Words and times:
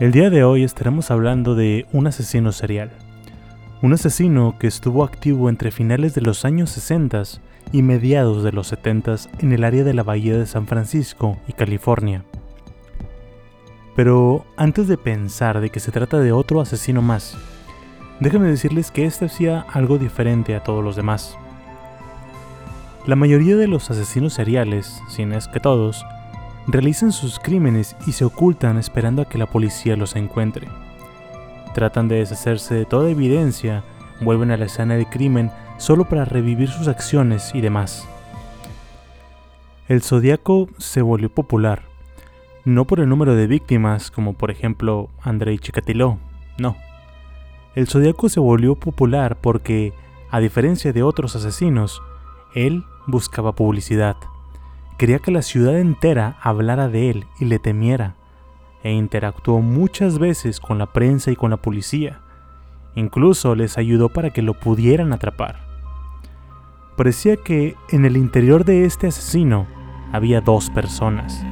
El 0.00 0.10
día 0.10 0.28
de 0.28 0.42
hoy 0.42 0.64
estaremos 0.64 1.12
hablando 1.12 1.54
de 1.54 1.86
un 1.92 2.08
asesino 2.08 2.50
serial. 2.50 2.90
Un 3.80 3.92
asesino 3.92 4.56
que 4.58 4.66
estuvo 4.66 5.04
activo 5.04 5.48
entre 5.48 5.70
finales 5.70 6.14
de 6.14 6.20
los 6.20 6.44
años 6.44 6.70
60 6.70 7.22
y 7.70 7.82
mediados 7.82 8.42
de 8.42 8.50
los 8.50 8.66
70 8.66 9.14
en 9.38 9.52
el 9.52 9.62
área 9.62 9.84
de 9.84 9.94
la 9.94 10.02
Bahía 10.02 10.36
de 10.36 10.46
San 10.46 10.66
Francisco 10.66 11.38
y 11.46 11.52
California. 11.52 12.24
Pero 13.94 14.44
antes 14.56 14.88
de 14.88 14.98
pensar 14.98 15.60
de 15.60 15.70
que 15.70 15.78
se 15.78 15.92
trata 15.92 16.18
de 16.18 16.32
otro 16.32 16.60
asesino 16.60 17.00
más, 17.00 17.36
déjenme 18.18 18.48
decirles 18.48 18.90
que 18.90 19.04
este 19.04 19.26
hacía 19.26 19.60
algo 19.60 19.98
diferente 19.98 20.56
a 20.56 20.64
todos 20.64 20.82
los 20.82 20.96
demás. 20.96 21.38
La 23.06 23.14
mayoría 23.14 23.54
de 23.56 23.68
los 23.68 23.92
asesinos 23.92 24.34
seriales, 24.34 25.00
si 25.08 25.24
no 25.24 25.36
es 25.36 25.46
que 25.46 25.60
todos, 25.60 26.04
realizan 26.66 27.12
sus 27.12 27.38
crímenes 27.38 27.96
y 28.06 28.12
se 28.12 28.24
ocultan 28.24 28.78
esperando 28.78 29.22
a 29.22 29.28
que 29.28 29.38
la 29.38 29.46
policía 29.46 29.96
los 29.96 30.16
encuentre. 30.16 30.68
Tratan 31.74 32.08
de 32.08 32.16
deshacerse 32.16 32.74
de 32.74 32.84
toda 32.84 33.10
evidencia, 33.10 33.84
vuelven 34.20 34.50
a 34.50 34.56
la 34.56 34.66
escena 34.66 34.94
del 34.94 35.06
crimen 35.06 35.50
solo 35.76 36.08
para 36.08 36.24
revivir 36.24 36.68
sus 36.68 36.88
acciones 36.88 37.54
y 37.54 37.60
demás. 37.60 38.08
El 39.88 40.02
zodiaco 40.02 40.68
se 40.78 41.02
volvió 41.02 41.28
popular, 41.28 41.82
no 42.64 42.86
por 42.86 43.00
el 43.00 43.08
número 43.08 43.34
de 43.34 43.46
víctimas, 43.46 44.10
como 44.10 44.32
por 44.32 44.50
ejemplo 44.50 45.10
Andrei 45.20 45.58
Chikatilo, 45.58 46.18
no. 46.56 46.76
El 47.74 47.88
zodiaco 47.88 48.28
se 48.28 48.40
volvió 48.40 48.76
popular 48.76 49.36
porque, 49.40 49.92
a 50.30 50.40
diferencia 50.40 50.92
de 50.92 51.02
otros 51.02 51.36
asesinos, 51.36 52.00
él 52.54 52.84
buscaba 53.06 53.52
publicidad 53.52 54.16
Quería 54.98 55.18
que 55.18 55.32
la 55.32 55.42
ciudad 55.42 55.78
entera 55.78 56.36
hablara 56.40 56.88
de 56.88 57.10
él 57.10 57.26
y 57.40 57.46
le 57.46 57.58
temiera, 57.58 58.14
e 58.82 58.92
interactuó 58.92 59.60
muchas 59.60 60.18
veces 60.18 60.60
con 60.60 60.78
la 60.78 60.92
prensa 60.92 61.30
y 61.30 61.36
con 61.36 61.50
la 61.50 61.56
policía. 61.56 62.20
Incluso 62.94 63.54
les 63.54 63.76
ayudó 63.78 64.10
para 64.10 64.30
que 64.30 64.42
lo 64.42 64.54
pudieran 64.54 65.12
atrapar. 65.12 65.56
Parecía 66.96 67.36
que 67.36 67.74
en 67.90 68.04
el 68.04 68.16
interior 68.16 68.64
de 68.64 68.84
este 68.84 69.08
asesino 69.08 69.66
había 70.12 70.40
dos 70.40 70.70
personas. 70.70 71.44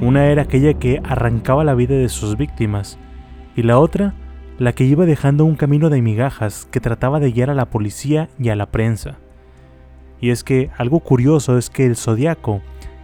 Una 0.00 0.26
era 0.26 0.42
aquella 0.42 0.74
que 0.74 1.00
arrancaba 1.04 1.62
la 1.62 1.74
vida 1.74 1.94
de 1.94 2.08
sus 2.08 2.36
víctimas 2.36 2.98
y 3.54 3.62
la 3.62 3.78
otra 3.78 4.14
la 4.58 4.72
que 4.72 4.84
iba 4.84 5.04
dejando 5.04 5.44
un 5.44 5.54
camino 5.54 5.90
de 5.90 6.02
migajas 6.02 6.66
que 6.70 6.80
trataba 6.80 7.20
de 7.20 7.30
guiar 7.30 7.50
a 7.50 7.54
la 7.54 7.70
policía 7.70 8.28
y 8.38 8.48
a 8.48 8.56
la 8.56 8.66
prensa. 8.66 9.18
Y 10.24 10.30
es 10.30 10.42
que 10.42 10.70
algo 10.78 11.00
curioso 11.00 11.58
es 11.58 11.68
que 11.68 11.84
el 11.84 11.96
zodiaco 11.96 12.62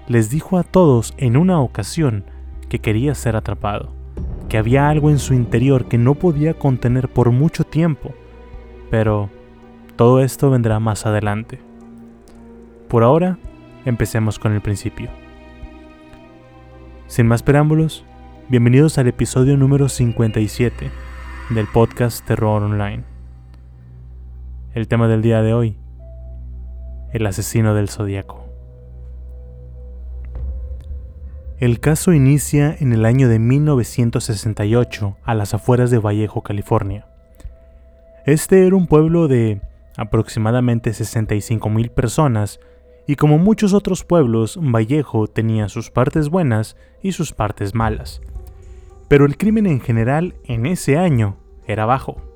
les 0.08 0.30
dijo 0.30 0.56
a 0.56 0.62
todos 0.62 1.12
en 1.18 1.36
una 1.36 1.60
ocasión 1.60 2.24
que 2.70 2.78
quería 2.78 3.14
ser 3.14 3.36
atrapado, 3.36 3.92
que 4.48 4.56
había 4.56 4.89
algo 4.89 5.11
en 5.11 5.18
su 5.18 5.34
interior 5.34 5.84
que 5.84 5.98
no 5.98 6.14
podía 6.14 6.55
contener 6.55 7.11
por 7.11 7.30
mucho 7.30 7.64
tiempo, 7.64 8.14
pero 8.90 9.28
todo 9.96 10.22
esto 10.22 10.48
vendrá 10.48 10.80
más 10.80 11.05
adelante. 11.05 11.61
Por 12.89 13.02
ahora, 13.02 13.36
empecemos 13.84 14.39
con 14.39 14.55
el 14.55 14.62
principio. 14.62 15.11
Sin 17.06 17.27
más 17.27 17.42
preámbulos, 17.42 18.02
bienvenidos 18.48 18.96
al 18.96 19.08
episodio 19.08 19.58
número 19.58 19.90
57 19.90 20.90
del 21.50 21.66
podcast 21.66 22.24
Terror 22.27 22.62
Online. 22.62 23.05
El 24.72 24.89
tema 24.89 25.06
del 25.06 25.20
día 25.20 25.42
de 25.42 25.52
hoy 25.52 25.80
el 27.12 27.26
asesino 27.26 27.74
del 27.74 27.88
zodiaco. 27.88 28.44
El 31.58 31.78
caso 31.80 32.12
inicia 32.12 32.74
en 32.80 32.92
el 32.92 33.04
año 33.04 33.28
de 33.28 33.38
1968 33.38 35.16
a 35.22 35.34
las 35.34 35.52
afueras 35.52 35.90
de 35.90 35.98
Vallejo, 35.98 36.42
California. 36.42 37.06
Este 38.24 38.66
era 38.66 38.76
un 38.76 38.86
pueblo 38.86 39.28
de 39.28 39.60
aproximadamente 39.96 40.94
65 40.94 41.68
mil 41.68 41.90
personas 41.90 42.60
y 43.06 43.16
como 43.16 43.38
muchos 43.38 43.74
otros 43.74 44.04
pueblos, 44.04 44.58
Vallejo 44.62 45.27
tenía 45.27 45.68
sus 45.68 45.90
partes 45.90 46.28
buenas 46.28 46.77
y 47.02 47.12
sus 47.12 47.32
partes 47.32 47.74
malas. 47.74 48.20
Pero 49.08 49.27
el 49.27 49.36
crimen 49.36 49.66
en 49.66 49.80
general 49.80 50.36
en 50.44 50.64
ese 50.64 50.96
año 50.96 51.36
era 51.66 51.84
bajo. 51.84 52.30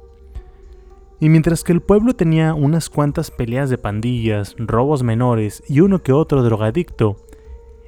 Y 1.20 1.28
mientras 1.28 1.64
que 1.64 1.72
el 1.72 1.80
pueblo 1.80 2.14
tenía 2.14 2.54
unas 2.54 2.90
cuantas 2.90 3.30
peleas 3.30 3.70
de 3.70 3.78
pandillas, 3.78 4.56
robos 4.58 5.02
menores 5.02 5.62
y 5.68 5.80
uno 5.80 6.02
que 6.02 6.12
otro 6.12 6.42
drogadicto, 6.42 7.16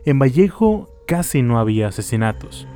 en 0.04 0.18
Vallejo 0.18 0.88
casi 1.06 1.42
no 1.42 1.58
había 1.58 1.88
asesinatos. 1.88 2.66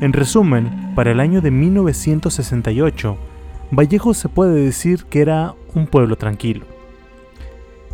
En 0.00 0.12
resumen, 0.14 0.92
para 0.94 1.10
el 1.10 1.20
año 1.20 1.42
de 1.42 1.50
1968, 1.50 3.16
Vallejo 3.70 4.14
se 4.14 4.28
puede 4.28 4.64
decir 4.64 5.04
que 5.04 5.20
era 5.20 5.54
un 5.74 5.86
pueblo 5.86 6.16
tranquilo. 6.16 6.64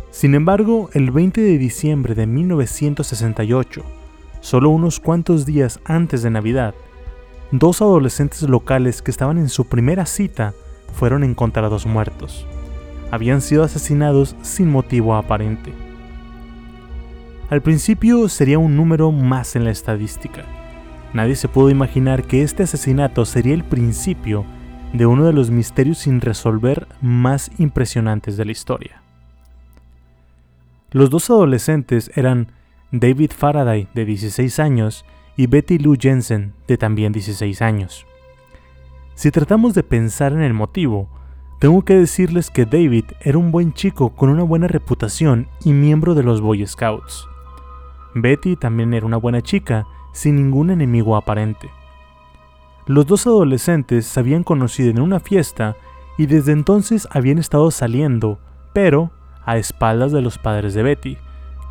Sin 0.09 0.33
embargo, 0.33 0.89
el 0.93 1.11
20 1.11 1.41
de 1.41 1.57
diciembre 1.57 2.15
de 2.15 2.25
1968, 2.25 3.83
solo 4.39 4.69
unos 4.69 4.99
cuantos 4.99 5.45
días 5.45 5.79
antes 5.83 6.23
de 6.23 6.31
Navidad, 6.31 6.73
dos 7.51 7.81
adolescentes 7.81 8.43
locales 8.43 9.01
que 9.01 9.11
estaban 9.11 9.37
en 9.37 9.49
su 9.49 9.65
primera 9.65 10.05
cita 10.05 10.53
fueron 10.93 11.23
encontrados 11.23 11.85
muertos. 11.85 12.45
Habían 13.11 13.41
sido 13.41 13.63
asesinados 13.63 14.35
sin 14.41 14.69
motivo 14.69 15.15
aparente. 15.15 15.73
Al 17.49 17.61
principio 17.61 18.27
sería 18.27 18.59
un 18.59 18.75
número 18.75 19.11
más 19.11 19.55
en 19.55 19.63
la 19.63 19.71
estadística. 19.71 20.43
Nadie 21.13 21.35
se 21.35 21.47
pudo 21.47 21.69
imaginar 21.69 22.23
que 22.23 22.43
este 22.43 22.63
asesinato 22.63 23.23
sería 23.25 23.53
el 23.53 23.63
principio 23.63 24.45
de 24.93 25.05
uno 25.05 25.25
de 25.25 25.33
los 25.33 25.49
misterios 25.49 25.99
sin 25.99 26.19
resolver 26.21 26.87
más 27.01 27.51
impresionantes 27.57 28.35
de 28.35 28.45
la 28.45 28.51
historia. 28.51 29.01
Los 30.91 31.09
dos 31.09 31.29
adolescentes 31.29 32.11
eran 32.15 32.51
David 32.91 33.31
Faraday, 33.35 33.87
de 33.93 34.05
16 34.05 34.59
años, 34.59 35.05
y 35.35 35.47
Betty 35.47 35.77
Lou 35.77 35.95
Jensen, 35.99 36.53
de 36.67 36.77
también 36.77 37.11
16 37.11 37.61
años. 37.61 38.05
Si 39.17 39.31
tratamos 39.31 39.73
de 39.73 39.81
pensar 39.81 40.31
en 40.31 40.43
el 40.43 40.53
motivo, 40.53 41.09
tengo 41.57 41.83
que 41.83 41.95
decirles 41.95 42.51
que 42.51 42.67
David 42.67 43.05
era 43.19 43.39
un 43.39 43.51
buen 43.51 43.73
chico 43.73 44.11
con 44.11 44.29
una 44.29 44.43
buena 44.43 44.67
reputación 44.67 45.47
y 45.65 45.73
miembro 45.73 46.13
de 46.13 46.21
los 46.21 46.39
Boy 46.39 46.67
Scouts. 46.67 47.27
Betty 48.13 48.55
también 48.55 48.93
era 48.93 49.07
una 49.07 49.17
buena 49.17 49.41
chica, 49.41 49.87
sin 50.13 50.35
ningún 50.35 50.69
enemigo 50.69 51.17
aparente. 51.17 51.71
Los 52.85 53.07
dos 53.07 53.25
adolescentes 53.25 54.05
se 54.05 54.19
habían 54.19 54.43
conocido 54.43 54.91
en 54.91 55.01
una 55.01 55.19
fiesta 55.19 55.77
y 56.19 56.27
desde 56.27 56.51
entonces 56.51 57.07
habían 57.09 57.39
estado 57.39 57.71
saliendo, 57.71 58.37
pero 58.71 59.09
a 59.43 59.57
espaldas 59.57 60.11
de 60.11 60.21
los 60.21 60.37
padres 60.37 60.75
de 60.75 60.83
Betty, 60.83 61.17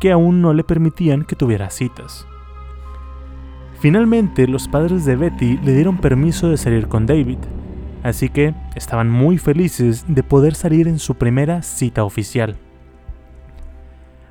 que 0.01 0.11
aún 0.11 0.41
no 0.41 0.53
le 0.53 0.65
permitían 0.65 1.23
que 1.23 1.37
tuviera 1.37 1.69
citas. 1.69 2.27
Finalmente, 3.79 4.47
los 4.47 4.67
padres 4.67 5.05
de 5.05 5.15
Betty 5.15 5.57
le 5.63 5.73
dieron 5.73 5.97
permiso 5.97 6.49
de 6.49 6.57
salir 6.57 6.87
con 6.87 7.05
David, 7.05 7.37
así 8.01 8.29
que 8.29 8.55
estaban 8.75 9.09
muy 9.09 9.37
felices 9.37 10.05
de 10.07 10.23
poder 10.23 10.55
salir 10.55 10.87
en 10.87 10.97
su 10.97 11.15
primera 11.15 11.61
cita 11.61 12.03
oficial. 12.03 12.55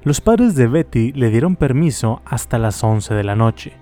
Los 0.03 0.21
padres 0.21 0.57
de 0.57 0.67
Betty 0.67 1.13
le 1.13 1.31
dieron 1.31 1.55
permiso 1.55 2.23
hasta 2.25 2.59
las 2.59 2.83
11 2.83 3.15
de 3.15 3.25
la 3.25 3.37
noche, 3.37 3.73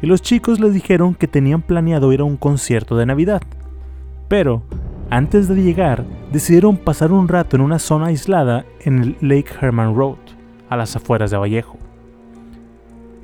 y 0.00 0.06
los 0.06 0.22
chicos 0.22 0.58
les 0.58 0.72
dijeron 0.72 1.14
que 1.14 1.28
tenían 1.28 1.60
planeado 1.60 2.12
ir 2.12 2.20
a 2.20 2.24
un 2.24 2.36
concierto 2.38 2.96
de 2.96 3.06
Navidad. 3.06 3.42
Pero, 4.28 4.62
antes 5.10 5.48
de 5.48 5.62
llegar, 5.62 6.04
decidieron 6.32 6.78
pasar 6.78 7.12
un 7.12 7.28
rato 7.28 7.56
en 7.56 7.62
una 7.62 7.78
zona 7.78 8.06
aislada 8.06 8.64
en 8.80 9.02
el 9.02 9.16
Lake 9.20 9.52
Herman 9.60 9.94
Road, 9.94 10.16
a 10.70 10.76
las 10.76 10.96
afueras 10.96 11.30
de 11.30 11.36
Vallejo. 11.36 11.83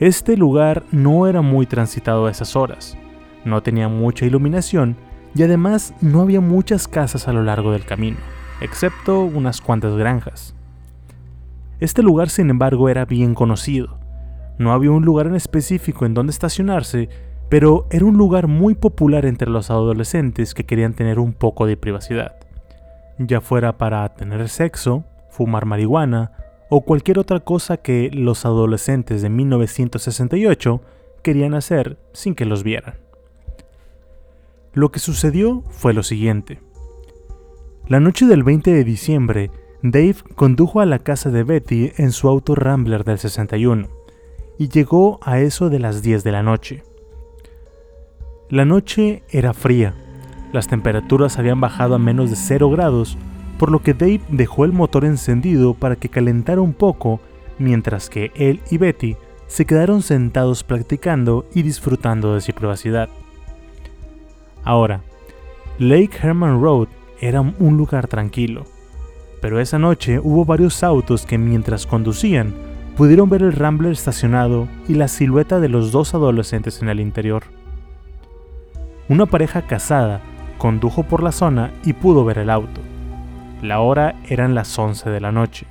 Este 0.00 0.34
lugar 0.34 0.84
no 0.92 1.26
era 1.26 1.42
muy 1.42 1.66
transitado 1.66 2.24
a 2.24 2.30
esas 2.30 2.56
horas, 2.56 2.96
no 3.44 3.62
tenía 3.62 3.86
mucha 3.88 4.24
iluminación 4.24 4.96
y 5.34 5.42
además 5.42 5.92
no 6.00 6.22
había 6.22 6.40
muchas 6.40 6.88
casas 6.88 7.28
a 7.28 7.34
lo 7.34 7.42
largo 7.42 7.72
del 7.72 7.84
camino, 7.84 8.16
excepto 8.62 9.20
unas 9.20 9.60
cuantas 9.60 9.94
granjas. 9.98 10.56
Este 11.80 12.02
lugar, 12.02 12.30
sin 12.30 12.48
embargo, 12.48 12.88
era 12.88 13.04
bien 13.04 13.34
conocido. 13.34 13.98
No 14.56 14.72
había 14.72 14.90
un 14.90 15.04
lugar 15.04 15.26
en 15.26 15.34
específico 15.34 16.06
en 16.06 16.14
donde 16.14 16.30
estacionarse, 16.30 17.10
pero 17.50 17.86
era 17.90 18.06
un 18.06 18.16
lugar 18.16 18.46
muy 18.46 18.74
popular 18.74 19.26
entre 19.26 19.50
los 19.50 19.70
adolescentes 19.70 20.54
que 20.54 20.64
querían 20.64 20.94
tener 20.94 21.18
un 21.18 21.34
poco 21.34 21.66
de 21.66 21.76
privacidad, 21.76 22.36
ya 23.18 23.42
fuera 23.42 23.76
para 23.76 24.08
tener 24.14 24.48
sexo, 24.48 25.04
fumar 25.28 25.66
marihuana 25.66 26.32
o 26.70 26.82
cualquier 26.82 27.18
otra 27.18 27.40
cosa 27.40 27.76
que 27.76 28.10
los 28.12 28.46
adolescentes 28.46 29.20
de 29.20 29.28
1968 29.28 30.80
querían 31.22 31.54
hacer 31.54 31.98
sin 32.12 32.34
que 32.34 32.46
los 32.46 32.62
vieran. 32.62 32.94
Lo 34.72 34.90
que 34.90 35.00
sucedió 35.00 35.62
fue 35.70 35.92
lo 35.92 36.02
siguiente. 36.02 36.60
La 37.88 38.00
noche 38.00 38.24
del 38.26 38.44
20 38.44 38.72
de 38.72 38.84
diciembre, 38.84 39.50
Dave 39.82 40.16
condujo 40.36 40.80
a 40.80 40.86
la 40.86 41.00
casa 41.00 41.30
de 41.30 41.42
Betty 41.42 41.92
en 41.96 42.12
su 42.12 42.28
auto 42.28 42.54
Rambler 42.54 43.02
del 43.04 43.18
61 43.18 43.88
y 44.58 44.68
llegó 44.68 45.18
a 45.22 45.40
eso 45.40 45.70
de 45.70 45.80
las 45.80 46.02
10 46.02 46.22
de 46.22 46.32
la 46.32 46.42
noche. 46.42 46.84
La 48.48 48.64
noche 48.64 49.24
era 49.30 49.54
fría, 49.54 49.94
las 50.52 50.68
temperaturas 50.68 51.38
habían 51.38 51.60
bajado 51.60 51.94
a 51.94 51.98
menos 51.98 52.30
de 52.30 52.36
0 52.36 52.70
grados, 52.70 53.16
por 53.60 53.70
lo 53.70 53.82
que 53.82 53.92
Dave 53.92 54.22
dejó 54.30 54.64
el 54.64 54.72
motor 54.72 55.04
encendido 55.04 55.74
para 55.74 55.94
que 55.94 56.08
calentara 56.08 56.62
un 56.62 56.72
poco, 56.72 57.20
mientras 57.58 58.08
que 58.08 58.32
él 58.34 58.62
y 58.70 58.78
Betty 58.78 59.16
se 59.48 59.66
quedaron 59.66 60.00
sentados 60.00 60.64
practicando 60.64 61.44
y 61.54 61.60
disfrutando 61.60 62.34
de 62.34 62.40
su 62.40 62.54
privacidad. 62.54 63.10
Ahora, 64.64 65.02
Lake 65.78 66.16
Herman 66.22 66.62
Road 66.62 66.88
era 67.20 67.42
un 67.42 67.76
lugar 67.76 68.08
tranquilo, 68.08 68.64
pero 69.42 69.60
esa 69.60 69.78
noche 69.78 70.20
hubo 70.20 70.46
varios 70.46 70.82
autos 70.82 71.26
que 71.26 71.36
mientras 71.36 71.86
conducían 71.86 72.54
pudieron 72.96 73.28
ver 73.28 73.42
el 73.42 73.52
Rambler 73.52 73.92
estacionado 73.92 74.68
y 74.88 74.94
la 74.94 75.06
silueta 75.06 75.60
de 75.60 75.68
los 75.68 75.92
dos 75.92 76.14
adolescentes 76.14 76.80
en 76.80 76.88
el 76.88 76.98
interior. 76.98 77.42
Una 79.10 79.26
pareja 79.26 79.66
casada 79.66 80.22
condujo 80.56 81.02
por 81.02 81.22
la 81.22 81.30
zona 81.32 81.74
y 81.84 81.92
pudo 81.92 82.24
ver 82.24 82.38
el 82.38 82.48
auto. 82.48 82.80
La 83.62 83.80
hora 83.80 84.14
eran 84.26 84.54
las 84.54 84.78
11 84.78 85.10
de 85.10 85.20
la 85.20 85.32
noche. 85.32 85.66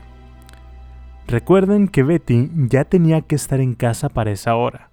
Recuerden 1.27 1.87
que 1.87 2.03
Betty 2.03 2.51
ya 2.55 2.85
tenía 2.85 3.21
que 3.21 3.35
estar 3.35 3.59
en 3.59 3.73
casa 3.73 4.09
para 4.09 4.29
esa 4.29 4.55
hora. 4.55 4.89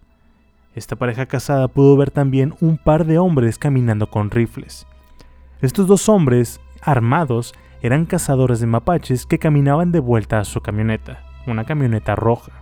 Esta 0.75 0.97
pareja 0.97 1.27
casada 1.27 1.69
pudo 1.69 1.97
ver 1.97 2.11
también 2.11 2.55
un 2.61 2.79
par 2.79 3.05
de 3.05 3.19
hombres 3.19 3.59
caminando 3.59 4.09
con 4.09 4.31
rifles. 4.31 4.87
Estos 5.61 5.87
dos 5.87 6.09
hombres, 6.09 6.61
armados, 6.81 7.55
eran 7.83 8.07
cazadores 8.07 8.61
de 8.61 8.67
mapaches 8.67 9.27
que 9.27 9.39
caminaban 9.39 9.93
de 9.93 10.01
vuelta 10.01 10.39
a 10.39 10.45
su 10.45 10.63
camioneta, 10.63 11.23
una 11.47 11.65
camioneta 11.65 12.15
roja. 12.17 12.53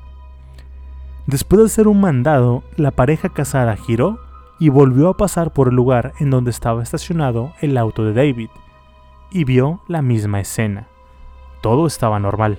Después 1.27 1.61
de 1.61 1.67
hacer 1.67 1.89
un 1.89 2.01
mandado, 2.01 2.65
la 2.77 2.91
pareja 2.91 3.29
casada 3.29 3.77
giró 3.77 4.19
y 4.59 4.69
volvió 4.69 5.09
a 5.11 5.17
pasar 5.17 5.53
por 5.53 5.69
el 5.69 5.75
lugar 5.75 6.13
en 6.19 6.31
donde 6.31 6.51
estaba 6.51 6.83
estacionado 6.83 7.53
el 7.61 7.77
auto 7.79 8.05
de 8.05 8.13
David, 8.13 8.51
y 9.35 9.45
vio 9.45 9.81
la 9.89 10.01
misma 10.01 10.41
escena. 10.41 10.87
Todo 11.61 11.87
estaba 11.87 12.21
normal. 12.21 12.59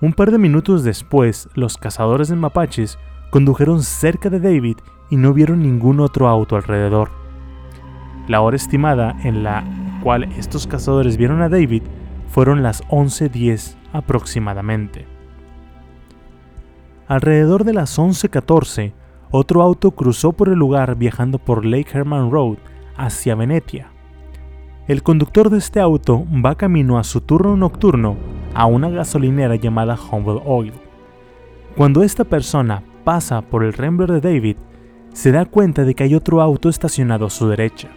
Un 0.00 0.12
par 0.12 0.30
de 0.30 0.38
minutos 0.38 0.84
después, 0.84 1.48
los 1.54 1.76
cazadores 1.76 2.28
de 2.28 2.36
mapaches 2.36 2.98
condujeron 3.30 3.82
cerca 3.82 4.30
de 4.30 4.38
David 4.38 4.78
y 5.10 5.16
no 5.16 5.34
vieron 5.34 5.60
ningún 5.60 5.98
otro 5.98 6.28
auto 6.28 6.54
alrededor. 6.56 7.10
La 8.28 8.40
hora 8.40 8.56
estimada 8.56 9.16
en 9.24 9.42
la 9.42 9.64
cual 10.02 10.24
estos 10.38 10.68
cazadores 10.68 11.16
vieron 11.16 11.42
a 11.42 11.48
David 11.48 11.82
fueron 12.28 12.62
las 12.62 12.84
11.10 12.84 13.74
aproximadamente. 13.92 15.06
Alrededor 17.08 17.64
de 17.64 17.74
las 17.74 17.98
11.14, 17.98 18.92
otro 19.30 19.62
auto 19.62 19.90
cruzó 19.90 20.32
por 20.32 20.48
el 20.48 20.58
lugar 20.58 20.94
viajando 20.94 21.38
por 21.38 21.64
Lake 21.64 21.90
Herman 21.92 22.30
Road 22.30 22.58
hacia 22.96 23.34
Venetia. 23.34 23.93
El 24.86 25.02
conductor 25.02 25.48
de 25.48 25.56
este 25.56 25.80
auto 25.80 26.26
va 26.44 26.56
camino 26.56 26.98
a 26.98 27.04
su 27.04 27.22
turno 27.22 27.56
nocturno 27.56 28.18
a 28.52 28.66
una 28.66 28.90
gasolinera 28.90 29.56
llamada 29.56 29.96
Humble 30.10 30.42
Oil. 30.44 30.74
Cuando 31.74 32.02
esta 32.02 32.24
persona 32.24 32.82
pasa 33.02 33.40
por 33.40 33.64
el 33.64 33.72
Rambler 33.72 34.12
de 34.12 34.20
David, 34.20 34.56
se 35.14 35.32
da 35.32 35.46
cuenta 35.46 35.84
de 35.84 35.94
que 35.94 36.04
hay 36.04 36.14
otro 36.14 36.42
auto 36.42 36.68
estacionado 36.68 37.24
a 37.24 37.30
su 37.30 37.48
derecha. 37.48 37.88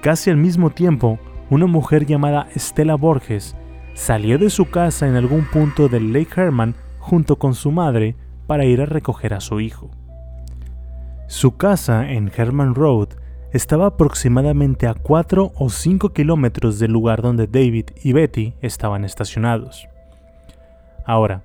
Casi 0.00 0.30
al 0.30 0.36
mismo 0.36 0.70
tiempo, 0.70 1.20
una 1.48 1.66
mujer 1.66 2.06
llamada 2.06 2.48
Stella 2.56 2.96
Borges 2.96 3.54
salió 3.94 4.38
de 4.38 4.50
su 4.50 4.68
casa 4.68 5.06
en 5.06 5.14
algún 5.14 5.44
punto 5.44 5.88
del 5.88 6.12
Lake 6.12 6.40
Herman 6.40 6.74
junto 6.98 7.36
con 7.36 7.54
su 7.54 7.70
madre 7.70 8.16
para 8.48 8.64
ir 8.64 8.80
a 8.80 8.86
recoger 8.86 9.32
a 9.32 9.40
su 9.40 9.60
hijo. 9.60 9.90
Su 11.28 11.56
casa 11.56 12.10
en 12.10 12.32
Herman 12.36 12.74
Road 12.74 13.10
estaba 13.52 13.86
aproximadamente 13.86 14.86
a 14.86 14.94
4 14.94 15.52
o 15.54 15.70
5 15.70 16.12
kilómetros 16.12 16.78
del 16.78 16.92
lugar 16.92 17.22
donde 17.22 17.46
David 17.46 17.90
y 18.02 18.12
Betty 18.12 18.54
estaban 18.60 19.04
estacionados. 19.04 19.88
Ahora, 21.04 21.44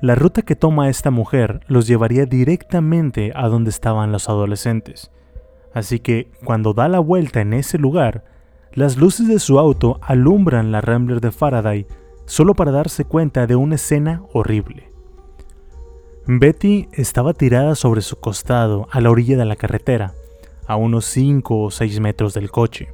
la 0.00 0.14
ruta 0.14 0.42
que 0.42 0.56
toma 0.56 0.88
esta 0.88 1.10
mujer 1.10 1.60
los 1.66 1.86
llevaría 1.86 2.26
directamente 2.26 3.32
a 3.34 3.48
donde 3.48 3.70
estaban 3.70 4.12
los 4.12 4.28
adolescentes, 4.28 5.10
Así 5.74 5.98
que 5.98 6.30
cuando 6.44 6.72
da 6.72 6.88
la 6.88 7.00
vuelta 7.00 7.40
en 7.40 7.52
ese 7.52 7.78
lugar, 7.78 8.24
las 8.72 8.96
luces 8.96 9.26
de 9.26 9.40
su 9.40 9.58
auto 9.58 9.98
alumbran 10.02 10.70
la 10.70 10.80
Rambler 10.80 11.20
de 11.20 11.32
Faraday 11.32 11.86
solo 12.26 12.54
para 12.54 12.70
darse 12.70 13.04
cuenta 13.04 13.46
de 13.46 13.56
una 13.56 13.74
escena 13.74 14.22
horrible. 14.32 14.90
Betty 16.26 16.88
estaba 16.92 17.34
tirada 17.34 17.74
sobre 17.74 18.00
su 18.00 18.16
costado 18.16 18.88
a 18.92 19.00
la 19.00 19.10
orilla 19.10 19.36
de 19.36 19.44
la 19.44 19.56
carretera, 19.56 20.14
a 20.66 20.76
unos 20.76 21.04
5 21.06 21.62
o 21.62 21.70
6 21.70 22.00
metros 22.00 22.34
del 22.34 22.50
coche. 22.50 22.88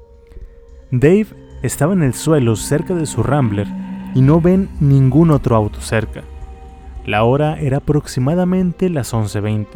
Dave 0.90 1.26
estaba 1.62 1.92
en 1.92 2.02
el 2.02 2.14
suelo 2.14 2.56
cerca 2.56 2.94
de 2.94 3.06
su 3.06 3.22
Rambler 3.22 3.66
y 4.14 4.22
no 4.22 4.40
ven 4.40 4.68
ningún 4.80 5.30
otro 5.30 5.56
auto 5.56 5.80
cerca. 5.80 6.22
La 7.06 7.24
hora 7.24 7.58
era 7.60 7.78
aproximadamente 7.78 8.88
las 8.88 9.14
11.20. 9.14 9.66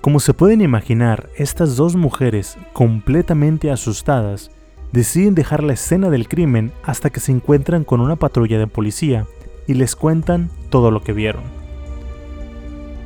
Como 0.00 0.20
se 0.20 0.34
pueden 0.34 0.60
imaginar, 0.60 1.30
estas 1.36 1.76
dos 1.76 1.96
mujeres, 1.96 2.58
completamente 2.72 3.70
asustadas, 3.70 4.50
deciden 4.92 5.34
dejar 5.34 5.62
la 5.62 5.72
escena 5.72 6.10
del 6.10 6.28
crimen 6.28 6.72
hasta 6.82 7.10
que 7.10 7.20
se 7.20 7.32
encuentran 7.32 7.84
con 7.84 8.00
una 8.00 8.16
patrulla 8.16 8.58
de 8.58 8.66
policía 8.66 9.26
y 9.66 9.74
les 9.74 9.96
cuentan 9.96 10.50
todo 10.70 10.90
lo 10.90 11.02
que 11.02 11.12
vieron. 11.12 11.42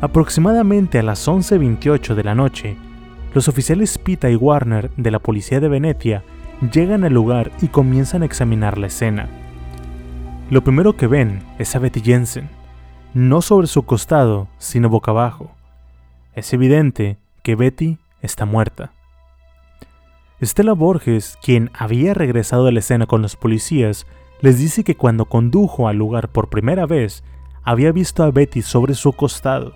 Aproximadamente 0.00 0.98
a 0.98 1.02
las 1.02 1.26
11.28 1.28 2.14
de 2.14 2.24
la 2.24 2.34
noche, 2.34 2.76
los 3.38 3.48
oficiales 3.48 3.96
Pita 3.98 4.28
y 4.30 4.36
Warner 4.36 4.90
de 4.96 5.10
la 5.10 5.18
policía 5.18 5.60
de 5.60 5.68
Venecia 5.68 6.24
llegan 6.72 7.04
al 7.04 7.14
lugar 7.14 7.52
y 7.62 7.68
comienzan 7.68 8.22
a 8.22 8.26
examinar 8.26 8.78
la 8.78 8.88
escena. 8.88 9.28
Lo 10.50 10.62
primero 10.64 10.96
que 10.96 11.06
ven 11.06 11.42
es 11.58 11.74
a 11.76 11.78
Betty 11.78 12.00
Jensen, 12.00 12.48
no 13.14 13.40
sobre 13.40 13.66
su 13.66 13.84
costado, 13.84 14.48
sino 14.58 14.88
boca 14.88 15.12
abajo 15.12 15.52
es 16.38 16.52
evidente 16.52 17.18
que 17.42 17.56
Betty 17.56 17.98
está 18.22 18.44
muerta. 18.44 18.92
Estela 20.40 20.72
Borges, 20.72 21.36
quien 21.42 21.70
había 21.74 22.14
regresado 22.14 22.68
a 22.68 22.72
la 22.72 22.78
escena 22.78 23.06
con 23.06 23.22
los 23.22 23.34
policías, 23.36 24.06
les 24.40 24.58
dice 24.58 24.84
que 24.84 24.96
cuando 24.96 25.24
condujo 25.24 25.88
al 25.88 25.96
lugar 25.96 26.28
por 26.28 26.48
primera 26.48 26.86
vez, 26.86 27.24
había 27.64 27.90
visto 27.90 28.22
a 28.22 28.30
Betty 28.30 28.62
sobre 28.62 28.94
su 28.94 29.12
costado. 29.12 29.74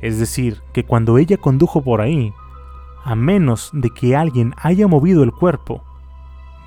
Es 0.00 0.18
decir, 0.18 0.60
que 0.74 0.84
cuando 0.84 1.16
ella 1.16 1.38
condujo 1.38 1.82
por 1.82 2.02
ahí, 2.02 2.34
a 3.04 3.14
menos 3.14 3.70
de 3.72 3.90
que 3.90 4.16
alguien 4.16 4.54
haya 4.56 4.86
movido 4.86 5.22
el 5.22 5.32
cuerpo, 5.32 5.82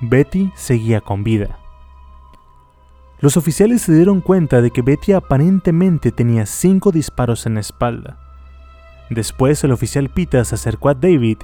Betty 0.00 0.52
seguía 0.54 1.00
con 1.00 1.24
vida. 1.24 1.58
Los 3.20 3.36
oficiales 3.36 3.82
se 3.82 3.94
dieron 3.94 4.20
cuenta 4.20 4.60
de 4.62 4.70
que 4.70 4.82
Betty 4.82 5.12
aparentemente 5.12 6.12
tenía 6.12 6.46
cinco 6.46 6.92
disparos 6.92 7.46
en 7.46 7.54
la 7.54 7.60
espalda, 7.60 8.18
Después 9.10 9.64
el 9.64 9.72
oficial 9.72 10.10
Pita 10.10 10.44
se 10.44 10.54
acercó 10.54 10.90
a 10.90 10.94
David 10.94 11.38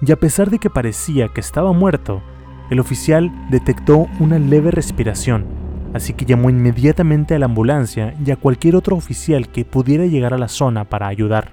y 0.00 0.12
a 0.12 0.16
pesar 0.16 0.50
de 0.50 0.58
que 0.58 0.70
parecía 0.70 1.28
que 1.28 1.40
estaba 1.40 1.72
muerto, 1.72 2.22
el 2.70 2.80
oficial 2.80 3.30
detectó 3.50 4.06
una 4.20 4.38
leve 4.38 4.70
respiración, 4.70 5.44
así 5.92 6.14
que 6.14 6.24
llamó 6.24 6.48
inmediatamente 6.48 7.34
a 7.34 7.38
la 7.38 7.44
ambulancia 7.46 8.14
y 8.24 8.30
a 8.30 8.36
cualquier 8.36 8.76
otro 8.76 8.96
oficial 8.96 9.50
que 9.50 9.66
pudiera 9.66 10.06
llegar 10.06 10.32
a 10.32 10.38
la 10.38 10.48
zona 10.48 10.84
para 10.84 11.08
ayudar. 11.08 11.52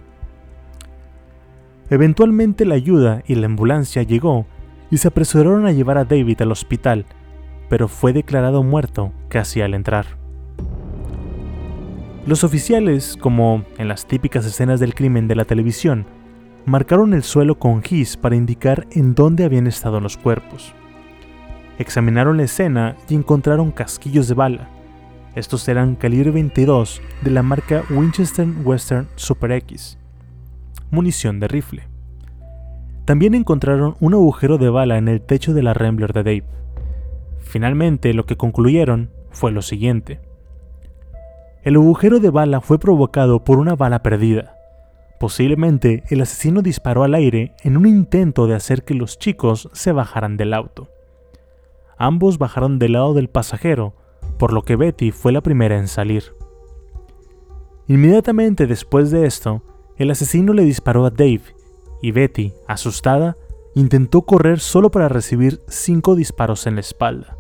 Eventualmente 1.90 2.66
la 2.66 2.76
ayuda 2.76 3.24
y 3.28 3.36
la 3.36 3.46
ambulancia 3.46 4.04
llegó 4.04 4.46
y 4.92 4.98
se 4.98 5.08
apresuraron 5.08 5.66
a 5.66 5.72
llevar 5.72 5.98
a 5.98 6.06
David 6.06 6.42
al 6.42 6.52
hospital, 6.52 7.06
pero 7.70 7.88
fue 7.88 8.14
declarado 8.14 8.64
muerto 8.64 9.14
casi 9.30 9.62
al 9.62 9.74
entrar. 9.74 10.06
Los 12.26 12.44
oficiales, 12.44 13.16
como 13.18 13.64
en 13.78 13.88
las 13.88 14.06
típicas 14.06 14.46
escenas 14.46 14.82
del 14.82 14.94
crimen 14.94 15.30
de 15.30 15.36
la 15.36 15.46
televisión, 15.46 16.06
marcaron 16.66 17.14
el 17.14 17.24
suelo 17.24 17.58
con 17.58 17.82
gis 17.82 18.18
para 18.18 18.36
indicar 18.36 18.86
en 18.92 19.16
dónde 19.16 19.46
habían 19.46 19.68
estado 19.68 20.02
los 20.02 20.18
cuerpos. 20.18 20.74
Examinaron 21.80 22.36
la 22.36 22.44
escena 22.44 22.98
y 23.08 23.16
encontraron 23.16 23.72
casquillos 23.72 24.28
de 24.28 24.34
bala. 24.34 24.70
Estos 25.36 25.66
eran 25.70 25.96
calibre 25.96 26.32
22 26.32 27.02
de 27.22 27.32
la 27.32 27.44
marca 27.44 27.84
Winchester 27.90 28.48
Western 28.66 29.08
Super 29.16 29.54
X. 29.54 29.98
munición 30.92 31.40
de 31.40 31.48
rifle. 31.48 31.84
También 33.06 33.36
encontraron 33.36 33.96
un 34.00 34.14
agujero 34.14 34.58
de 34.58 34.70
bala 34.70 34.98
en 34.98 35.08
el 35.08 35.22
techo 35.22 35.54
de 35.54 35.64
la 35.64 35.74
Rambler 35.74 36.14
de 36.14 36.24
Dave. 36.24 36.46
Finalmente, 37.40 38.14
lo 38.14 38.26
que 38.26 38.36
concluyeron 38.36 39.10
fue 39.32 39.52
lo 39.52 39.62
siguiente. 39.62 40.20
El 41.64 41.76
agujero 41.76 42.20
de 42.20 42.30
bala 42.30 42.62
fue 42.62 42.80
provocado 42.80 43.44
por 43.44 43.60
una 43.60 43.76
bala 43.76 44.04
perdida. 44.04 44.56
Posiblemente 45.20 46.04
el 46.10 46.22
asesino 46.22 46.62
disparó 46.62 47.04
al 47.04 47.16
aire 47.16 47.56
en 47.64 47.78
un 47.78 47.88
intento 47.88 48.46
de 48.46 48.56
hacer 48.56 48.84
que 48.84 48.94
los 48.94 49.18
chicos 49.18 49.70
se 49.74 49.92
bajaran 49.92 50.38
del 50.38 50.54
auto. 50.54 50.90
Ambos 51.98 52.38
bajaron 52.38 52.78
del 52.78 52.94
lado 52.94 53.14
del 53.14 53.30
pasajero, 53.30 53.94
por 54.38 54.54
lo 54.54 54.62
que 54.62 54.76
Betty 54.76 55.12
fue 55.12 55.32
la 55.32 55.42
primera 55.42 55.78
en 55.78 55.88
salir. 55.88 56.36
Inmediatamente 57.88 58.68
después 58.68 59.12
de 59.12 59.26
esto, 59.26 59.64
el 59.98 60.12
asesino 60.12 60.54
le 60.54 60.64
disparó 60.64 61.06
a 61.06 61.10
Dave 61.10 61.42
y 62.02 62.12
Betty, 62.12 62.54
asustada, 62.68 63.36
intentó 63.74 64.24
correr 64.24 64.60
solo 64.60 64.92
para 64.92 65.10
recibir 65.10 65.62
cinco 65.68 66.16
disparos 66.16 66.68
en 66.68 66.76
la 66.76 66.82
espalda. 66.82 67.38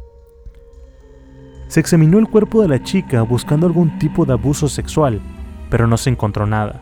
Se 1.67 1.79
examinó 1.79 2.17
el 2.19 2.27
cuerpo 2.27 2.61
de 2.61 2.67
la 2.67 2.81
chica 2.81 3.21
buscando 3.23 3.67
algún 3.67 3.99
tipo 3.99 4.25
de 4.25 4.33
abuso 4.33 4.69
sexual, 4.69 5.21
pero 5.69 5.87
no 5.87 5.97
se 5.97 6.09
encontró 6.09 6.45
nada. 6.45 6.81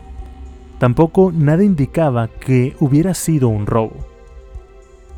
Tampoco 0.78 1.32
nada 1.34 1.64
indicaba 1.64 2.28
que 2.28 2.76
hubiera 2.80 3.14
sido 3.14 3.48
un 3.48 3.66
robo. 3.66 3.96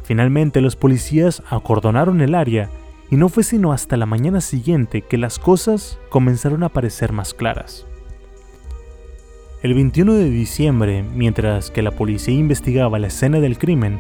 Finalmente 0.04 0.62
los 0.62 0.76
policías 0.76 1.44
acordonaron 1.50 2.22
el 2.22 2.34
área 2.34 2.70
y 3.10 3.18
no 3.18 3.30
fue 3.30 3.44
sino 3.44 3.74
hasta 3.74 3.98
la 3.98 4.06
mañana 4.06 4.40
siguiente 4.40 5.02
que 5.02 5.18
las 5.18 5.40
cosas 5.40 6.00
comenzaron 6.10 6.64
a 6.64 6.70
parecer 6.70 7.12
más 7.12 7.34
claras. 7.34 7.86
El 9.64 9.74
21 9.74 10.14
de 10.14 10.30
diciembre, 10.30 11.02
mientras 11.02 11.72
que 11.72 11.82
la 11.82 11.90
policía 11.90 12.36
investigaba 12.36 13.00
la 13.00 13.08
escena 13.08 13.40
del 13.40 13.58
crimen, 13.58 13.98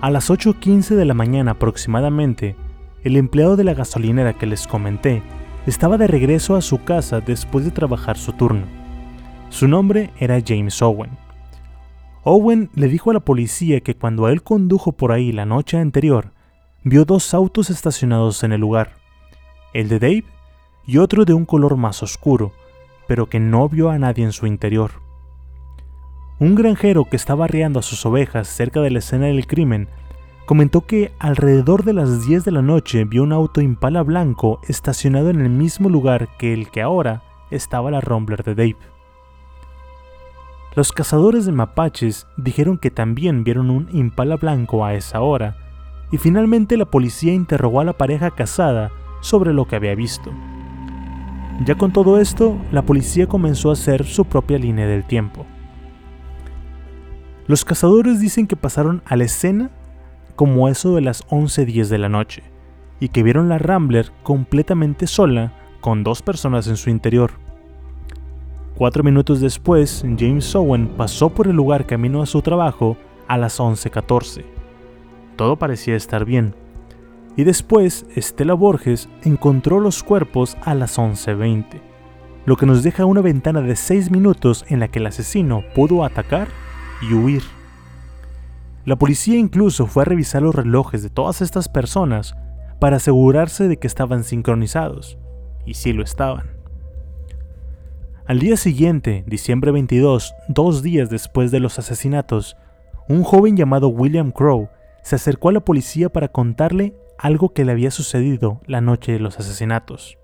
a 0.00 0.08
las 0.08 0.30
8.15 0.30 0.94
de 0.94 1.04
la 1.04 1.14
mañana 1.14 1.50
aproximadamente, 1.52 2.54
el 3.02 3.16
empleado 3.16 3.56
de 3.56 3.64
la 3.64 3.74
gasolinera 3.74 4.34
que 4.34 4.46
les 4.46 4.68
comenté 4.68 5.20
estaba 5.66 5.98
de 5.98 6.06
regreso 6.06 6.54
a 6.54 6.62
su 6.62 6.84
casa 6.84 7.20
después 7.20 7.64
de 7.64 7.72
trabajar 7.72 8.16
su 8.16 8.34
turno. 8.34 8.66
Su 9.48 9.66
nombre 9.66 10.10
era 10.20 10.40
James 10.46 10.80
Owen. 10.80 11.10
Owen 12.22 12.70
le 12.76 12.86
dijo 12.86 13.10
a 13.10 13.14
la 13.14 13.20
policía 13.20 13.80
que 13.80 13.96
cuando 13.96 14.28
él 14.28 14.44
condujo 14.44 14.92
por 14.92 15.10
ahí 15.10 15.32
la 15.32 15.44
noche 15.44 15.76
anterior, 15.76 16.32
vio 16.84 17.04
dos 17.04 17.34
autos 17.34 17.68
estacionados 17.70 18.44
en 18.44 18.52
el 18.52 18.60
lugar, 18.60 18.92
el 19.74 19.88
de 19.88 19.98
Dave 19.98 20.24
y 20.86 20.98
otro 20.98 21.24
de 21.24 21.34
un 21.34 21.46
color 21.46 21.76
más 21.76 22.00
oscuro, 22.04 22.52
pero 23.08 23.26
que 23.26 23.40
no 23.40 23.68
vio 23.68 23.90
a 23.90 23.98
nadie 23.98 24.24
en 24.24 24.32
su 24.32 24.46
interior. 24.46 24.92
Un 26.38 26.54
granjero 26.54 27.04
que 27.04 27.16
estaba 27.16 27.46
arreando 27.46 27.80
a 27.80 27.82
sus 27.82 28.06
ovejas 28.06 28.46
cerca 28.46 28.80
de 28.80 28.90
la 28.90 29.00
escena 29.00 29.26
del 29.26 29.48
crimen 29.48 29.88
comentó 30.46 30.86
que 30.86 31.10
alrededor 31.18 31.82
de 31.82 31.94
las 31.94 32.24
10 32.26 32.44
de 32.44 32.52
la 32.52 32.62
noche 32.62 33.04
vio 33.04 33.24
un 33.24 33.32
auto 33.32 33.60
impala 33.60 34.02
blanco 34.02 34.60
estacionado 34.68 35.30
en 35.30 35.40
el 35.40 35.50
mismo 35.50 35.88
lugar 35.88 36.28
que 36.38 36.52
el 36.52 36.70
que 36.70 36.80
ahora 36.80 37.22
estaba 37.50 37.90
la 37.90 38.00
Rumbler 38.00 38.44
de 38.44 38.54
Dave. 38.54 38.78
Los 40.76 40.92
cazadores 40.92 41.44
de 41.44 41.52
mapaches 41.52 42.28
dijeron 42.36 42.78
que 42.78 42.90
también 42.90 43.42
vieron 43.42 43.68
un 43.68 43.88
impala 43.92 44.36
blanco 44.36 44.84
a 44.84 44.94
esa 44.94 45.20
hora, 45.22 45.56
y 46.12 46.18
finalmente 46.18 46.76
la 46.76 46.84
policía 46.84 47.34
interrogó 47.34 47.80
a 47.80 47.84
la 47.84 47.94
pareja 47.94 48.30
casada 48.30 48.92
sobre 49.20 49.52
lo 49.52 49.66
que 49.66 49.76
había 49.76 49.94
visto. 49.94 50.30
Ya 51.64 51.74
con 51.74 51.92
todo 51.92 52.20
esto, 52.20 52.56
la 52.70 52.82
policía 52.82 53.26
comenzó 53.26 53.70
a 53.70 53.72
hacer 53.72 54.04
su 54.04 54.24
propia 54.24 54.58
línea 54.58 54.86
del 54.86 55.04
tiempo. 55.04 55.44
Los 57.46 57.64
cazadores 57.64 58.20
dicen 58.20 58.46
que 58.46 58.56
pasaron 58.56 59.02
a 59.06 59.16
la 59.16 59.24
escena 59.24 59.70
como 60.36 60.68
eso 60.68 60.94
de 60.94 61.00
las 61.00 61.26
11.10 61.28 61.88
de 61.88 61.98
la 61.98 62.08
noche, 62.08 62.44
y 63.00 63.08
que 63.08 63.24
vieron 63.24 63.48
la 63.48 63.58
Rambler 63.58 64.12
completamente 64.22 65.08
sola 65.08 65.52
con 65.80 66.04
dos 66.04 66.22
personas 66.22 66.68
en 66.68 66.76
su 66.76 66.90
interior. 66.90 67.32
Cuatro 68.76 69.02
minutos 69.02 69.40
después, 69.40 70.04
James 70.16 70.54
Owen 70.54 70.86
pasó 70.96 71.30
por 71.30 71.48
el 71.48 71.56
lugar 71.56 71.86
camino 71.86 72.22
a 72.22 72.26
su 72.26 72.40
trabajo 72.40 72.96
a 73.26 73.36
las 73.36 73.58
11.14. 73.58 74.44
Todo 75.34 75.56
parecía 75.56 75.96
estar 75.96 76.24
bien. 76.24 76.54
Y 77.38 77.44
después, 77.44 78.04
Estela 78.16 78.54
Borges 78.54 79.08
encontró 79.22 79.78
los 79.78 80.02
cuerpos 80.02 80.56
a 80.62 80.74
las 80.74 80.98
11.20, 80.98 81.80
lo 82.44 82.56
que 82.56 82.66
nos 82.66 82.82
deja 82.82 83.04
una 83.04 83.20
ventana 83.20 83.60
de 83.60 83.76
6 83.76 84.10
minutos 84.10 84.64
en 84.66 84.80
la 84.80 84.88
que 84.88 84.98
el 84.98 85.06
asesino 85.06 85.62
pudo 85.72 86.04
atacar 86.04 86.48
y 87.00 87.14
huir. 87.14 87.44
La 88.84 88.96
policía 88.96 89.38
incluso 89.38 89.86
fue 89.86 90.02
a 90.02 90.06
revisar 90.06 90.42
los 90.42 90.52
relojes 90.52 91.04
de 91.04 91.10
todas 91.10 91.40
estas 91.40 91.68
personas 91.68 92.34
para 92.80 92.96
asegurarse 92.96 93.68
de 93.68 93.76
que 93.76 93.86
estaban 93.86 94.24
sincronizados, 94.24 95.16
y 95.64 95.74
sí 95.74 95.92
lo 95.92 96.02
estaban. 96.02 96.50
Al 98.26 98.40
día 98.40 98.56
siguiente, 98.56 99.22
diciembre 99.28 99.70
22, 99.70 100.34
dos 100.48 100.82
días 100.82 101.08
después 101.08 101.52
de 101.52 101.60
los 101.60 101.78
asesinatos, 101.78 102.56
un 103.08 103.22
joven 103.22 103.56
llamado 103.56 103.90
William 103.90 104.32
Crow 104.32 104.70
se 105.04 105.14
acercó 105.14 105.50
a 105.50 105.52
la 105.52 105.60
policía 105.60 106.08
para 106.08 106.26
contarle 106.26 106.96
algo 107.18 107.52
que 107.52 107.64
le 107.64 107.72
había 107.72 107.90
sucedido 107.90 108.60
la 108.66 108.80
noche 108.80 109.12
de 109.12 109.18
los 109.18 109.38
asesinatos. 109.38 110.16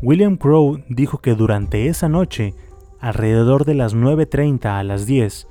William 0.00 0.36
Crow 0.36 0.82
dijo 0.88 1.18
que 1.18 1.34
durante 1.34 1.88
esa 1.88 2.08
noche, 2.08 2.54
alrededor 3.00 3.64
de 3.64 3.74
las 3.74 3.94
9.30 3.94 4.78
a 4.78 4.82
las 4.82 5.04
10, 5.04 5.46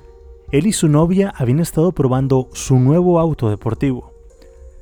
él 0.50 0.66
y 0.66 0.72
su 0.72 0.88
novia 0.88 1.32
habían 1.36 1.60
estado 1.60 1.92
probando 1.92 2.48
su 2.52 2.80
nuevo 2.80 3.20
auto 3.20 3.50
deportivo. 3.50 4.12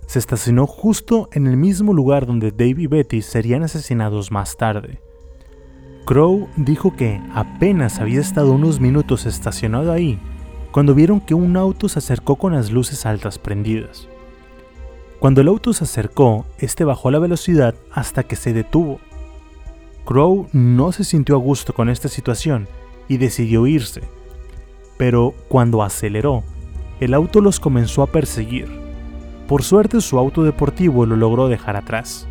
Se 0.06 0.18
estacionó 0.18 0.66
justo 0.66 1.28
en 1.32 1.46
el 1.46 1.58
mismo 1.58 1.92
lugar 1.92 2.24
donde 2.24 2.50
Dave 2.50 2.76
y 2.78 2.86
Betty 2.86 3.20
serían 3.20 3.62
asesinados 3.62 4.30
más 4.30 4.56
tarde. 4.56 5.02
Crow 6.06 6.48
dijo 6.56 6.96
que 6.96 7.20
apenas 7.34 7.98
había 7.98 8.20
estado 8.20 8.52
unos 8.52 8.80
minutos 8.80 9.26
estacionado 9.26 9.92
ahí 9.92 10.18
cuando 10.72 10.94
vieron 10.94 11.20
que 11.20 11.34
un 11.34 11.58
auto 11.58 11.90
se 11.90 11.98
acercó 11.98 12.36
con 12.36 12.54
las 12.54 12.70
luces 12.70 13.04
altas 13.04 13.38
prendidas. 13.38 14.08
Cuando 15.18 15.40
el 15.40 15.48
auto 15.48 15.72
se 15.72 15.84
acercó, 15.84 16.46
este 16.58 16.84
bajó 16.84 17.10
la 17.10 17.18
velocidad 17.18 17.74
hasta 17.90 18.22
que 18.22 18.36
se 18.36 18.52
detuvo. 18.52 19.00
Crow 20.04 20.48
no 20.52 20.92
se 20.92 21.02
sintió 21.02 21.34
a 21.34 21.38
gusto 21.38 21.72
con 21.72 21.88
esta 21.88 22.08
situación 22.08 22.68
y 23.08 23.16
decidió 23.16 23.66
irse, 23.66 24.02
pero 24.96 25.34
cuando 25.48 25.82
aceleró, 25.82 26.44
el 27.00 27.14
auto 27.14 27.40
los 27.40 27.58
comenzó 27.58 28.02
a 28.02 28.06
perseguir. 28.06 28.68
Por 29.48 29.64
suerte 29.64 30.00
su 30.00 30.18
auto 30.18 30.44
deportivo 30.44 31.04
lo 31.04 31.16
logró 31.16 31.48
dejar 31.48 31.76
atrás. 31.76 32.28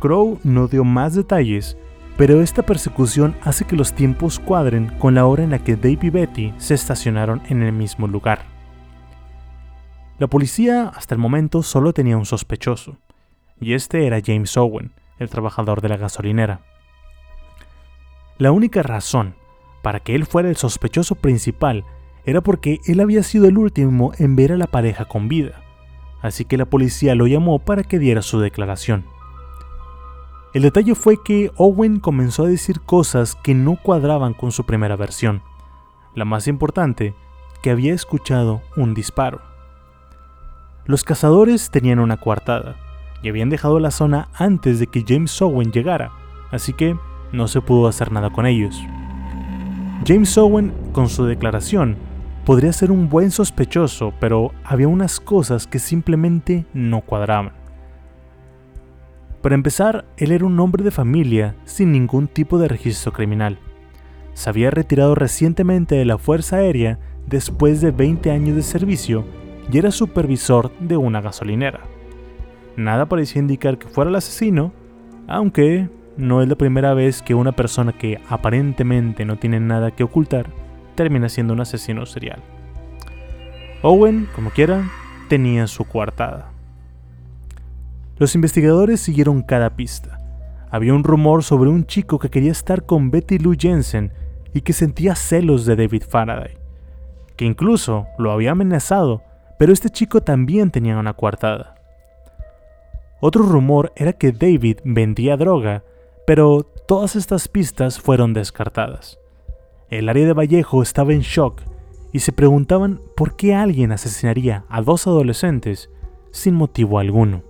Crow 0.00 0.38
no 0.42 0.66
dio 0.66 0.82
más 0.82 1.14
detalles, 1.14 1.76
pero 2.16 2.42
esta 2.42 2.62
persecución 2.62 3.36
hace 3.42 3.64
que 3.64 3.76
los 3.76 3.92
tiempos 3.92 4.40
cuadren 4.40 4.92
con 4.98 5.14
la 5.14 5.26
hora 5.26 5.44
en 5.44 5.50
la 5.50 5.60
que 5.60 5.76
Dave 5.76 5.98
y 6.02 6.10
Betty 6.10 6.54
se 6.58 6.74
estacionaron 6.74 7.42
en 7.48 7.62
el 7.62 7.72
mismo 7.72 8.08
lugar. 8.08 8.55
La 10.18 10.28
policía 10.28 10.88
hasta 10.88 11.14
el 11.14 11.20
momento 11.20 11.62
solo 11.62 11.92
tenía 11.92 12.16
un 12.16 12.24
sospechoso, 12.24 12.96
y 13.60 13.74
este 13.74 14.06
era 14.06 14.22
James 14.24 14.56
Owen, 14.56 14.92
el 15.18 15.28
trabajador 15.28 15.82
de 15.82 15.90
la 15.90 15.98
gasolinera. 15.98 16.62
La 18.38 18.50
única 18.52 18.82
razón 18.82 19.34
para 19.82 20.00
que 20.00 20.14
él 20.14 20.24
fuera 20.24 20.48
el 20.48 20.56
sospechoso 20.56 21.16
principal 21.16 21.84
era 22.24 22.40
porque 22.40 22.80
él 22.86 23.00
había 23.00 23.22
sido 23.22 23.46
el 23.46 23.58
último 23.58 24.12
en 24.18 24.36
ver 24.36 24.52
a 24.52 24.56
la 24.56 24.66
pareja 24.66 25.04
con 25.04 25.28
vida, 25.28 25.62
así 26.22 26.46
que 26.46 26.56
la 26.56 26.64
policía 26.64 27.14
lo 27.14 27.26
llamó 27.26 27.58
para 27.58 27.84
que 27.84 27.98
diera 27.98 28.22
su 28.22 28.40
declaración. 28.40 29.04
El 30.54 30.62
detalle 30.62 30.94
fue 30.94 31.22
que 31.22 31.52
Owen 31.56 32.00
comenzó 32.00 32.44
a 32.44 32.48
decir 32.48 32.80
cosas 32.80 33.34
que 33.34 33.54
no 33.54 33.76
cuadraban 33.76 34.32
con 34.32 34.50
su 34.50 34.64
primera 34.64 34.96
versión. 34.96 35.42
La 36.14 36.24
más 36.24 36.48
importante, 36.48 37.14
que 37.62 37.70
había 37.70 37.92
escuchado 37.92 38.62
un 38.76 38.94
disparo. 38.94 39.45
Los 40.86 41.02
cazadores 41.02 41.70
tenían 41.70 41.98
una 41.98 42.16
coartada 42.16 42.76
y 43.20 43.28
habían 43.28 43.50
dejado 43.50 43.80
la 43.80 43.90
zona 43.90 44.28
antes 44.34 44.78
de 44.78 44.86
que 44.86 45.04
James 45.06 45.42
Owen 45.42 45.72
llegara, 45.72 46.12
así 46.52 46.72
que 46.72 46.96
no 47.32 47.48
se 47.48 47.60
pudo 47.60 47.88
hacer 47.88 48.12
nada 48.12 48.30
con 48.30 48.46
ellos. 48.46 48.80
James 50.06 50.38
Owen, 50.38 50.72
con 50.92 51.08
su 51.08 51.24
declaración, 51.24 51.96
podría 52.44 52.72
ser 52.72 52.92
un 52.92 53.08
buen 53.08 53.32
sospechoso, 53.32 54.14
pero 54.20 54.52
había 54.62 54.86
unas 54.86 55.18
cosas 55.18 55.66
que 55.66 55.80
simplemente 55.80 56.66
no 56.72 57.00
cuadraban. 57.00 57.50
Para 59.42 59.56
empezar, 59.56 60.04
él 60.16 60.30
era 60.30 60.46
un 60.46 60.58
hombre 60.60 60.84
de 60.84 60.92
familia 60.92 61.56
sin 61.64 61.90
ningún 61.90 62.28
tipo 62.28 62.58
de 62.58 62.68
registro 62.68 63.12
criminal. 63.12 63.58
Se 64.34 64.50
había 64.50 64.70
retirado 64.70 65.16
recientemente 65.16 65.96
de 65.96 66.04
la 66.04 66.18
Fuerza 66.18 66.56
Aérea 66.56 67.00
después 67.26 67.80
de 67.80 67.90
20 67.90 68.30
años 68.30 68.54
de 68.54 68.62
servicio 68.62 69.24
y 69.70 69.78
era 69.78 69.90
supervisor 69.90 70.70
de 70.78 70.96
una 70.96 71.20
gasolinera. 71.20 71.80
Nada 72.76 73.06
parecía 73.06 73.40
indicar 73.40 73.78
que 73.78 73.88
fuera 73.88 74.10
el 74.10 74.16
asesino, 74.16 74.72
aunque 75.26 75.88
no 76.16 76.42
es 76.42 76.48
la 76.48 76.56
primera 76.56 76.94
vez 76.94 77.22
que 77.22 77.34
una 77.34 77.52
persona 77.52 77.92
que 77.92 78.20
aparentemente 78.28 79.24
no 79.24 79.36
tiene 79.36 79.60
nada 79.60 79.90
que 79.90 80.04
ocultar 80.04 80.46
termina 80.94 81.28
siendo 81.28 81.52
un 81.52 81.60
asesino 81.60 82.06
serial. 82.06 82.42
Owen, 83.82 84.28
como 84.34 84.50
quiera, 84.50 84.90
tenía 85.28 85.66
su 85.66 85.84
coartada. 85.84 86.50
Los 88.18 88.34
investigadores 88.34 89.00
siguieron 89.00 89.42
cada 89.42 89.76
pista. 89.76 90.18
Había 90.70 90.94
un 90.94 91.04
rumor 91.04 91.44
sobre 91.44 91.70
un 91.70 91.86
chico 91.86 92.18
que 92.18 92.30
quería 92.30 92.52
estar 92.52 92.86
con 92.86 93.10
Betty 93.10 93.38
Lou 93.38 93.54
Jensen 93.58 94.12
y 94.54 94.62
que 94.62 94.72
sentía 94.72 95.14
celos 95.14 95.66
de 95.66 95.76
David 95.76 96.02
Faraday, 96.08 96.56
que 97.36 97.44
incluso 97.44 98.06
lo 98.18 98.32
había 98.32 98.52
amenazado, 98.52 99.22
pero 99.58 99.72
este 99.72 99.90
chico 99.90 100.20
también 100.20 100.70
tenía 100.70 100.98
una 100.98 101.14
coartada. 101.14 101.76
Otro 103.20 103.42
rumor 103.42 103.92
era 103.96 104.12
que 104.12 104.32
David 104.32 104.78
vendía 104.84 105.36
droga, 105.36 105.82
pero 106.26 106.62
todas 106.62 107.16
estas 107.16 107.48
pistas 107.48 107.98
fueron 107.98 108.34
descartadas. 108.34 109.18
El 109.88 110.08
área 110.08 110.26
de 110.26 110.32
Vallejo 110.32 110.82
estaba 110.82 111.12
en 111.12 111.20
shock 111.20 111.62
y 112.12 112.20
se 112.20 112.32
preguntaban 112.32 113.00
por 113.16 113.36
qué 113.36 113.54
alguien 113.54 113.92
asesinaría 113.92 114.64
a 114.68 114.82
dos 114.82 115.06
adolescentes 115.06 115.90
sin 116.30 116.54
motivo 116.54 116.98
alguno. 116.98 117.42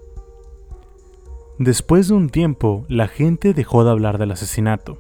Después 1.59 2.09
de 2.09 2.15
un 2.15 2.29
tiempo, 2.29 2.85
la 2.89 3.09
gente 3.09 3.55
dejó 3.55 3.83
de 3.83 3.91
hablar 3.91 4.19
del 4.19 4.33
asesinato. 4.33 4.99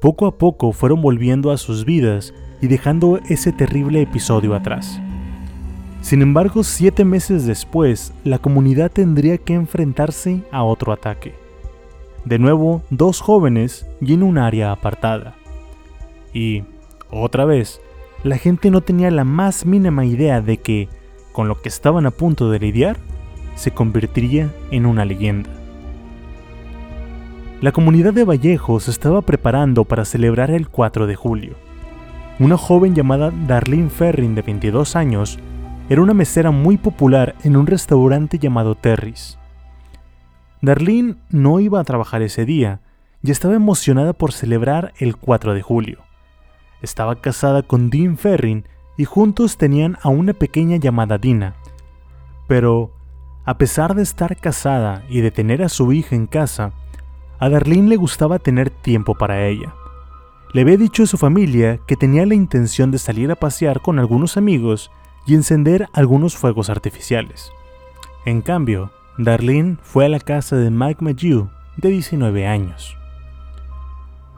Poco 0.00 0.26
a 0.26 0.38
poco 0.38 0.72
fueron 0.72 1.02
volviendo 1.02 1.50
a 1.50 1.56
sus 1.56 1.84
vidas 1.84 2.32
y 2.62 2.68
dejando 2.68 3.18
ese 3.28 3.52
terrible 3.52 4.00
episodio 4.00 4.54
atrás. 4.54 5.00
Sin 6.00 6.22
embargo, 6.22 6.62
siete 6.64 7.04
meses 7.04 7.44
después, 7.44 8.12
la 8.24 8.38
comunidad 8.38 8.90
tendría 8.90 9.38
que 9.38 9.54
enfrentarse 9.54 10.42
a 10.50 10.62
otro 10.62 10.92
ataque. 10.92 11.34
De 12.24 12.38
nuevo, 12.38 12.82
dos 12.90 13.20
jóvenes 13.20 13.86
y 14.00 14.14
en 14.14 14.22
un 14.22 14.38
área 14.38 14.72
apartada. 14.72 15.34
Y, 16.32 16.64
otra 17.10 17.44
vez, 17.44 17.80
la 18.22 18.38
gente 18.38 18.70
no 18.70 18.80
tenía 18.80 19.10
la 19.10 19.24
más 19.24 19.66
mínima 19.66 20.04
idea 20.04 20.40
de 20.40 20.58
que, 20.58 20.88
con 21.32 21.48
lo 21.48 21.60
que 21.60 21.68
estaban 21.68 22.06
a 22.06 22.10
punto 22.10 22.50
de 22.50 22.58
lidiar, 22.58 22.96
se 23.54 23.72
convertiría 23.72 24.52
en 24.70 24.86
una 24.86 25.04
leyenda. 25.04 25.50
La 27.60 27.72
comunidad 27.72 28.12
de 28.12 28.24
Vallejo 28.24 28.78
se 28.78 28.92
estaba 28.92 29.20
preparando 29.22 29.84
para 29.84 30.04
celebrar 30.04 30.52
el 30.52 30.68
4 30.68 31.08
de 31.08 31.16
julio. 31.16 31.54
Una 32.38 32.56
joven 32.56 32.94
llamada 32.94 33.32
Darlene 33.48 33.90
Ferrin 33.90 34.36
de 34.36 34.42
22 34.42 34.94
años 34.94 35.40
era 35.88 36.02
una 36.02 36.12
mesera 36.12 36.50
muy 36.50 36.76
popular 36.76 37.34
en 37.44 37.56
un 37.56 37.66
restaurante 37.66 38.38
llamado 38.38 38.74
Terry's. 38.74 39.38
Darlene 40.60 41.16
no 41.30 41.60
iba 41.60 41.80
a 41.80 41.84
trabajar 41.84 42.20
ese 42.20 42.44
día 42.44 42.80
y 43.22 43.30
estaba 43.30 43.54
emocionada 43.54 44.12
por 44.12 44.32
celebrar 44.32 44.92
el 44.98 45.16
4 45.16 45.54
de 45.54 45.62
julio. 45.62 46.00
Estaba 46.82 47.20
casada 47.20 47.62
con 47.62 47.88
Dean 47.88 48.18
Ferrin 48.18 48.66
y 48.98 49.04
juntos 49.04 49.56
tenían 49.56 49.96
a 50.02 50.08
una 50.08 50.34
pequeña 50.34 50.76
llamada 50.76 51.16
Dina. 51.16 51.54
Pero 52.46 52.92
a 53.46 53.56
pesar 53.56 53.94
de 53.94 54.02
estar 54.02 54.36
casada 54.36 55.04
y 55.08 55.22
de 55.22 55.30
tener 55.30 55.62
a 55.62 55.70
su 55.70 55.90
hija 55.92 56.14
en 56.14 56.26
casa, 56.26 56.72
a 57.38 57.48
Darlene 57.48 57.88
le 57.88 57.96
gustaba 57.96 58.38
tener 58.38 58.68
tiempo 58.68 59.14
para 59.14 59.46
ella. 59.46 59.74
Le 60.52 60.62
había 60.62 60.76
dicho 60.76 61.04
a 61.04 61.06
su 61.06 61.16
familia 61.16 61.78
que 61.86 61.96
tenía 61.96 62.26
la 62.26 62.34
intención 62.34 62.90
de 62.90 62.98
salir 62.98 63.30
a 63.30 63.36
pasear 63.36 63.80
con 63.80 63.98
algunos 63.98 64.36
amigos 64.36 64.90
y 65.28 65.34
encender 65.34 65.88
algunos 65.92 66.36
fuegos 66.36 66.70
artificiales. 66.70 67.52
En 68.24 68.40
cambio, 68.40 68.90
Darlene 69.18 69.76
fue 69.82 70.06
a 70.06 70.08
la 70.08 70.18
casa 70.18 70.56
de 70.56 70.70
Mike 70.70 71.04
Magew, 71.04 71.50
de 71.76 71.90
19 71.90 72.46
años. 72.46 72.96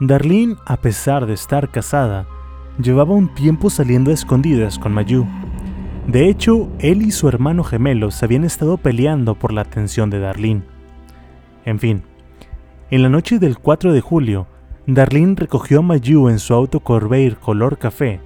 Darlene, 0.01 0.57
a 0.67 0.77
pesar 0.79 1.27
de 1.27 1.35
estar 1.35 1.71
casada, 1.71 2.27
llevaba 2.83 3.15
un 3.15 3.33
tiempo 3.35 3.71
saliendo 3.71 4.11
a 4.11 4.15
escondidas 4.15 4.79
con 4.79 4.93
Mayu, 4.93 5.27
de 6.07 6.29
hecho, 6.29 6.69
él 6.81 7.03
y 7.03 7.13
su 7.13 7.29
hermano 7.29 7.63
gemelo 7.63 8.11
se 8.11 8.25
habían 8.25 8.43
estado 8.43 8.79
peleando 8.79 9.37
por 9.37 9.53
la 9.53 9.61
atención 9.61 10.11
de 10.11 10.19
Darlene. 10.19 10.65
En 11.65 11.79
fin, 11.79 12.03
en 12.91 13.03
la 13.03 13.09
noche 13.09 13.39
del 13.39 13.59
4 13.59 13.93
de 13.93 14.01
julio, 14.01 14.49
Darlene 14.89 15.37
recogió 15.37 15.79
a 15.79 15.83
Mayu 15.83 16.29
en 16.29 16.41
su 16.41 16.53
auto 16.53 16.81
Corvair 16.81 17.37
color 17.37 17.79
café 17.79 18.21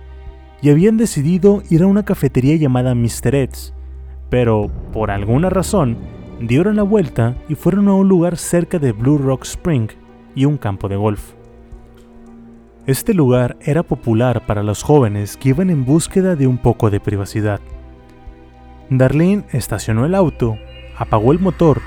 y 0.64 0.70
habían 0.70 0.96
decidido 0.96 1.62
ir 1.68 1.82
a 1.82 1.86
una 1.86 2.06
cafetería 2.06 2.56
llamada 2.56 2.94
Mr. 2.94 3.34
Ed's, 3.34 3.74
pero 4.30 4.70
por 4.94 5.10
alguna 5.10 5.50
razón 5.50 5.98
dieron 6.40 6.76
la 6.76 6.82
vuelta 6.82 7.36
y 7.50 7.54
fueron 7.54 7.86
a 7.88 7.92
un 7.92 8.08
lugar 8.08 8.38
cerca 8.38 8.78
de 8.78 8.92
Blue 8.92 9.18
Rock 9.18 9.42
Spring 9.42 9.88
y 10.34 10.46
un 10.46 10.56
campo 10.56 10.88
de 10.88 10.96
golf. 10.96 11.34
Este 12.86 13.12
lugar 13.12 13.58
era 13.60 13.82
popular 13.82 14.46
para 14.46 14.62
los 14.62 14.82
jóvenes 14.82 15.36
que 15.36 15.50
iban 15.50 15.68
en 15.68 15.84
búsqueda 15.84 16.34
de 16.34 16.46
un 16.46 16.56
poco 16.56 16.88
de 16.88 16.98
privacidad. 16.98 17.60
Darlene 18.88 19.44
estacionó 19.52 20.06
el 20.06 20.14
auto, 20.14 20.56
apagó 20.96 21.32
el 21.32 21.40
motor 21.40 21.82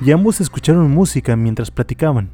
y 0.00 0.10
ambos 0.10 0.40
escucharon 0.40 0.90
música 0.90 1.36
mientras 1.36 1.70
platicaban. 1.70 2.30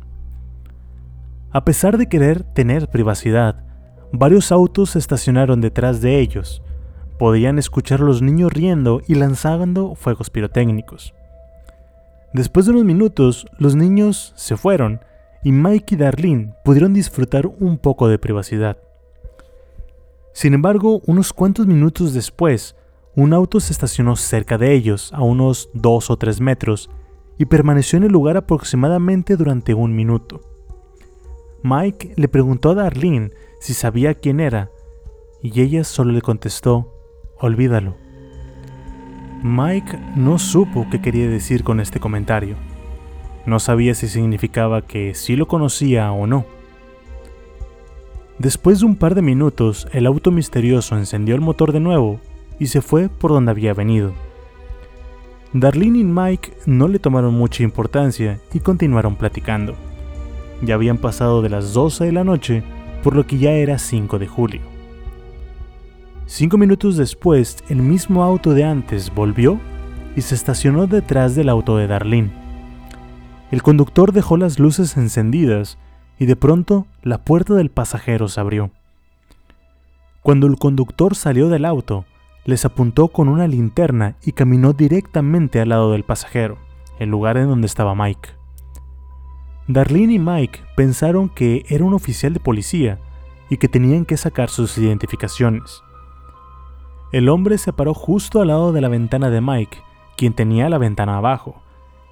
A 1.50 1.64
pesar 1.64 1.98
de 1.98 2.08
querer 2.08 2.44
tener 2.44 2.87
privacidad, 2.87 3.67
varios 4.12 4.53
autos 4.53 4.90
se 4.90 4.99
estacionaron 4.99 5.61
detrás 5.61 6.01
de 6.01 6.18
ellos. 6.21 6.62
Podían 7.18 7.59
escuchar 7.59 8.01
a 8.01 8.05
los 8.05 8.23
niños 8.23 8.53
riendo 8.53 9.03
y 9.07 9.14
lanzando 9.14 9.94
fuegos 9.94 10.31
pirotécnicos. 10.31 11.14
Después 12.33 12.66
de 12.66 12.73
unos 12.73 12.85
minutos, 12.85 13.47
los 13.59 13.75
niños 13.75 14.33
se 14.37 14.57
fueron 14.57 15.01
y 15.42 15.53
Mike 15.53 15.94
y 15.94 15.99
Darlene 15.99 16.55
pudieron 16.64 16.92
disfrutar 16.92 17.47
un 17.47 17.79
poco 17.79 18.09
de 18.09 18.18
privacidad. 18.18 18.79
Sin 20.33 20.55
embargo, 20.55 21.01
unos 21.07 21.33
cuantos 21.33 21.66
minutos 21.66 22.12
después, 22.12 22.77
un 23.16 23.33
auto 23.33 23.59
se 23.59 23.73
estacionó 23.73 24.14
cerca 24.14 24.59
de 24.59 24.75
ellos, 24.75 25.12
a 25.12 25.23
unos 25.23 25.71
2 25.75 26.11
o 26.11 26.16
3 26.16 26.40
metros, 26.40 26.90
y 27.38 27.47
permaneció 27.47 27.97
en 27.97 28.05
el 28.05 28.12
lugar 28.12 28.37
aproximadamente 28.37 29.37
durante 29.37 29.75
un 29.75 29.97
minuto. 29.97 30.40
Mike 31.62 32.14
le 32.16 32.29
preguntó 32.29 32.71
a 32.71 32.75
Darlene 32.75 33.33
si 33.59 33.75
sabía 33.75 34.14
quién 34.14 34.40
era, 34.40 34.71
y 35.42 35.61
ella 35.61 35.85
solo 35.85 36.12
le 36.12 36.23
contestó, 36.23 36.92
olvídalo. 37.38 37.94
Mike 39.42 39.99
no 40.16 40.38
supo 40.38 40.87
qué 40.90 41.01
quería 41.01 41.29
decir 41.29 41.62
con 41.62 41.79
este 41.79 42.01
comentario. 42.01 42.57
No 43.47 43.61
sabía 43.61 43.94
si 43.94 44.09
significaba 44.09 44.83
que 44.83 45.14
sí 45.14 45.37
lo 45.37 45.47
conocía 45.47 46.11
o 46.12 46.27
no. 46.27 46.44
Después 48.38 48.81
de 48.81 48.87
un 48.87 48.97
par 48.97 49.14
de 49.14 49.23
minutos, 49.23 49.88
el 49.92 50.07
auto 50.07 50.31
misterioso 50.31 50.97
encendió 50.97 51.35
el 51.35 51.40
motor 51.40 51.73
de 51.73 51.81
nuevo 51.81 52.21
y 52.59 52.66
se 52.66 52.83
fue 52.83 53.09
por 53.09 53.31
donde 53.31 53.51
había 53.51 53.75
venido. 53.75 54.12
Darlene 55.53 56.01
y 56.01 56.05
Mike 56.05 56.53
no 56.66 56.88
le 56.88 56.99
tomaron 56.99 57.35
mucha 57.35 57.62
importancia 57.62 58.40
y 58.53 58.61
continuaron 58.61 59.16
platicando. 59.16 59.75
Ya 60.62 60.75
habían 60.75 60.99
pasado 60.99 61.40
de 61.40 61.49
las 61.49 61.73
12 61.73 62.05
de 62.05 62.12
la 62.12 62.25
noche, 62.25 62.62
por 63.02 63.14
lo 63.14 63.26
que 63.26 63.38
ya 63.38 63.52
era 63.52 63.78
5 63.78 64.18
de 64.18 64.26
julio. 64.26 64.61
Cinco 66.26 66.58
minutos 66.58 66.96
después, 66.96 67.64
el 67.68 67.80
mismo 67.80 68.22
auto 68.22 68.52
de 68.52 68.64
antes 68.64 69.14
volvió 69.14 69.58
y 70.14 70.20
se 70.20 70.34
estacionó 70.34 70.87
detrás 70.87 71.34
del 71.34 71.48
auto 71.48 71.76
de 71.78 71.87
Darlene. 71.87 72.30
El 73.50 73.62
conductor 73.62 74.12
dejó 74.12 74.37
las 74.37 74.58
luces 74.58 74.96
encendidas 74.98 75.78
y 76.18 76.26
de 76.26 76.37
pronto 76.37 76.87
la 77.02 77.24
puerta 77.24 77.54
del 77.54 77.70
pasajero 77.70 78.28
se 78.28 78.40
abrió. 78.40 78.70
Cuando 80.20 80.46
el 80.46 80.56
conductor 80.56 81.14
salió 81.14 81.48
del 81.48 81.64
auto, 81.64 82.04
les 82.44 82.64
apuntó 82.64 83.08
con 83.08 83.28
una 83.28 83.46
linterna 83.46 84.16
y 84.22 84.32
caminó 84.32 84.74
directamente 84.74 85.61
al 85.61 85.70
lado 85.70 85.92
del 85.92 86.04
pasajero, 86.04 86.58
el 86.98 87.08
lugar 87.08 87.38
en 87.38 87.48
donde 87.48 87.66
estaba 87.66 87.94
Mike. 87.94 88.38
Darlene 89.70 90.14
y 90.14 90.18
Mike 90.18 90.61
pensaron 90.76 91.28
que 91.28 91.66
era 91.68 91.85
un 91.85 91.92
oficial 91.92 92.33
de 92.33 92.40
policía 92.40 92.98
y 93.50 93.59
que 93.59 93.68
tenían 93.68 94.07
que 94.07 94.16
sacar 94.16 94.48
sus 94.48 94.78
identificaciones. 94.78 95.83
El 97.12 97.28
hombre 97.28 97.59
se 97.59 97.74
paró 97.74 97.92
justo 97.92 98.40
al 98.40 98.48
lado 98.48 98.72
de 98.72 98.81
la 98.81 98.88
ventana 98.88 99.28
de 99.28 99.42
Mike, 99.42 99.78
quien 100.16 100.33
tenía 100.33 100.70
la 100.70 100.78
ventana 100.78 101.18
abajo, 101.18 101.61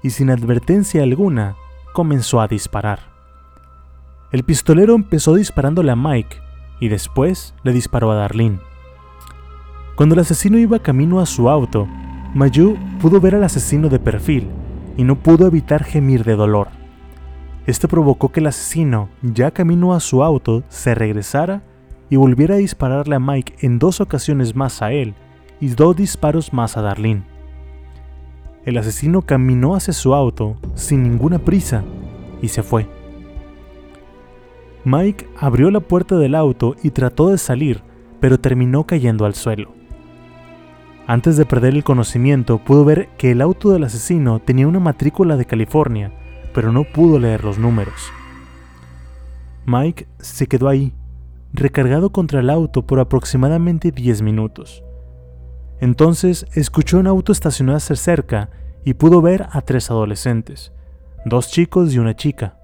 y 0.03 0.11
sin 0.11 0.29
advertencia 0.29 1.01
alguna 1.01 1.55
comenzó 1.93 2.41
a 2.41 2.47
disparar. 2.47 2.99
El 4.31 4.43
pistolero 4.43 4.93
empezó 4.93 5.33
disparándole 5.33 5.91
a 5.91 5.95
Mike 5.95 6.37
y 6.79 6.89
después 6.89 7.55
le 7.63 7.73
disparó 7.73 8.11
a 8.11 8.15
Darlene. 8.15 8.59
Cuando 9.95 10.13
el 10.13 10.21
asesino 10.21 10.59
iba 10.59 10.77
camino 10.77 11.19
a 11.19 11.25
su 11.25 11.49
auto, 11.49 11.87
Mayu 12.35 12.77
pudo 13.01 13.19
ver 13.19 13.33
al 13.33 13.43
asesino 13.43 13.89
de 13.89 13.97
perfil 13.97 14.47
y 14.95 15.03
no 15.03 15.15
pudo 15.15 15.47
evitar 15.47 15.83
gemir 15.83 16.23
de 16.23 16.35
dolor. 16.35 16.76
Esto 17.67 17.89
provocó 17.89 18.29
que 18.29 18.39
el 18.39 18.47
asesino, 18.47 19.09
ya 19.21 19.51
camino 19.51 19.93
a 19.93 19.99
su 19.99 20.23
auto, 20.23 20.63
se 20.69 20.95
regresara 20.95 21.63
y 22.09 22.15
volviera 22.15 22.55
a 22.55 22.59
dispararle 22.59 23.15
a 23.15 23.19
Mike 23.19 23.55
en 23.59 23.77
dos 23.77 23.99
ocasiones 23.99 24.55
más 24.55 24.81
a 24.81 24.93
él 24.93 25.13
y 25.59 25.67
dos 25.67 25.97
disparos 25.97 26.53
más 26.53 26.77
a 26.77 26.81
Darlene. 26.81 27.23
El 28.63 28.77
asesino 28.77 29.21
caminó 29.21 29.75
hacia 29.75 29.93
su 29.93 30.15
auto 30.15 30.55
sin 30.75 31.03
ninguna 31.03 31.39
prisa 31.39 31.83
y 32.41 32.47
se 32.47 32.63
fue. 32.63 32.87
Mike 34.85 35.27
abrió 35.37 35.69
la 35.69 35.81
puerta 35.81 36.17
del 36.17 36.35
auto 36.35 36.77
y 36.83 36.91
trató 36.91 37.27
de 37.29 37.37
salir, 37.37 37.81
pero 38.21 38.39
terminó 38.39 38.85
cayendo 38.85 39.25
al 39.25 39.35
suelo. 39.35 39.73
Antes 41.05 41.35
de 41.35 41.45
perder 41.45 41.73
el 41.73 41.83
conocimiento, 41.83 42.59
pudo 42.59 42.85
ver 42.85 43.09
que 43.17 43.31
el 43.31 43.41
auto 43.41 43.71
del 43.71 43.83
asesino 43.83 44.39
tenía 44.39 44.67
una 44.67 44.79
matrícula 44.79 45.35
de 45.35 45.45
California, 45.45 46.13
pero 46.57 46.71
no 46.71 46.85
pudo 46.85 47.19
leer 47.19 47.43
los 47.43 47.59
números. 47.59 48.11
Mike 49.67 50.07
se 50.17 50.47
quedó 50.47 50.69
ahí, 50.69 50.91
recargado 51.53 52.11
contra 52.11 52.39
el 52.39 52.49
auto 52.49 52.81
por 52.81 52.99
aproximadamente 52.99 53.91
10 53.91 54.23
minutos. 54.23 54.83
Entonces 55.79 56.47
escuchó 56.55 56.97
un 56.97 57.05
auto 57.05 57.31
estacionarse 57.31 57.95
cerca 57.95 58.49
y 58.83 58.95
pudo 58.95 59.21
ver 59.21 59.45
a 59.51 59.61
tres 59.61 59.91
adolescentes, 59.91 60.71
dos 61.25 61.51
chicos 61.51 61.93
y 61.93 61.99
una 61.99 62.15
chica. 62.15 62.57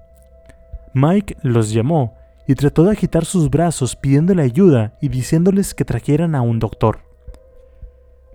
Mike 0.92 1.36
los 1.42 1.70
llamó 1.70 2.16
y 2.48 2.56
trató 2.56 2.82
de 2.82 2.90
agitar 2.90 3.24
sus 3.24 3.48
brazos 3.48 3.94
pidiéndole 3.94 4.42
ayuda 4.42 4.98
y 5.00 5.08
diciéndoles 5.08 5.72
que 5.72 5.84
trajeran 5.84 6.34
a 6.34 6.42
un 6.42 6.58
doctor. 6.58 6.98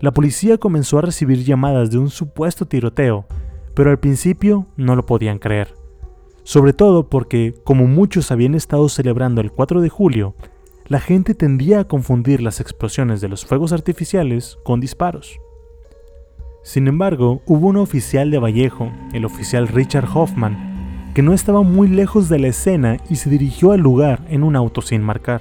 La 0.00 0.12
policía 0.12 0.56
comenzó 0.56 0.96
a 0.96 1.02
recibir 1.02 1.44
llamadas 1.44 1.90
de 1.90 1.98
un 1.98 2.08
supuesto 2.08 2.64
tiroteo, 2.64 3.26
pero 3.80 3.92
al 3.92 3.98
principio 3.98 4.66
no 4.76 4.94
lo 4.94 5.06
podían 5.06 5.38
creer. 5.38 5.74
Sobre 6.42 6.74
todo 6.74 7.08
porque, 7.08 7.54
como 7.64 7.86
muchos 7.86 8.30
habían 8.30 8.54
estado 8.54 8.90
celebrando 8.90 9.40
el 9.40 9.52
4 9.52 9.80
de 9.80 9.88
julio, 9.88 10.34
la 10.86 11.00
gente 11.00 11.34
tendía 11.34 11.80
a 11.80 11.84
confundir 11.84 12.42
las 12.42 12.60
explosiones 12.60 13.22
de 13.22 13.28
los 13.28 13.46
fuegos 13.46 13.72
artificiales 13.72 14.58
con 14.64 14.80
disparos. 14.80 15.40
Sin 16.62 16.88
embargo, 16.88 17.40
hubo 17.46 17.68
un 17.68 17.78
oficial 17.78 18.30
de 18.30 18.38
Vallejo, 18.38 18.92
el 19.14 19.24
oficial 19.24 19.66
Richard 19.66 20.10
Hoffman, 20.14 21.12
que 21.14 21.22
no 21.22 21.32
estaba 21.32 21.62
muy 21.62 21.88
lejos 21.88 22.28
de 22.28 22.38
la 22.38 22.48
escena 22.48 22.98
y 23.08 23.16
se 23.16 23.30
dirigió 23.30 23.72
al 23.72 23.80
lugar 23.80 24.26
en 24.28 24.42
un 24.42 24.56
auto 24.56 24.82
sin 24.82 25.00
marcar. 25.00 25.40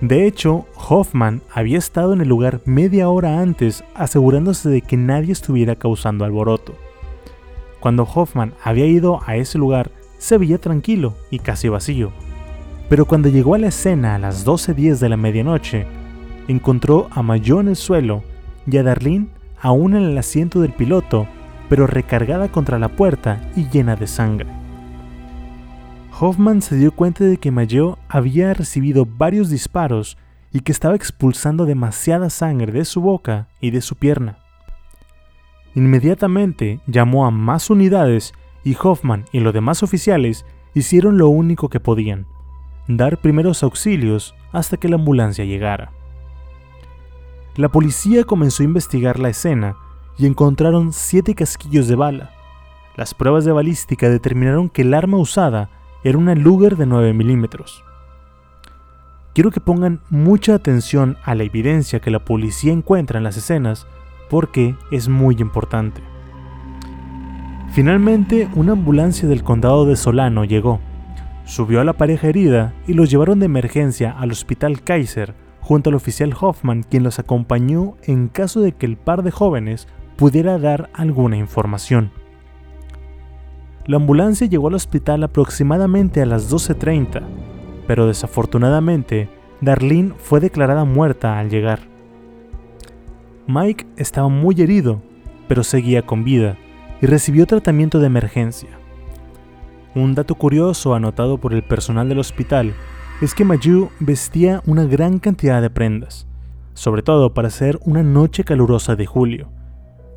De 0.00 0.26
hecho, 0.26 0.66
Hoffman 0.74 1.42
había 1.54 1.78
estado 1.78 2.12
en 2.12 2.22
el 2.22 2.28
lugar 2.28 2.60
media 2.64 3.08
hora 3.08 3.40
antes 3.40 3.84
asegurándose 3.94 4.68
de 4.68 4.82
que 4.82 4.96
nadie 4.96 5.30
estuviera 5.30 5.76
causando 5.76 6.24
alboroto. 6.24 6.74
Cuando 7.80 8.02
Hoffman 8.02 8.54
había 8.62 8.86
ido 8.86 9.20
a 9.26 9.36
ese 9.36 9.58
lugar, 9.58 9.90
se 10.18 10.36
veía 10.36 10.58
tranquilo 10.58 11.14
y 11.30 11.38
casi 11.38 11.68
vacío. 11.68 12.12
Pero 12.88 13.04
cuando 13.04 13.28
llegó 13.28 13.54
a 13.54 13.58
la 13.58 13.68
escena 13.68 14.14
a 14.14 14.18
las 14.18 14.46
12.10 14.46 14.98
de 14.98 15.08
la 15.08 15.16
medianoche, 15.16 15.86
encontró 16.48 17.08
a 17.10 17.22
Mayo 17.22 17.60
en 17.60 17.68
el 17.68 17.76
suelo 17.76 18.22
y 18.66 18.76
a 18.78 18.82
Darlene 18.82 19.28
aún 19.60 19.94
en 19.94 20.04
el 20.04 20.18
asiento 20.18 20.60
del 20.60 20.72
piloto 20.72 21.28
pero 21.68 21.86
recargada 21.86 22.48
contra 22.48 22.78
la 22.78 22.88
puerta 22.88 23.40
y 23.54 23.68
llena 23.68 23.94
de 23.96 24.06
sangre. 24.06 24.48
Hoffman 26.18 26.62
se 26.62 26.76
dio 26.76 26.92
cuenta 26.92 27.24
de 27.24 27.36
que 27.36 27.50
Mayo 27.50 27.98
había 28.08 28.52
recibido 28.54 29.06
varios 29.06 29.50
disparos 29.50 30.16
y 30.52 30.60
que 30.60 30.72
estaba 30.72 30.96
expulsando 30.96 31.66
demasiada 31.66 32.30
sangre 32.30 32.72
de 32.72 32.84
su 32.84 33.00
boca 33.00 33.48
y 33.60 33.70
de 33.70 33.82
su 33.82 33.96
pierna. 33.96 34.38
Inmediatamente 35.74 36.80
llamó 36.86 37.26
a 37.26 37.30
más 37.30 37.70
unidades 37.70 38.32
y 38.64 38.76
Hoffman 38.82 39.24
y 39.32 39.40
los 39.40 39.52
demás 39.52 39.82
oficiales 39.82 40.44
hicieron 40.74 41.18
lo 41.18 41.28
único 41.28 41.68
que 41.68 41.80
podían, 41.80 42.26
dar 42.86 43.20
primeros 43.20 43.62
auxilios 43.62 44.34
hasta 44.52 44.76
que 44.76 44.88
la 44.88 44.96
ambulancia 44.96 45.44
llegara. 45.44 45.92
La 47.56 47.68
policía 47.68 48.24
comenzó 48.24 48.62
a 48.62 48.66
investigar 48.66 49.18
la 49.18 49.30
escena 49.30 49.76
y 50.16 50.26
encontraron 50.26 50.92
siete 50.92 51.34
casquillos 51.34 51.88
de 51.88 51.96
bala. 51.96 52.30
Las 52.96 53.14
pruebas 53.14 53.44
de 53.44 53.52
balística 53.52 54.08
determinaron 54.08 54.68
que 54.68 54.82
el 54.82 54.94
arma 54.94 55.18
usada 55.18 55.70
era 56.04 56.18
una 56.18 56.34
Luger 56.34 56.76
de 56.76 56.86
9 56.86 57.12
milímetros. 57.12 57.84
Quiero 59.34 59.50
que 59.50 59.60
pongan 59.60 60.00
mucha 60.10 60.54
atención 60.54 61.16
a 61.22 61.34
la 61.34 61.44
evidencia 61.44 62.00
que 62.00 62.10
la 62.10 62.24
policía 62.24 62.72
encuentra 62.72 63.18
en 63.18 63.24
las 63.24 63.36
escenas 63.36 63.86
porque 64.28 64.74
es 64.90 65.08
muy 65.08 65.36
importante. 65.38 66.02
Finalmente, 67.72 68.48
una 68.54 68.72
ambulancia 68.72 69.28
del 69.28 69.42
condado 69.42 69.84
de 69.84 69.96
Solano 69.96 70.44
llegó, 70.44 70.80
subió 71.44 71.80
a 71.80 71.84
la 71.84 71.94
pareja 71.94 72.28
herida 72.28 72.74
y 72.86 72.94
los 72.94 73.10
llevaron 73.10 73.40
de 73.40 73.46
emergencia 73.46 74.14
al 74.18 74.32
hospital 74.32 74.82
Kaiser 74.82 75.34
junto 75.60 75.90
al 75.90 75.96
oficial 75.96 76.34
Hoffman 76.38 76.82
quien 76.82 77.02
los 77.02 77.18
acompañó 77.18 77.96
en 78.02 78.28
caso 78.28 78.60
de 78.60 78.72
que 78.72 78.86
el 78.86 78.96
par 78.96 79.22
de 79.22 79.30
jóvenes 79.30 79.86
pudiera 80.16 80.58
dar 80.58 80.90
alguna 80.94 81.36
información. 81.36 82.10
La 83.86 83.96
ambulancia 83.96 84.46
llegó 84.46 84.68
al 84.68 84.74
hospital 84.74 85.22
aproximadamente 85.24 86.20
a 86.20 86.26
las 86.26 86.52
12.30, 86.52 87.22
pero 87.86 88.06
desafortunadamente 88.06 89.30
Darlene 89.60 90.14
fue 90.18 90.40
declarada 90.40 90.84
muerta 90.84 91.38
al 91.38 91.48
llegar. 91.48 91.80
Mike 93.48 93.86
estaba 93.96 94.28
muy 94.28 94.60
herido, 94.60 95.02
pero 95.48 95.64
seguía 95.64 96.02
con 96.02 96.22
vida 96.22 96.56
y 97.02 97.06
recibió 97.06 97.46
tratamiento 97.46 97.98
de 97.98 98.06
emergencia. 98.06 98.70
Un 99.96 100.14
dato 100.14 100.36
curioso 100.36 100.94
anotado 100.94 101.38
por 101.38 101.52
el 101.52 101.64
personal 101.64 102.08
del 102.08 102.20
hospital 102.20 102.74
es 103.20 103.34
que 103.34 103.44
Mayu 103.44 103.90
vestía 103.98 104.62
una 104.66 104.84
gran 104.84 105.18
cantidad 105.18 105.60
de 105.60 105.70
prendas, 105.70 106.28
sobre 106.74 107.02
todo 107.02 107.34
para 107.34 107.50
ser 107.50 107.80
una 107.84 108.04
noche 108.04 108.44
calurosa 108.44 108.94
de 108.94 109.06
julio, 109.06 109.48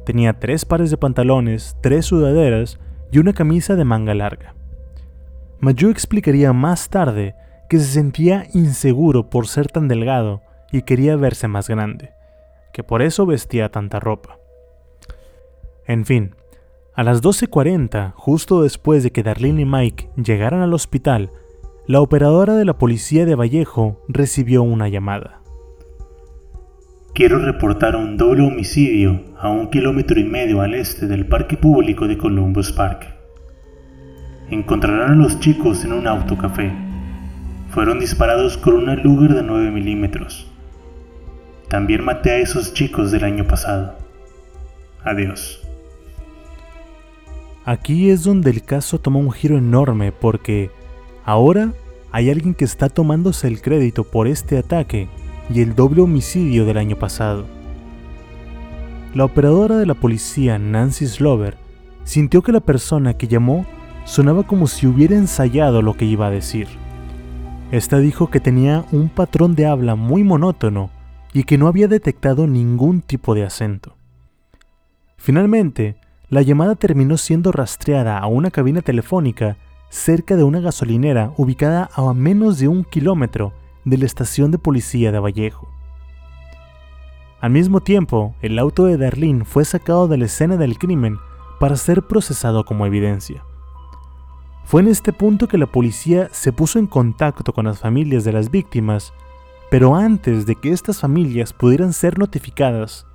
Tenía 0.06 0.34
tres 0.34 0.66
pares 0.66 0.90
de 0.90 0.98
pantalones, 0.98 1.78
tres 1.82 2.08
sudaderas 2.08 2.80
y 3.12 3.20
una 3.20 3.34
camisa 3.34 3.76
de 3.76 3.86
manga 3.86 4.16
larga. 4.16 4.56
Mayu 5.60 5.90
explicaría 5.90 6.54
más 6.54 6.90
tarde 6.90 7.36
que 7.70 7.78
se 7.78 7.86
sentía 7.86 8.48
inseguro 8.54 9.30
por 9.30 9.48
ser 9.48 9.68
tan 9.68 9.88
delgado 9.88 10.42
y 10.72 10.82
quería 10.82 11.16
verse 11.18 11.48
más 11.48 11.70
grande, 11.70 12.12
que 12.74 12.84
por 12.84 13.02
eso 13.02 13.26
vestía 13.26 13.70
tanta 13.70 14.00
ropa. 14.00 14.40
En 15.86 16.06
fin, 16.06 16.36
a 16.94 17.04
las 17.04 17.22
12.40, 17.22 18.14
justo 18.16 18.64
después 18.64 19.04
de 19.04 19.12
que 19.12 19.24
Darlene 19.24 19.62
y 19.62 19.66
Mike 19.66 20.10
llegaran 20.16 20.62
al 20.62 20.74
hospital, 20.74 21.32
la 21.88 22.02
operadora 22.02 22.56
de 22.56 22.66
la 22.66 22.78
policía 22.78 23.26
de 23.26 23.36
Vallejo 23.36 24.02
recibió 24.08 24.62
una 24.62 24.90
llamada. 24.90 25.42
Quiero 27.14 27.40
reportar 27.40 27.96
un 27.96 28.18
doble 28.18 28.44
homicidio 28.44 29.22
a 29.38 29.50
un 29.50 29.70
kilómetro 29.70 30.20
y 30.20 30.24
medio 30.24 30.62
al 30.62 30.76
este 30.76 31.08
del 31.08 31.28
parque 31.28 31.58
público 31.58 32.08
de 32.08 32.18
Columbus 32.18 32.72
Park. 32.72 33.08
Encontrarán 34.50 35.12
a 35.12 35.16
los 35.16 35.40
chicos 35.40 35.84
en 35.86 35.94
un 35.94 36.08
autocafé. 36.08 36.72
Fueron 37.70 38.00
disparados 38.00 38.58
con 38.58 38.76
una 38.76 38.96
Luger 38.96 39.34
de 39.34 39.44
9 39.44 39.72
milímetros. 39.72 40.51
También 41.72 42.04
maté 42.04 42.32
a 42.32 42.38
esos 42.40 42.74
chicos 42.74 43.12
del 43.12 43.24
año 43.24 43.48
pasado. 43.48 43.96
Adiós. 45.06 45.62
Aquí 47.64 48.10
es 48.10 48.26
donde 48.26 48.50
el 48.50 48.62
caso 48.62 49.00
toma 49.00 49.20
un 49.20 49.32
giro 49.32 49.58
enorme 49.58 50.12
porque 50.12 50.70
ahora 51.24 51.72
hay 52.12 52.30
alguien 52.30 52.56
que 52.56 52.66
está 52.66 52.90
tomándose 52.90 53.48
el 53.48 53.62
crédito 53.62 54.04
por 54.04 54.28
este 54.28 54.58
ataque 54.58 55.08
y 55.50 55.62
el 55.62 55.74
doble 55.74 56.02
homicidio 56.02 56.66
del 56.66 56.78
año 56.78 56.98
pasado. 56.98 57.46
La 59.16 59.24
operadora 59.24 59.78
de 59.78 59.86
la 59.86 59.94
policía, 59.94 60.60
Nancy 60.60 61.08
Slover, 61.08 61.56
sintió 62.04 62.42
que 62.42 62.52
la 62.52 62.60
persona 62.60 63.14
que 63.14 63.30
llamó 63.30 63.66
sonaba 64.04 64.44
como 64.44 64.68
si 64.68 64.88
hubiera 64.88 65.16
ensayado 65.16 65.82
lo 65.82 65.94
que 65.94 66.04
iba 66.04 66.28
a 66.28 66.32
decir. 66.32 66.68
Esta 67.72 68.00
dijo 68.00 68.30
que 68.30 68.42
tenía 68.42 68.84
un 68.92 69.08
patrón 69.08 69.56
de 69.56 69.68
habla 69.68 69.96
muy 69.96 70.26
monótono 70.26 70.90
y 71.34 71.44
que 71.44 71.58
no 71.58 71.68
había 71.68 71.88
detectado 71.88 72.48
ningún 72.48 73.02
tipo 73.02 73.36
de 73.36 73.44
acento. 73.44 73.96
Finalmente, 75.18 75.98
la 76.30 76.42
llamada 76.42 76.76
terminó 76.76 77.18
siendo 77.18 77.52
rastreada 77.52 78.18
a 78.18 78.28
una 78.28 78.52
cabina 78.52 78.82
telefónica 78.82 79.58
cerca 79.90 80.36
de 80.36 80.44
una 80.44 80.62
gasolinera 80.62 81.34
ubicada 81.38 81.90
a 81.94 82.14
menos 82.14 82.58
de 82.60 82.68
un 82.68 82.84
kilómetro 82.84 83.54
de 83.84 83.98
la 83.98 84.06
estación 84.06 84.52
de 84.52 84.58
policía 84.58 85.12
de 85.12 85.20
Vallejo. 85.20 85.68
Al 87.42 87.52
mismo 87.52 87.82
tiempo, 87.82 88.36
el 88.42 88.60
auto 88.60 88.86
de 88.86 88.98
Darlene 88.98 89.46
fue 89.46 89.66
sacado 89.66 90.08
de 90.08 90.18
la 90.18 90.26
escena 90.26 90.58
del 90.58 90.78
crimen 90.78 91.18
para 91.60 91.76
ser 91.76 92.04
procesado 92.04 92.66
como 92.66 92.86
evidencia. 92.86 93.44
Fue 94.64 94.82
en 94.82 94.88
este 94.88 95.12
punto 95.12 95.48
que 95.48 95.58
la 95.58 95.66
policía 95.66 96.30
se 96.32 96.54
puso 96.54 96.80
en 96.80 96.88
contacto 96.88 97.52
con 97.52 97.66
las 97.66 97.80
familias 97.80 98.24
de 98.24 98.32
las 98.32 98.52
víctimas, 98.52 99.14
pero 99.72 99.96
antes 99.96 100.46
de 100.46 100.58
que 100.58 100.74
estas 100.74 101.00
familias 101.00 101.54
pudieran 101.54 101.94
ser 101.94 102.20
notificadas, 102.20 103.08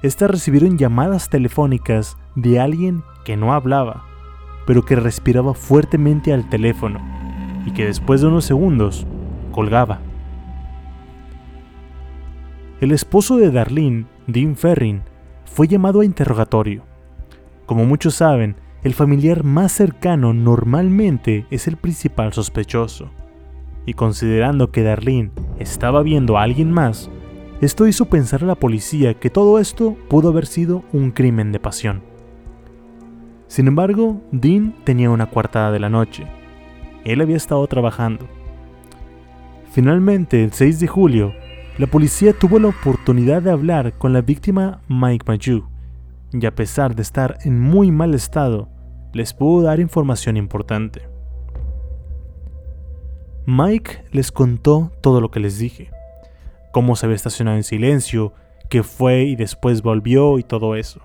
estas 0.00 0.30
recibieron 0.30 0.78
llamadas 0.78 1.28
telefónicas 1.28 2.16
de 2.34 2.58
alguien 2.58 3.02
que 3.22 3.36
no 3.36 3.52
hablaba, 3.52 4.06
pero 4.66 4.82
que 4.82 4.96
respiraba 4.96 5.52
fuertemente 5.52 6.32
al 6.32 6.48
teléfono 6.48 7.00
y 7.66 7.72
que 7.72 7.84
después 7.84 8.22
de 8.22 8.28
unos 8.28 8.46
segundos 8.46 9.06
colgaba. 9.52 10.00
El 12.80 12.92
esposo 12.92 13.36
de 13.36 13.50
Darlene, 13.50 14.06
Dean 14.26 14.56
Ferrin, 14.56 15.02
fue 15.44 15.68
llamado 15.68 16.00
a 16.00 16.06
interrogatorio. 16.06 16.82
Como 17.66 17.84
muchos 17.84 18.14
saben, 18.14 18.56
el 18.84 18.94
familiar 18.94 19.44
más 19.44 19.72
cercano 19.72 20.32
normalmente 20.32 21.44
es 21.50 21.68
el 21.68 21.76
principal 21.76 22.32
sospechoso. 22.32 23.10
Y 23.90 23.94
considerando 23.94 24.70
que 24.70 24.84
Darlene 24.84 25.32
estaba 25.58 26.04
viendo 26.04 26.38
a 26.38 26.44
alguien 26.44 26.70
más, 26.70 27.10
esto 27.60 27.88
hizo 27.88 28.04
pensar 28.04 28.44
a 28.44 28.46
la 28.46 28.54
policía 28.54 29.14
que 29.14 29.30
todo 29.30 29.58
esto 29.58 29.96
pudo 30.08 30.28
haber 30.28 30.46
sido 30.46 30.84
un 30.92 31.10
crimen 31.10 31.50
de 31.50 31.58
pasión. 31.58 32.00
Sin 33.48 33.66
embargo, 33.66 34.22
Dean 34.30 34.76
tenía 34.84 35.10
una 35.10 35.26
cuartada 35.26 35.72
de 35.72 35.80
la 35.80 35.88
noche. 35.88 36.24
Él 37.04 37.20
había 37.20 37.36
estado 37.36 37.66
trabajando. 37.66 38.28
Finalmente, 39.72 40.44
el 40.44 40.52
6 40.52 40.78
de 40.78 40.86
julio, 40.86 41.32
la 41.76 41.88
policía 41.88 42.32
tuvo 42.32 42.60
la 42.60 42.68
oportunidad 42.68 43.42
de 43.42 43.50
hablar 43.50 43.94
con 43.98 44.12
la 44.12 44.20
víctima 44.20 44.82
Mike 44.86 45.24
Mayu, 45.26 45.64
y 46.32 46.46
a 46.46 46.54
pesar 46.54 46.94
de 46.94 47.02
estar 47.02 47.38
en 47.42 47.58
muy 47.58 47.90
mal 47.90 48.14
estado, 48.14 48.68
les 49.12 49.34
pudo 49.34 49.62
dar 49.62 49.80
información 49.80 50.36
importante. 50.36 51.08
Mike 53.52 54.04
les 54.12 54.30
contó 54.30 54.92
todo 55.00 55.20
lo 55.20 55.32
que 55.32 55.40
les 55.40 55.58
dije, 55.58 55.90
cómo 56.70 56.94
se 56.94 57.06
había 57.06 57.16
estacionado 57.16 57.56
en 57.56 57.64
silencio, 57.64 58.32
que 58.68 58.84
fue 58.84 59.24
y 59.24 59.34
después 59.34 59.82
volvió 59.82 60.38
y 60.38 60.44
todo 60.44 60.76
eso. 60.76 61.00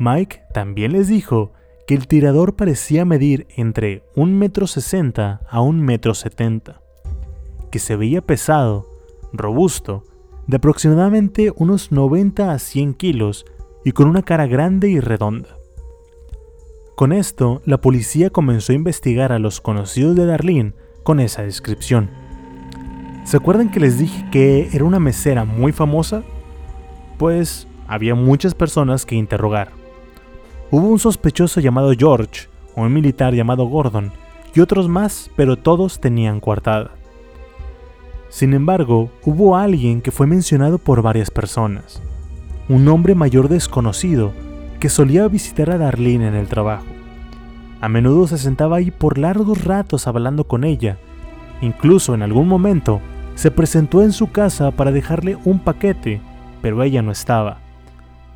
Mike 0.00 0.42
también 0.52 0.90
les 0.90 1.06
dijo 1.06 1.52
que 1.86 1.94
el 1.94 2.08
tirador 2.08 2.56
parecía 2.56 3.04
medir 3.04 3.46
entre 3.54 4.02
un 4.16 4.36
metro 4.36 4.66
sesenta 4.66 5.42
a 5.48 5.60
un 5.60 5.80
metro 5.80 6.14
setenta, 6.14 6.80
que 7.70 7.78
se 7.78 7.94
veía 7.94 8.20
pesado, 8.20 8.88
robusto, 9.32 10.02
de 10.48 10.56
aproximadamente 10.56 11.52
unos 11.54 11.92
90 11.92 12.50
a 12.50 12.58
100 12.58 12.94
kilos 12.94 13.46
y 13.84 13.92
con 13.92 14.08
una 14.08 14.22
cara 14.22 14.48
grande 14.48 14.88
y 14.88 14.98
redonda. 14.98 15.50
Con 16.96 17.12
esto, 17.12 17.62
la 17.64 17.80
policía 17.80 18.30
comenzó 18.30 18.72
a 18.72 18.76
investigar 18.76 19.30
a 19.30 19.38
los 19.38 19.60
conocidos 19.60 20.16
de 20.16 20.26
Darlene 20.26 20.74
con 21.04 21.20
esa 21.20 21.42
descripción. 21.42 22.10
¿Se 23.24 23.36
acuerdan 23.36 23.70
que 23.70 23.78
les 23.78 23.98
dije 23.98 24.26
que 24.32 24.70
era 24.72 24.84
una 24.84 24.98
mesera 24.98 25.44
muy 25.44 25.70
famosa? 25.70 26.24
Pues 27.16 27.68
había 27.86 28.14
muchas 28.16 28.54
personas 28.54 29.06
que 29.06 29.14
interrogar. 29.14 29.70
Hubo 30.70 30.88
un 30.88 30.98
sospechoso 30.98 31.60
llamado 31.60 31.92
George, 31.96 32.48
un 32.74 32.92
militar 32.92 33.34
llamado 33.34 33.66
Gordon, 33.66 34.10
y 34.54 34.60
otros 34.60 34.88
más, 34.88 35.30
pero 35.36 35.56
todos 35.56 36.00
tenían 36.00 36.40
coartada. 36.40 36.92
Sin 38.28 38.52
embargo, 38.52 39.10
hubo 39.24 39.56
alguien 39.56 40.00
que 40.00 40.10
fue 40.10 40.26
mencionado 40.26 40.78
por 40.78 41.02
varias 41.02 41.30
personas, 41.30 42.02
un 42.68 42.88
hombre 42.88 43.14
mayor 43.14 43.48
desconocido 43.48 44.32
que 44.80 44.88
solía 44.88 45.28
visitar 45.28 45.70
a 45.70 45.78
Darlene 45.78 46.28
en 46.28 46.34
el 46.34 46.48
trabajo. 46.48 46.93
A 47.80 47.88
menudo 47.88 48.26
se 48.26 48.38
sentaba 48.38 48.76
ahí 48.76 48.90
por 48.90 49.18
largos 49.18 49.64
ratos 49.64 50.06
hablando 50.06 50.44
con 50.44 50.64
ella. 50.64 50.98
Incluso 51.60 52.14
en 52.14 52.22
algún 52.22 52.48
momento 52.48 53.00
se 53.34 53.50
presentó 53.50 54.02
en 54.02 54.12
su 54.12 54.30
casa 54.30 54.70
para 54.70 54.92
dejarle 54.92 55.36
un 55.44 55.58
paquete, 55.58 56.20
pero 56.62 56.82
ella 56.82 57.02
no 57.02 57.10
estaba. 57.10 57.58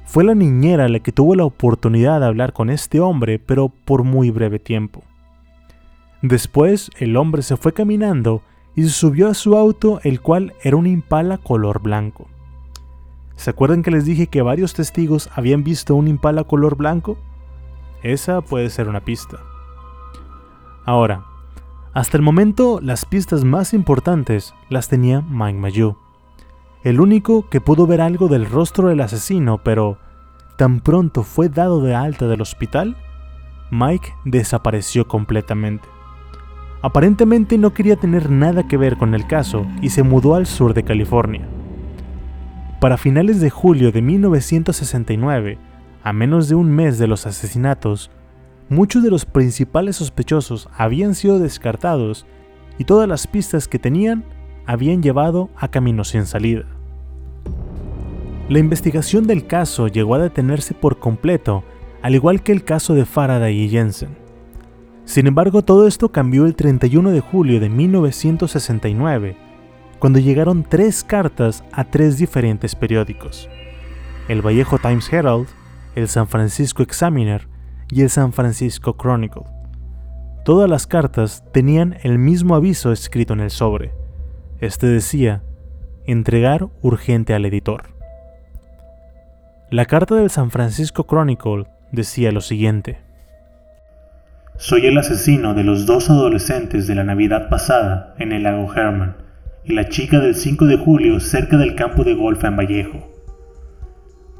Fue 0.04 0.24
la 0.24 0.34
niñera 0.34 0.88
la 0.88 1.00
que 1.00 1.12
tuvo 1.12 1.34
la 1.34 1.44
oportunidad 1.44 2.20
de 2.20 2.26
hablar 2.26 2.52
con 2.52 2.70
este 2.70 3.00
hombre, 3.00 3.38
pero 3.38 3.68
por 3.68 4.04
muy 4.04 4.30
breve 4.30 4.58
tiempo. 4.58 5.02
Después 6.22 6.90
el 6.98 7.16
hombre 7.16 7.42
se 7.42 7.56
fue 7.56 7.72
caminando 7.72 8.42
y 8.74 8.88
subió 8.88 9.28
a 9.28 9.34
su 9.34 9.56
auto, 9.56 10.00
el 10.02 10.20
cual 10.20 10.54
era 10.62 10.76
un 10.76 10.86
impala 10.86 11.38
color 11.38 11.80
blanco. 11.80 12.28
¿Se 13.36 13.50
acuerdan 13.50 13.82
que 13.82 13.90
les 13.90 14.04
dije 14.04 14.26
que 14.26 14.42
varios 14.42 14.74
testigos 14.74 15.30
habían 15.34 15.62
visto 15.62 15.94
un 15.94 16.08
impala 16.08 16.44
color 16.44 16.76
blanco? 16.76 17.18
Esa 18.02 18.40
puede 18.40 18.70
ser 18.70 18.88
una 18.88 19.00
pista. 19.00 19.38
Ahora, 20.84 21.24
hasta 21.92 22.16
el 22.16 22.22
momento 22.22 22.80
las 22.82 23.04
pistas 23.04 23.44
más 23.44 23.74
importantes 23.74 24.54
las 24.68 24.88
tenía 24.88 25.20
Mike 25.20 25.58
Mayu, 25.58 25.96
el 26.84 27.00
único 27.00 27.48
que 27.48 27.60
pudo 27.60 27.86
ver 27.86 28.00
algo 28.00 28.28
del 28.28 28.46
rostro 28.46 28.88
del 28.88 29.00
asesino, 29.00 29.58
pero 29.58 29.98
tan 30.56 30.80
pronto 30.80 31.24
fue 31.24 31.48
dado 31.48 31.80
de 31.80 31.94
alta 31.94 32.28
del 32.28 32.40
hospital, 32.40 32.96
Mike 33.70 34.14
desapareció 34.24 35.08
completamente. 35.08 35.88
Aparentemente 36.80 37.58
no 37.58 37.74
quería 37.74 37.96
tener 37.96 38.30
nada 38.30 38.68
que 38.68 38.76
ver 38.76 38.96
con 38.96 39.14
el 39.14 39.26
caso 39.26 39.66
y 39.82 39.90
se 39.90 40.04
mudó 40.04 40.36
al 40.36 40.46
sur 40.46 40.72
de 40.72 40.84
California. 40.84 41.48
Para 42.80 42.96
finales 42.96 43.40
de 43.40 43.50
julio 43.50 43.90
de 43.90 44.00
1969, 44.00 45.58
a 46.08 46.12
menos 46.14 46.48
de 46.48 46.54
un 46.54 46.70
mes 46.70 46.96
de 46.96 47.06
los 47.06 47.26
asesinatos, 47.26 48.10
muchos 48.70 49.02
de 49.02 49.10
los 49.10 49.26
principales 49.26 49.96
sospechosos 49.96 50.66
habían 50.74 51.14
sido 51.14 51.38
descartados 51.38 52.24
y 52.78 52.84
todas 52.84 53.06
las 53.06 53.26
pistas 53.26 53.68
que 53.68 53.78
tenían 53.78 54.24
habían 54.64 55.02
llevado 55.02 55.50
a 55.54 55.68
caminos 55.68 56.08
sin 56.08 56.24
salida. 56.24 56.64
La 58.48 58.58
investigación 58.58 59.26
del 59.26 59.46
caso 59.46 59.86
llegó 59.88 60.14
a 60.14 60.18
detenerse 60.18 60.72
por 60.72 60.98
completo, 60.98 61.62
al 62.00 62.14
igual 62.14 62.42
que 62.42 62.52
el 62.52 62.64
caso 62.64 62.94
de 62.94 63.04
Faraday 63.04 63.54
y 63.54 63.68
Jensen. 63.68 64.16
Sin 65.04 65.26
embargo, 65.26 65.60
todo 65.60 65.86
esto 65.86 66.10
cambió 66.10 66.46
el 66.46 66.54
31 66.54 67.10
de 67.10 67.20
julio 67.20 67.60
de 67.60 67.68
1969 67.68 69.36
cuando 69.98 70.20
llegaron 70.20 70.64
tres 70.66 71.04
cartas 71.04 71.64
a 71.70 71.84
tres 71.84 72.16
diferentes 72.16 72.74
periódicos, 72.74 73.50
el 74.28 74.40
Vallejo 74.40 74.78
Times 74.78 75.12
Herald, 75.12 75.48
el 75.94 76.08
San 76.08 76.28
Francisco 76.28 76.82
Examiner 76.82 77.48
y 77.90 78.02
el 78.02 78.10
San 78.10 78.32
Francisco 78.32 78.96
Chronicle. 78.96 79.42
Todas 80.44 80.68
las 80.68 80.86
cartas 80.86 81.44
tenían 81.52 81.96
el 82.02 82.18
mismo 82.18 82.54
aviso 82.54 82.92
escrito 82.92 83.34
en 83.34 83.40
el 83.40 83.50
sobre. 83.50 83.92
Este 84.60 84.86
decía, 84.86 85.42
entregar 86.06 86.68
urgente 86.80 87.34
al 87.34 87.44
editor. 87.44 87.84
La 89.70 89.84
carta 89.84 90.14
del 90.14 90.30
San 90.30 90.50
Francisco 90.50 91.06
Chronicle 91.06 91.66
decía 91.92 92.32
lo 92.32 92.40
siguiente. 92.40 92.98
Soy 94.56 94.86
el 94.86 94.96
asesino 94.96 95.54
de 95.54 95.62
los 95.62 95.86
dos 95.86 96.08
adolescentes 96.10 96.86
de 96.86 96.94
la 96.94 97.04
Navidad 97.04 97.48
pasada 97.48 98.14
en 98.18 98.32
el 98.32 98.44
lago 98.44 98.74
Herman 98.74 99.16
y 99.64 99.74
la 99.74 99.88
chica 99.88 100.18
del 100.18 100.34
5 100.34 100.64
de 100.64 100.78
julio 100.78 101.20
cerca 101.20 101.58
del 101.58 101.74
campo 101.74 102.02
de 102.02 102.14
golf 102.14 102.42
en 102.42 102.56
Vallejo. 102.56 103.06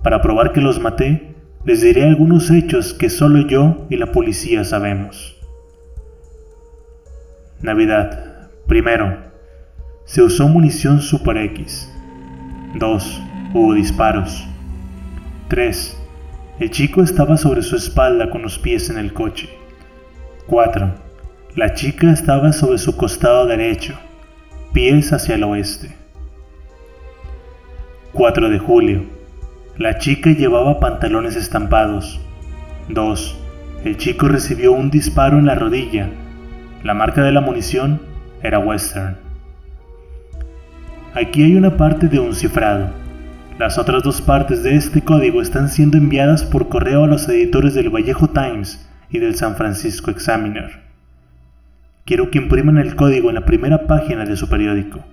Para 0.02 0.22
probar 0.22 0.52
que 0.52 0.62
los 0.62 0.80
maté, 0.80 1.27
les 1.68 1.82
diré 1.82 2.04
algunos 2.04 2.50
hechos 2.50 2.94
que 2.94 3.10
solo 3.10 3.46
yo 3.46 3.86
y 3.90 3.98
la 3.98 4.10
policía 4.10 4.64
sabemos. 4.64 5.36
Navidad. 7.60 8.48
Primero, 8.66 9.18
se 10.06 10.22
usó 10.22 10.48
munición 10.48 11.02
Super 11.02 11.36
X. 11.36 11.92
2. 12.78 13.22
Hubo 13.52 13.74
disparos. 13.74 14.46
3. 15.48 15.94
El 16.58 16.70
chico 16.70 17.02
estaba 17.02 17.36
sobre 17.36 17.60
su 17.60 17.76
espalda 17.76 18.30
con 18.30 18.40
los 18.40 18.58
pies 18.58 18.88
en 18.88 18.96
el 18.96 19.12
coche. 19.12 19.50
4. 20.46 20.94
La 21.54 21.74
chica 21.74 22.10
estaba 22.10 22.50
sobre 22.54 22.78
su 22.78 22.96
costado 22.96 23.44
derecho 23.44 23.92
pies 24.72 25.12
hacia 25.12 25.34
el 25.34 25.44
oeste. 25.44 25.94
4 28.14 28.48
de 28.48 28.58
julio. 28.58 29.17
La 29.78 29.98
chica 29.98 30.30
llevaba 30.32 30.80
pantalones 30.80 31.36
estampados. 31.36 32.20
2. 32.88 33.38
El 33.84 33.96
chico 33.96 34.26
recibió 34.26 34.72
un 34.72 34.90
disparo 34.90 35.38
en 35.38 35.46
la 35.46 35.54
rodilla. 35.54 36.08
La 36.82 36.94
marca 36.94 37.22
de 37.22 37.30
la 37.30 37.40
munición 37.40 38.00
era 38.42 38.58
Western. 38.58 39.18
Aquí 41.14 41.44
hay 41.44 41.54
una 41.54 41.76
parte 41.76 42.08
de 42.08 42.18
un 42.18 42.34
cifrado. 42.34 42.88
Las 43.56 43.78
otras 43.78 44.02
dos 44.02 44.20
partes 44.20 44.64
de 44.64 44.74
este 44.74 45.02
código 45.02 45.40
están 45.40 45.68
siendo 45.68 45.96
enviadas 45.96 46.42
por 46.42 46.68
correo 46.68 47.04
a 47.04 47.06
los 47.06 47.28
editores 47.28 47.74
del 47.74 47.90
Vallejo 47.90 48.30
Times 48.30 48.84
y 49.10 49.20
del 49.20 49.36
San 49.36 49.54
Francisco 49.54 50.10
Examiner. 50.10 50.80
Quiero 52.04 52.32
que 52.32 52.38
impriman 52.38 52.78
el 52.78 52.96
código 52.96 53.28
en 53.28 53.36
la 53.36 53.44
primera 53.44 53.86
página 53.86 54.24
de 54.24 54.36
su 54.36 54.48
periódico. 54.48 55.04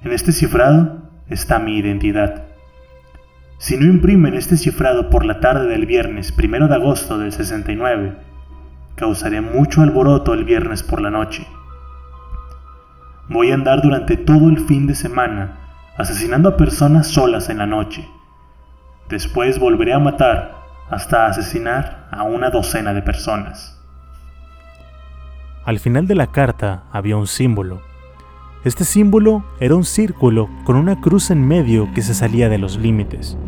En 0.00 0.12
este 0.12 0.32
cifrado 0.32 1.02
está 1.28 1.58
mi 1.58 1.76
identidad. 1.76 2.45
Si 3.58 3.76
no 3.76 3.86
imprimen 3.86 4.34
este 4.34 4.56
cifrado 4.56 5.08
por 5.08 5.24
la 5.24 5.40
tarde 5.40 5.66
del 5.66 5.86
viernes 5.86 6.34
1 6.36 6.68
de 6.68 6.74
agosto 6.74 7.18
del 7.18 7.32
69, 7.32 8.16
causaré 8.96 9.40
mucho 9.40 9.80
alboroto 9.80 10.34
el 10.34 10.44
viernes 10.44 10.82
por 10.82 11.00
la 11.00 11.10
noche. 11.10 11.46
Voy 13.28 13.50
a 13.50 13.54
andar 13.54 13.82
durante 13.82 14.16
todo 14.16 14.48
el 14.48 14.60
fin 14.60 14.86
de 14.86 14.94
semana 14.94 15.66
asesinando 15.96 16.50
a 16.50 16.56
personas 16.56 17.08
solas 17.08 17.48
en 17.48 17.58
la 17.58 17.66
noche. 17.66 18.06
Después 19.08 19.58
volveré 19.58 19.94
a 19.94 19.98
matar 19.98 20.54
hasta 20.90 21.26
asesinar 21.26 22.08
a 22.10 22.22
una 22.22 22.50
docena 22.50 22.92
de 22.92 23.02
personas. 23.02 23.80
Al 25.64 25.78
final 25.80 26.06
de 26.06 26.14
la 26.14 26.28
carta 26.28 26.84
había 26.92 27.16
un 27.16 27.26
símbolo. 27.26 27.80
Este 28.66 28.82
símbolo 28.82 29.44
era 29.60 29.76
un 29.76 29.84
círculo 29.84 30.50
con 30.64 30.74
una 30.74 31.00
cruz 31.00 31.30
en 31.30 31.46
medio 31.46 31.88
que 31.94 32.02
se 32.02 32.14
salía 32.14 32.48
de 32.48 32.58
los 32.58 32.78
límites, 32.78 33.38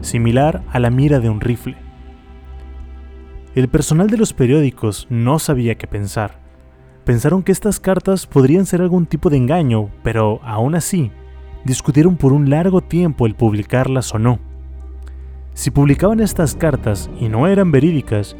similar 0.00 0.64
a 0.68 0.80
la 0.80 0.90
mira 0.90 1.20
de 1.20 1.30
un 1.30 1.40
rifle. 1.40 1.76
El 3.54 3.68
personal 3.68 4.10
de 4.10 4.16
los 4.16 4.32
periódicos 4.32 5.06
no 5.10 5.38
sabía 5.38 5.76
qué 5.76 5.86
pensar. 5.86 6.40
pensaron 7.04 7.44
que 7.44 7.52
estas 7.52 7.78
cartas 7.78 8.26
podrían 8.26 8.66
ser 8.66 8.82
algún 8.82 9.06
tipo 9.06 9.30
de 9.30 9.36
engaño, 9.36 9.90
pero 10.02 10.40
aún 10.42 10.74
así, 10.74 11.12
discutieron 11.64 12.16
por 12.16 12.32
un 12.32 12.50
largo 12.50 12.80
tiempo 12.80 13.26
el 13.26 13.36
publicarlas 13.36 14.12
o 14.12 14.18
no. 14.18 14.40
Si 15.52 15.70
publicaban 15.70 16.18
estas 16.18 16.56
cartas 16.56 17.10
y 17.20 17.28
no 17.28 17.46
eran 17.46 17.70
verídicas, 17.70 18.34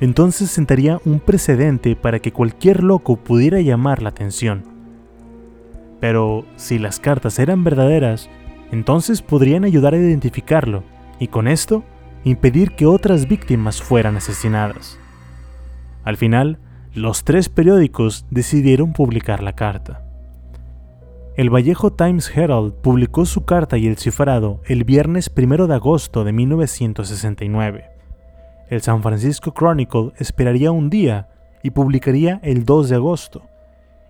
entonces 0.00 0.50
sentaría 0.50 1.00
un 1.04 1.20
precedente 1.20 1.94
para 1.94 2.18
que 2.18 2.32
cualquier 2.32 2.82
loco 2.82 3.14
pudiera 3.14 3.60
llamar 3.60 4.02
la 4.02 4.08
atención. 4.08 4.75
Pero 6.00 6.44
si 6.56 6.78
las 6.78 7.00
cartas 7.00 7.38
eran 7.38 7.64
verdaderas, 7.64 8.28
entonces 8.70 9.22
podrían 9.22 9.64
ayudar 9.64 9.94
a 9.94 9.98
identificarlo 9.98 10.82
y 11.18 11.28
con 11.28 11.48
esto 11.48 11.84
impedir 12.24 12.72
que 12.72 12.86
otras 12.86 13.28
víctimas 13.28 13.80
fueran 13.80 14.16
asesinadas. 14.16 14.98
Al 16.04 16.16
final, 16.16 16.58
los 16.94 17.24
tres 17.24 17.48
periódicos 17.48 18.26
decidieron 18.30 18.92
publicar 18.92 19.42
la 19.42 19.54
carta. 19.54 20.02
El 21.36 21.50
Vallejo 21.50 21.92
Times 21.92 22.34
Herald 22.34 22.72
publicó 22.74 23.26
su 23.26 23.44
carta 23.44 23.76
y 23.76 23.86
el 23.86 23.98
cifrado 23.98 24.62
el 24.64 24.84
viernes 24.84 25.30
1 25.36 25.66
de 25.66 25.74
agosto 25.74 26.24
de 26.24 26.32
1969. 26.32 27.90
El 28.70 28.80
San 28.80 29.02
Francisco 29.02 29.52
Chronicle 29.52 30.12
esperaría 30.16 30.70
un 30.70 30.88
día 30.88 31.28
y 31.62 31.70
publicaría 31.70 32.40
el 32.42 32.64
2 32.64 32.88
de 32.88 32.96
agosto, 32.96 33.42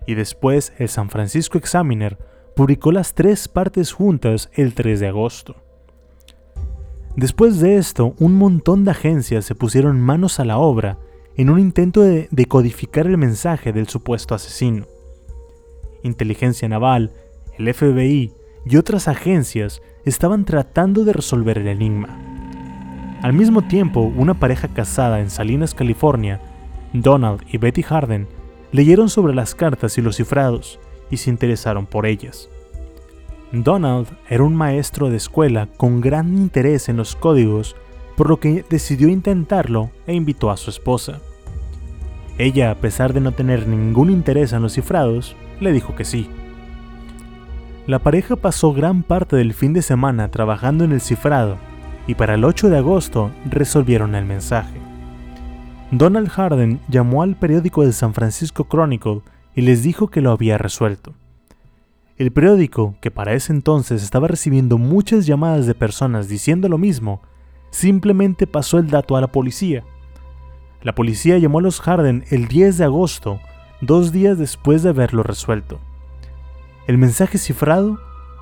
y 0.07 0.15
después 0.15 0.73
el 0.79 0.89
San 0.89 1.09
Francisco 1.09 1.59
Examiner 1.59 2.17
publicó 2.55 2.91
las 2.91 3.13
tres 3.13 3.47
partes 3.47 3.91
juntas 3.91 4.49
el 4.53 4.73
3 4.73 4.99
de 4.99 5.07
agosto. 5.07 5.55
Después 7.15 7.59
de 7.59 7.77
esto, 7.77 8.15
un 8.19 8.35
montón 8.35 8.85
de 8.85 8.91
agencias 8.91 9.45
se 9.45 9.53
pusieron 9.53 9.99
manos 9.99 10.39
a 10.39 10.45
la 10.45 10.57
obra 10.57 10.97
en 11.35 11.49
un 11.51 11.59
intento 11.59 12.01
de 12.01 12.27
decodificar 12.31 13.05
el 13.05 13.17
mensaje 13.17 13.73
del 13.73 13.87
supuesto 13.87 14.33
asesino. 14.33 14.87
Inteligencia 16.03 16.67
Naval, 16.67 17.11
el 17.57 17.71
FBI 17.73 18.33
y 18.65 18.77
otras 18.77 19.07
agencias 19.07 19.81
estaban 20.05 20.45
tratando 20.45 21.03
de 21.03 21.13
resolver 21.13 21.57
el 21.57 21.67
enigma. 21.67 22.09
Al 23.21 23.33
mismo 23.33 23.63
tiempo, 23.63 24.01
una 24.01 24.35
pareja 24.35 24.67
casada 24.67 25.19
en 25.19 25.29
Salinas, 25.29 25.73
California, 25.73 26.39
Donald 26.93 27.41
y 27.51 27.57
Betty 27.57 27.81
Harden, 27.81 28.27
leyeron 28.71 29.09
sobre 29.09 29.33
las 29.33 29.55
cartas 29.55 29.97
y 29.97 30.01
los 30.01 30.17
cifrados 30.17 30.79
y 31.09 31.17
se 31.17 31.29
interesaron 31.29 31.85
por 31.85 32.05
ellas. 32.05 32.49
Donald 33.51 34.07
era 34.29 34.43
un 34.43 34.55
maestro 34.55 35.09
de 35.09 35.17
escuela 35.17 35.67
con 35.77 36.01
gran 36.01 36.37
interés 36.37 36.89
en 36.89 36.97
los 36.97 37.15
códigos, 37.15 37.75
por 38.17 38.29
lo 38.29 38.39
que 38.39 38.65
decidió 38.69 39.07
intentarlo 39.07 39.89
e 40.05 40.13
invitó 40.13 40.51
a 40.51 40.57
su 40.57 40.69
esposa. 40.69 41.19
Ella, 42.37 42.71
a 42.71 42.75
pesar 42.75 43.13
de 43.13 43.21
no 43.21 43.31
tener 43.31 43.67
ningún 43.67 44.11
interés 44.11 44.53
en 44.53 44.61
los 44.61 44.73
cifrados, 44.73 45.35
le 45.59 45.71
dijo 45.71 45.95
que 45.95 46.05
sí. 46.05 46.29
La 47.87 47.99
pareja 47.99 48.35
pasó 48.35 48.73
gran 48.73 49.01
parte 49.01 49.37
del 49.37 49.53
fin 49.53 49.71
de 49.71 49.81
semana 49.81 50.29
trabajando 50.29 50.83
en 50.83 50.91
el 50.91 50.99
cifrado 50.99 51.57
y 52.05 52.15
para 52.15 52.35
el 52.35 52.43
8 52.43 52.69
de 52.69 52.77
agosto 52.77 53.31
resolvieron 53.49 54.13
el 54.13 54.25
mensaje. 54.25 54.86
Donald 55.91 56.27
Harden 56.27 56.81
llamó 56.89 57.23
al 57.23 57.37
periódico 57.37 57.85
de 57.85 57.93
San 57.93 58.13
Francisco 58.13 58.67
Chronicle 58.67 59.21
y 59.55 59.61
les 59.61 59.83
dijo 59.83 60.09
que 60.09 60.19
lo 60.19 60.31
había 60.31 60.57
resuelto. 60.57 61.13
El 62.17 62.31
periódico, 62.31 62.95
que 62.99 63.09
para 63.09 63.33
ese 63.33 63.53
entonces 63.53 64.03
estaba 64.03 64.27
recibiendo 64.27 64.77
muchas 64.77 65.25
llamadas 65.25 65.65
de 65.65 65.75
personas 65.75 66.27
diciendo 66.27 66.67
lo 66.67 66.77
mismo, 66.77 67.21
simplemente 67.69 68.47
pasó 68.47 68.79
el 68.79 68.89
dato 68.89 69.15
a 69.15 69.21
la 69.21 69.27
policía. 69.27 69.85
La 70.81 70.93
policía 70.93 71.37
llamó 71.37 71.59
a 71.59 71.61
los 71.61 71.79
Harden 71.79 72.25
el 72.31 72.49
10 72.49 72.79
de 72.79 72.83
agosto 72.83 73.39
dos 73.79 74.11
días 74.11 74.37
después 74.37 74.83
de 74.83 74.89
haberlo 74.89 75.23
resuelto. 75.23 75.79
El 76.85 76.97
mensaje 76.97 77.37
cifrado 77.37 77.97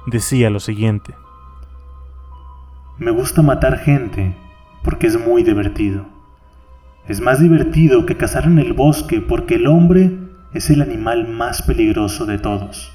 decía 0.07 0.49
lo 0.49 0.59
siguiente. 0.59 1.13
Me 2.97 3.11
gusta 3.11 3.43
matar 3.43 3.77
gente 3.77 4.35
porque 4.83 5.05
es 5.05 5.19
muy 5.19 5.43
divertido. 5.43 6.14
Es 7.07 7.21
más 7.21 7.39
divertido 7.39 8.07
que 8.07 8.17
cazar 8.17 8.45
en 8.45 8.57
el 8.57 8.73
bosque 8.73 9.21
porque 9.21 9.55
el 9.55 9.67
hombre 9.67 10.17
es 10.55 10.71
el 10.71 10.81
animal 10.81 11.27
más 11.27 11.61
peligroso 11.61 12.25
de 12.25 12.39
todos. 12.39 12.91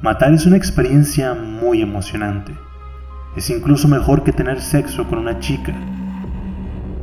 Matar 0.00 0.32
es 0.32 0.46
una 0.46 0.56
experiencia 0.56 1.34
muy 1.34 1.82
emocionante. 1.82 2.52
Es 3.34 3.50
incluso 3.50 3.88
mejor 3.88 4.22
que 4.22 4.32
tener 4.32 4.60
sexo 4.60 5.08
con 5.08 5.18
una 5.18 5.40
chica. 5.40 5.74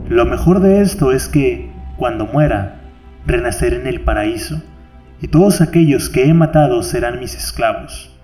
Lo 0.07 0.25
mejor 0.25 0.61
de 0.61 0.79
esto 0.79 1.11
es 1.11 1.27
que, 1.27 1.73
cuando 1.97 2.25
muera, 2.25 2.79
renacer 3.25 3.73
en 3.73 3.85
el 3.85 3.99
paraíso, 3.99 4.61
y 5.21 5.27
todos 5.27 5.59
aquellos 5.59 6.07
que 6.07 6.25
he 6.25 6.33
matado 6.33 6.83
serán 6.83 7.19
mis 7.19 7.35
esclavos. 7.35 8.15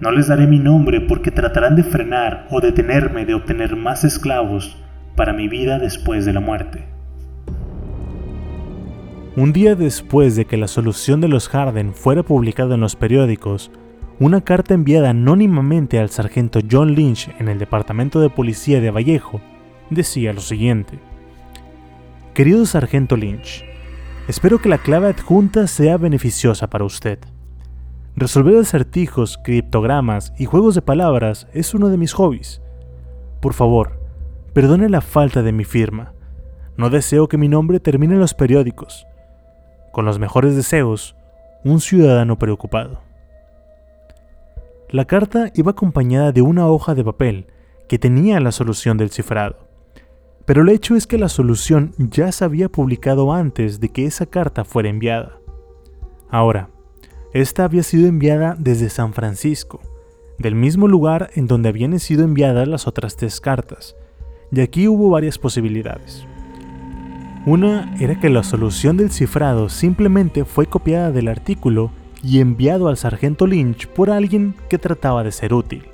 No 0.00 0.10
les 0.10 0.28
daré 0.28 0.46
mi 0.46 0.58
nombre 0.58 1.02
porque 1.02 1.30
tratarán 1.30 1.76
de 1.76 1.84
frenar 1.84 2.46
o 2.50 2.62
detenerme 2.62 3.26
de 3.26 3.34
obtener 3.34 3.76
más 3.76 4.04
esclavos 4.04 4.74
para 5.18 5.32
mi 5.32 5.48
vida 5.48 5.80
después 5.80 6.24
de 6.24 6.32
la 6.32 6.40
muerte. 6.40 6.84
Un 9.36 9.52
día 9.52 9.74
después 9.74 10.36
de 10.36 10.44
que 10.46 10.56
la 10.56 10.68
solución 10.68 11.20
de 11.20 11.26
los 11.26 11.48
Harden 11.48 11.92
fuera 11.92 12.22
publicada 12.22 12.76
en 12.76 12.80
los 12.80 12.96
periódicos, 12.96 13.72
una 14.20 14.40
carta 14.40 14.74
enviada 14.74 15.10
anónimamente 15.10 15.98
al 15.98 16.08
sargento 16.08 16.60
John 16.70 16.94
Lynch 16.94 17.28
en 17.38 17.48
el 17.48 17.58
Departamento 17.58 18.20
de 18.20 18.30
Policía 18.30 18.80
de 18.80 18.92
Vallejo 18.92 19.40
decía 19.90 20.32
lo 20.32 20.40
siguiente. 20.40 21.00
Querido 22.32 22.64
sargento 22.64 23.16
Lynch, 23.16 23.64
Espero 24.28 24.60
que 24.60 24.68
la 24.68 24.76
clave 24.76 25.08
adjunta 25.08 25.66
sea 25.66 25.96
beneficiosa 25.96 26.68
para 26.68 26.84
usted. 26.84 27.18
Resolver 28.14 28.58
acertijos, 28.58 29.38
criptogramas 29.42 30.34
y 30.38 30.44
juegos 30.44 30.74
de 30.74 30.82
palabras 30.82 31.48
es 31.54 31.72
uno 31.72 31.88
de 31.88 31.96
mis 31.96 32.12
hobbies. 32.12 32.60
Por 33.40 33.54
favor, 33.54 33.97
perdone 34.52 34.88
la 34.88 35.00
falta 35.00 35.42
de 35.42 35.52
mi 35.52 35.64
firma. 35.64 36.12
No 36.76 36.90
deseo 36.90 37.28
que 37.28 37.38
mi 37.38 37.48
nombre 37.48 37.80
termine 37.80 38.14
en 38.14 38.20
los 38.20 38.34
periódicos. 38.34 39.06
Con 39.92 40.04
los 40.04 40.18
mejores 40.18 40.56
deseos, 40.56 41.16
un 41.64 41.80
ciudadano 41.80 42.38
preocupado. 42.38 43.00
La 44.90 45.04
carta 45.04 45.50
iba 45.54 45.72
acompañada 45.72 46.32
de 46.32 46.40
una 46.40 46.66
hoja 46.68 46.94
de 46.94 47.04
papel 47.04 47.46
que 47.88 47.98
tenía 47.98 48.40
la 48.40 48.52
solución 48.52 48.96
del 48.96 49.10
cifrado. 49.10 49.56
Pero 50.44 50.62
el 50.62 50.70
hecho 50.70 50.96
es 50.96 51.06
que 51.06 51.18
la 51.18 51.28
solución 51.28 51.92
ya 51.98 52.32
se 52.32 52.44
había 52.44 52.70
publicado 52.70 53.32
antes 53.32 53.80
de 53.80 53.90
que 53.90 54.06
esa 54.06 54.24
carta 54.24 54.64
fuera 54.64 54.88
enviada. 54.88 55.38
Ahora, 56.30 56.70
esta 57.34 57.64
había 57.64 57.82
sido 57.82 58.06
enviada 58.06 58.56
desde 58.58 58.88
San 58.88 59.12
Francisco, 59.12 59.80
del 60.38 60.54
mismo 60.54 60.88
lugar 60.88 61.30
en 61.34 61.46
donde 61.46 61.68
habían 61.68 61.98
sido 61.98 62.24
enviadas 62.24 62.66
las 62.66 62.86
otras 62.86 63.16
tres 63.16 63.40
cartas, 63.40 63.94
y 64.50 64.60
aquí 64.60 64.88
hubo 64.88 65.10
varias 65.10 65.38
posibilidades. 65.38 66.24
Una 67.46 67.94
era 67.98 68.18
que 68.20 68.28
la 68.28 68.42
solución 68.42 68.96
del 68.96 69.10
cifrado 69.10 69.68
simplemente 69.68 70.44
fue 70.44 70.66
copiada 70.66 71.12
del 71.12 71.28
artículo 71.28 71.90
y 72.22 72.40
enviado 72.40 72.88
al 72.88 72.96
sargento 72.96 73.46
Lynch 73.46 73.86
por 73.86 74.10
alguien 74.10 74.54
que 74.68 74.78
trataba 74.78 75.22
de 75.22 75.32
ser 75.32 75.54
útil. 75.54 75.84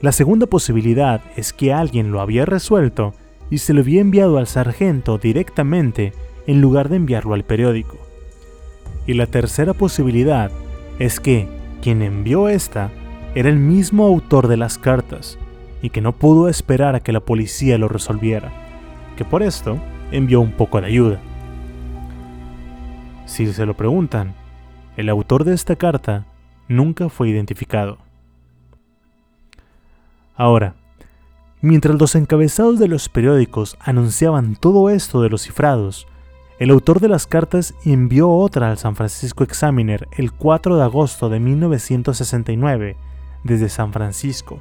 La 0.00 0.12
segunda 0.12 0.46
posibilidad 0.46 1.20
es 1.36 1.52
que 1.52 1.72
alguien 1.72 2.12
lo 2.12 2.20
había 2.20 2.44
resuelto 2.44 3.14
y 3.50 3.58
se 3.58 3.72
lo 3.72 3.80
había 3.80 4.00
enviado 4.00 4.38
al 4.38 4.46
sargento 4.46 5.18
directamente 5.18 6.12
en 6.46 6.60
lugar 6.60 6.88
de 6.88 6.96
enviarlo 6.96 7.34
al 7.34 7.44
periódico. 7.44 7.98
Y 9.06 9.14
la 9.14 9.26
tercera 9.26 9.74
posibilidad 9.74 10.50
es 10.98 11.20
que 11.20 11.48
quien 11.82 12.02
envió 12.02 12.48
esta 12.48 12.90
era 13.34 13.48
el 13.48 13.58
mismo 13.58 14.06
autor 14.06 14.48
de 14.48 14.56
las 14.56 14.78
cartas 14.78 15.38
y 15.82 15.90
que 15.90 16.00
no 16.00 16.12
pudo 16.12 16.48
esperar 16.48 16.94
a 16.94 17.00
que 17.00 17.12
la 17.12 17.20
policía 17.20 17.76
lo 17.76 17.88
resolviera, 17.88 18.52
que 19.16 19.24
por 19.24 19.42
esto 19.42 19.78
envió 20.10 20.40
un 20.40 20.52
poco 20.52 20.80
de 20.80 20.86
ayuda. 20.86 21.20
Si 23.26 23.52
se 23.52 23.66
lo 23.66 23.76
preguntan, 23.76 24.34
el 24.96 25.08
autor 25.08 25.44
de 25.44 25.54
esta 25.54 25.76
carta 25.76 26.26
nunca 26.68 27.08
fue 27.08 27.28
identificado. 27.28 27.98
Ahora, 30.36 30.74
Mientras 31.64 31.96
los 31.96 32.16
encabezados 32.16 32.80
de 32.80 32.88
los 32.88 33.08
periódicos 33.08 33.76
anunciaban 33.78 34.56
todo 34.56 34.90
esto 34.90 35.22
de 35.22 35.30
los 35.30 35.42
cifrados, 35.42 36.08
el 36.58 36.70
autor 36.70 36.98
de 36.98 37.06
las 37.06 37.28
cartas 37.28 37.72
envió 37.84 38.30
otra 38.30 38.72
al 38.72 38.78
San 38.78 38.96
Francisco 38.96 39.44
Examiner 39.44 40.08
el 40.16 40.32
4 40.32 40.76
de 40.76 40.82
agosto 40.82 41.28
de 41.28 41.38
1969 41.38 42.96
desde 43.44 43.68
San 43.68 43.92
Francisco. 43.92 44.60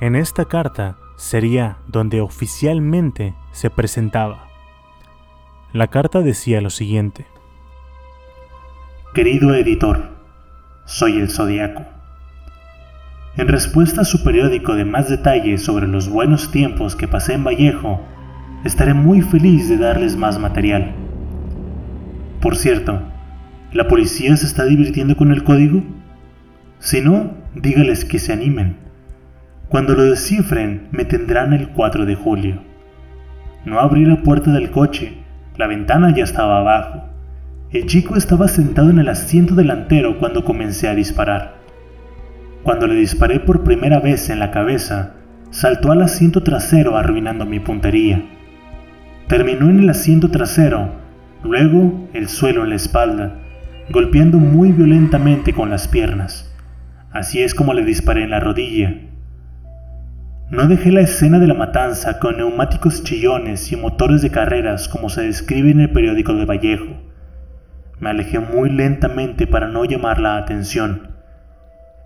En 0.00 0.14
esta 0.16 0.44
carta 0.44 0.96
sería 1.16 1.78
donde 1.86 2.20
oficialmente 2.20 3.34
se 3.52 3.70
presentaba. 3.70 4.48
La 5.72 5.88
carta 5.88 6.20
decía 6.20 6.60
lo 6.60 6.70
siguiente. 6.70 7.26
Querido 9.14 9.54
editor, 9.54 10.10
soy 10.84 11.18
el 11.18 11.30
Zodiaco 11.30 11.96
en 13.36 13.48
respuesta 13.48 14.00
a 14.00 14.04
su 14.06 14.24
periódico 14.24 14.74
de 14.74 14.86
más 14.86 15.10
detalles 15.10 15.62
sobre 15.62 15.86
los 15.86 16.08
buenos 16.08 16.50
tiempos 16.50 16.96
que 16.96 17.06
pasé 17.06 17.34
en 17.34 17.44
Vallejo, 17.44 18.00
estaré 18.64 18.94
muy 18.94 19.20
feliz 19.20 19.68
de 19.68 19.76
darles 19.76 20.16
más 20.16 20.38
material. 20.38 20.94
Por 22.40 22.56
cierto, 22.56 23.02
¿la 23.74 23.88
policía 23.88 24.34
se 24.38 24.46
está 24.46 24.64
divirtiendo 24.64 25.18
con 25.18 25.32
el 25.32 25.44
código? 25.44 25.82
Si 26.78 27.02
no, 27.02 27.34
dígales 27.54 28.06
que 28.06 28.18
se 28.18 28.32
animen. 28.32 28.78
Cuando 29.68 29.94
lo 29.94 30.04
descifren, 30.04 30.86
me 30.92 31.04
tendrán 31.04 31.52
el 31.52 31.70
4 31.70 32.06
de 32.06 32.14
julio. 32.14 32.62
No 33.64 33.80
abrí 33.80 34.04
la 34.04 34.22
puerta 34.22 34.52
del 34.52 34.70
coche, 34.70 35.18
la 35.56 35.66
ventana 35.66 36.14
ya 36.14 36.22
estaba 36.22 36.58
abajo. 36.58 37.04
El 37.72 37.86
chico 37.86 38.14
estaba 38.14 38.46
sentado 38.46 38.90
en 38.90 39.00
el 39.00 39.08
asiento 39.08 39.56
delantero 39.56 40.18
cuando 40.20 40.44
comencé 40.44 40.88
a 40.88 40.94
disparar. 40.94 41.56
Cuando 42.62 42.86
le 42.86 42.94
disparé 42.94 43.40
por 43.40 43.64
primera 43.64 43.98
vez 43.98 44.30
en 44.30 44.38
la 44.38 44.52
cabeza, 44.52 45.14
saltó 45.50 45.90
al 45.90 46.02
asiento 46.02 46.44
trasero 46.44 46.96
arruinando 46.96 47.44
mi 47.44 47.58
puntería. 47.58 48.22
Terminó 49.26 49.68
en 49.68 49.80
el 49.80 49.90
asiento 49.90 50.30
trasero, 50.30 50.92
luego 51.42 52.08
el 52.12 52.28
suelo 52.28 52.62
en 52.62 52.70
la 52.70 52.76
espalda, 52.76 53.40
golpeando 53.90 54.38
muy 54.38 54.70
violentamente 54.70 55.52
con 55.52 55.70
las 55.70 55.88
piernas. 55.88 56.54
Así 57.10 57.42
es 57.42 57.52
como 57.52 57.74
le 57.74 57.84
disparé 57.84 58.22
en 58.22 58.30
la 58.30 58.38
rodilla. 58.38 58.94
No 60.48 60.68
dejé 60.68 60.92
la 60.92 61.00
escena 61.00 61.40
de 61.40 61.48
la 61.48 61.54
matanza 61.54 62.20
con 62.20 62.36
neumáticos 62.36 63.02
chillones 63.02 63.72
y 63.72 63.76
motores 63.76 64.22
de 64.22 64.30
carreras 64.30 64.88
como 64.88 65.08
se 65.08 65.22
describe 65.22 65.72
en 65.72 65.80
el 65.80 65.90
periódico 65.90 66.34
de 66.34 66.44
Vallejo. 66.44 67.02
Me 67.98 68.10
alejé 68.10 68.38
muy 68.38 68.70
lentamente 68.70 69.48
para 69.48 69.66
no 69.66 69.84
llamar 69.84 70.20
la 70.20 70.36
atención. 70.36 71.08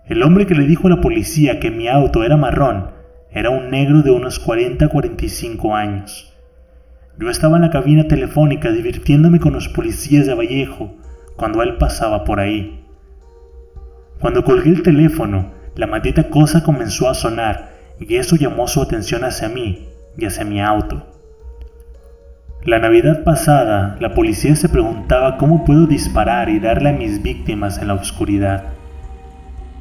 El 0.06 0.22
hombre 0.22 0.46
que 0.46 0.54
le 0.54 0.66
dijo 0.66 0.86
a 0.86 0.90
la 0.90 1.02
policía 1.02 1.60
que 1.60 1.70
mi 1.70 1.88
auto 1.88 2.24
era 2.24 2.38
marrón 2.38 2.92
era 3.30 3.50
un 3.50 3.68
negro 3.68 4.00
de 4.00 4.10
unos 4.10 4.42
40-45 4.42 5.76
años. 5.76 6.34
Yo 7.18 7.28
estaba 7.28 7.56
en 7.56 7.62
la 7.64 7.70
cabina 7.70 8.08
telefónica 8.08 8.70
divirtiéndome 8.70 9.38
con 9.38 9.52
los 9.52 9.68
policías 9.68 10.24
de 10.24 10.32
Vallejo 10.32 10.96
cuando 11.36 11.62
él 11.62 11.76
pasaba 11.76 12.24
por 12.24 12.40
ahí. 12.40 12.86
Cuando 14.18 14.44
colgué 14.44 14.70
el 14.70 14.82
teléfono, 14.82 15.52
la 15.76 15.86
maldita 15.86 16.30
cosa 16.30 16.62
comenzó 16.62 17.10
a 17.10 17.12
sonar 17.12 17.79
y 18.00 18.16
eso 18.16 18.36
llamó 18.36 18.66
su 18.66 18.82
atención 18.82 19.24
hacia 19.24 19.48
mí 19.48 19.86
y 20.16 20.24
hacia 20.24 20.44
mi 20.44 20.60
auto. 20.60 21.06
La 22.64 22.78
Navidad 22.78 23.24
pasada, 23.24 23.96
la 24.00 24.12
policía 24.14 24.56
se 24.56 24.68
preguntaba 24.68 25.38
cómo 25.38 25.64
puedo 25.64 25.86
disparar 25.86 26.48
y 26.48 26.58
darle 26.58 26.90
a 26.90 26.92
mis 26.92 27.22
víctimas 27.22 27.78
en 27.78 27.88
la 27.88 27.94
oscuridad. 27.94 28.64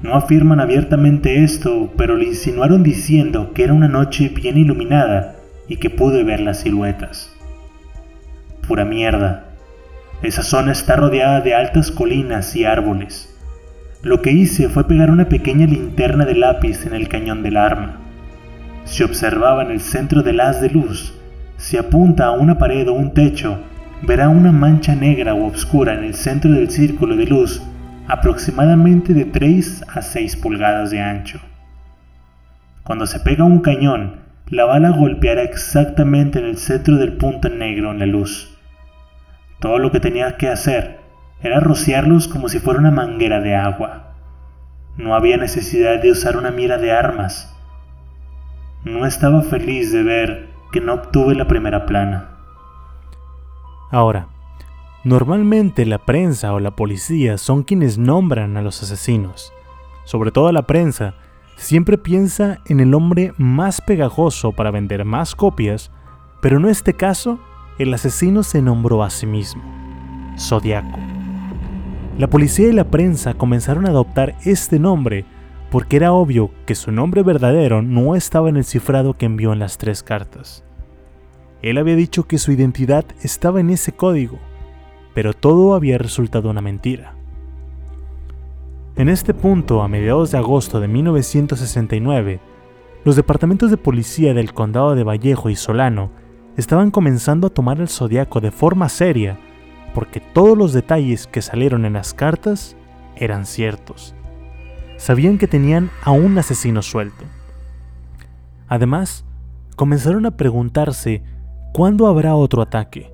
No 0.01 0.15
afirman 0.15 0.61
abiertamente 0.61 1.43
esto, 1.43 1.91
pero 1.97 2.15
le 2.15 2.25
insinuaron 2.25 2.83
diciendo 2.83 3.51
que 3.53 3.65
era 3.65 3.73
una 3.73 3.89
noche 3.89 4.29
bien 4.29 4.57
iluminada 4.57 5.35
y 5.67 5.77
que 5.77 5.89
pude 5.89 6.23
ver 6.23 6.39
las 6.39 6.59
siluetas. 6.59 7.33
Pura 8.65 8.85
mierda. 8.85 9.45
Esa 10.21 10.43
zona 10.43 10.71
está 10.71 10.95
rodeada 10.95 11.41
de 11.41 11.55
altas 11.55 11.91
colinas 11.91 12.55
y 12.55 12.63
árboles. 12.63 13.35
Lo 14.01 14.21
que 14.21 14.31
hice 14.31 14.69
fue 14.69 14.87
pegar 14.87 15.11
una 15.11 15.27
pequeña 15.27 15.65
linterna 15.65 16.25
de 16.25 16.35
lápiz 16.35 16.85
en 16.85 16.93
el 16.93 17.09
cañón 17.09 17.43
del 17.43 17.57
arma. 17.57 18.08
Si 18.89 19.03
observaba 19.03 19.61
en 19.61 19.69
el 19.69 19.81
centro 19.81 20.23
del 20.23 20.39
haz 20.39 20.61
de 20.61 20.71
luz, 20.71 21.13
si 21.57 21.77
apunta 21.77 22.25
a 22.25 22.31
una 22.31 22.57
pared 22.57 22.89
o 22.89 22.93
un 22.93 23.13
techo, 23.13 23.59
verá 24.01 24.29
una 24.29 24.51
mancha 24.51 24.95
negra 24.95 25.35
o 25.35 25.45
oscura 25.45 25.93
en 25.93 26.03
el 26.03 26.15
centro 26.15 26.49
del 26.49 26.71
círculo 26.71 27.15
de 27.15 27.27
luz 27.27 27.61
aproximadamente 28.07 29.13
de 29.13 29.25
3 29.25 29.85
a 29.87 30.01
6 30.01 30.37
pulgadas 30.37 30.89
de 30.89 31.01
ancho. 31.01 31.39
Cuando 32.83 33.05
se 33.05 33.19
pega 33.19 33.43
un 33.43 33.59
cañón, 33.59 34.21
la 34.47 34.65
bala 34.65 34.89
golpeará 34.89 35.43
exactamente 35.43 36.39
en 36.39 36.45
el 36.45 36.57
centro 36.57 36.97
del 36.97 37.13
punto 37.13 37.47
negro 37.47 37.91
en 37.91 37.99
la 37.99 38.07
luz. 38.07 38.57
Todo 39.59 39.77
lo 39.77 39.91
que 39.91 39.99
tenía 39.99 40.35
que 40.35 40.49
hacer 40.49 40.97
era 41.43 41.59
rociarlos 41.59 42.27
como 42.27 42.49
si 42.49 42.57
fuera 42.57 42.79
una 42.79 42.89
manguera 42.89 43.39
de 43.39 43.55
agua. 43.55 44.15
No 44.97 45.13
había 45.13 45.37
necesidad 45.37 46.01
de 46.01 46.09
usar 46.09 46.37
una 46.37 46.49
mira 46.49 46.79
de 46.79 46.91
armas, 46.91 47.55
no 48.83 49.05
estaba 49.05 49.41
feliz 49.41 49.91
de 49.91 50.03
ver 50.03 50.49
que 50.71 50.81
no 50.81 50.93
obtuve 50.93 51.35
la 51.35 51.47
primera 51.47 51.85
plana. 51.85 52.29
Ahora, 53.91 54.27
normalmente 55.03 55.85
la 55.85 55.97
prensa 55.97 56.53
o 56.53 56.59
la 56.59 56.75
policía 56.75 57.37
son 57.37 57.63
quienes 57.63 57.97
nombran 57.97 58.55
a 58.57 58.61
los 58.61 58.81
asesinos. 58.83 59.51
Sobre 60.05 60.31
todo 60.31 60.51
la 60.51 60.63
prensa, 60.63 61.15
siempre 61.55 61.97
piensa 61.97 62.59
en 62.65 62.79
el 62.79 62.93
hombre 62.93 63.33
más 63.37 63.81
pegajoso 63.81 64.51
para 64.51 64.71
vender 64.71 65.05
más 65.05 65.35
copias, 65.35 65.91
pero 66.41 66.57
en 66.57 66.65
este 66.65 66.93
caso, 66.93 67.39
el 67.79 67.93
asesino 67.93 68.43
se 68.43 68.61
nombró 68.61 69.03
a 69.03 69.09
sí 69.09 69.25
mismo, 69.25 69.63
Zodiaco. 70.37 70.99
La 72.17 72.27
policía 72.27 72.67
y 72.67 72.73
la 72.73 72.85
prensa 72.85 73.33
comenzaron 73.33 73.85
a 73.85 73.89
adoptar 73.89 74.35
este 74.43 74.77
nombre 74.79 75.25
porque 75.71 75.97
era 75.97 76.13
obvio 76.13 76.51
que 76.65 76.75
su 76.75 76.91
nombre 76.91 77.21
verdadero 77.23 77.81
no 77.81 78.15
estaba 78.15 78.49
en 78.49 78.57
el 78.57 78.63
cifrado 78.63 79.15
que 79.15 79.25
envió 79.25 79.53
en 79.53 79.59
las 79.59 79.77
tres 79.77 80.01
cartas. 80.03 80.63
Él 81.61 81.77
había 81.77 81.95
dicho 81.95 82.23
que 82.23 82.37
su 82.37 82.51
identidad 82.51 83.05
estaba 83.21 83.59
en 83.59 83.69
ese 83.69 83.91
código, 83.91 84.39
pero 85.13 85.33
todo 85.33 85.75
había 85.75 85.97
resultado 85.97 86.49
una 86.49 86.61
mentira. 86.61 87.15
En 88.95 89.09
este 89.09 89.33
punto, 89.33 89.81
a 89.81 89.87
mediados 89.87 90.31
de 90.31 90.37
agosto 90.37 90.79
de 90.79 90.87
1969, 90.87 92.39
los 93.05 93.15
departamentos 93.15 93.69
de 93.69 93.77
policía 93.77 94.33
del 94.33 94.53
condado 94.53 94.95
de 94.95 95.03
Vallejo 95.03 95.49
y 95.49 95.55
Solano 95.55 96.11
estaban 96.57 96.91
comenzando 96.91 97.47
a 97.47 97.49
tomar 97.51 97.79
el 97.79 97.87
zodiaco 97.87 98.41
de 98.41 98.51
forma 98.51 98.89
seria 98.89 99.39
porque 99.93 100.19
todos 100.19 100.57
los 100.57 100.73
detalles 100.73 101.27
que 101.27 101.41
salieron 101.41 101.85
en 101.85 101.93
las 101.93 102.13
cartas 102.13 102.75
eran 103.15 103.45
ciertos 103.45 104.15
sabían 104.99 105.37
que 105.37 105.47
tenían 105.47 105.89
a 106.03 106.11
un 106.11 106.37
asesino 106.37 106.81
suelto. 106.81 107.23
Además, 108.67 109.25
comenzaron 109.75 110.25
a 110.25 110.35
preguntarse 110.37 111.23
cuándo 111.73 112.05
habrá 112.05 112.35
otro 112.35 112.61
ataque 112.61 113.11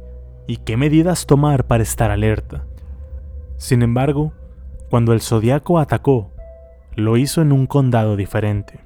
y 0.47 0.57
qué 0.57 0.77
medidas 0.77 1.27
tomar 1.27 1.67
para 1.67 1.83
estar 1.83 2.11
alerta. 2.11 2.65
Sin 3.57 3.83
embargo, 3.83 4.33
cuando 4.89 5.13
el 5.13 5.21
zodiaco 5.21 5.79
atacó, 5.79 6.31
lo 6.95 7.17
hizo 7.17 7.41
en 7.41 7.51
un 7.51 7.67
condado 7.67 8.15
diferente. 8.15 8.79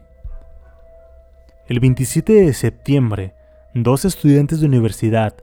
El 1.68 1.80
27 1.80 2.34
de 2.34 2.54
septiembre, 2.54 3.34
dos 3.74 4.04
estudiantes 4.04 4.60
de 4.60 4.68
universidad, 4.68 5.36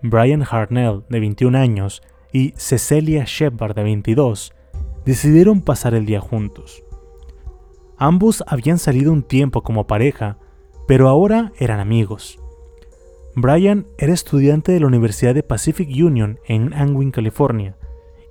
Brian 0.00 0.44
Harnell, 0.48 1.04
de 1.10 1.20
21 1.20 1.58
años, 1.58 2.02
y 2.32 2.54
Cecilia 2.56 3.24
Shepard, 3.26 3.74
de 3.74 3.82
22, 3.82 4.54
decidieron 5.04 5.60
pasar 5.60 5.94
el 5.94 6.06
día 6.06 6.20
juntos. 6.20 6.82
Ambos 8.02 8.42
habían 8.48 8.80
salido 8.80 9.12
un 9.12 9.22
tiempo 9.22 9.62
como 9.62 9.86
pareja, 9.86 10.36
pero 10.88 11.08
ahora 11.08 11.52
eran 11.56 11.78
amigos. 11.78 12.40
Brian 13.36 13.86
era 13.96 14.12
estudiante 14.12 14.72
de 14.72 14.80
la 14.80 14.88
Universidad 14.88 15.36
de 15.36 15.44
Pacific 15.44 15.88
Union 15.88 16.40
en 16.44 16.74
Angwin, 16.74 17.12
California, 17.12 17.76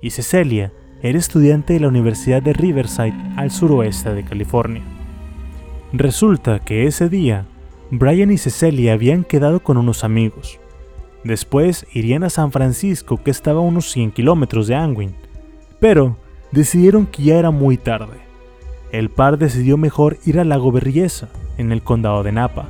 y 0.02 0.10
Cecilia 0.10 0.74
era 1.00 1.18
estudiante 1.18 1.72
de 1.72 1.80
la 1.80 1.88
Universidad 1.88 2.42
de 2.42 2.52
Riverside 2.52 3.14
al 3.38 3.50
suroeste 3.50 4.12
de 4.12 4.24
California. 4.24 4.82
Resulta 5.94 6.58
que 6.58 6.86
ese 6.86 7.08
día, 7.08 7.46
Brian 7.90 8.30
y 8.30 8.36
Cecilia 8.36 8.92
habían 8.92 9.24
quedado 9.24 9.60
con 9.60 9.78
unos 9.78 10.04
amigos. 10.04 10.60
Después 11.24 11.86
irían 11.94 12.24
a 12.24 12.28
San 12.28 12.52
Francisco, 12.52 13.22
que 13.24 13.30
estaba 13.30 13.60
a 13.60 13.64
unos 13.64 13.90
100 13.90 14.12
kilómetros 14.12 14.66
de 14.66 14.74
Angwin, 14.74 15.14
pero 15.80 16.18
decidieron 16.50 17.06
que 17.06 17.22
ya 17.22 17.38
era 17.38 17.50
muy 17.50 17.78
tarde 17.78 18.31
el 18.92 19.08
par 19.08 19.38
decidió 19.38 19.78
mejor 19.78 20.18
ir 20.26 20.38
al 20.38 20.50
lago 20.50 20.70
Berriesa, 20.70 21.28
en 21.56 21.72
el 21.72 21.82
condado 21.82 22.22
de 22.22 22.30
Napa, 22.30 22.66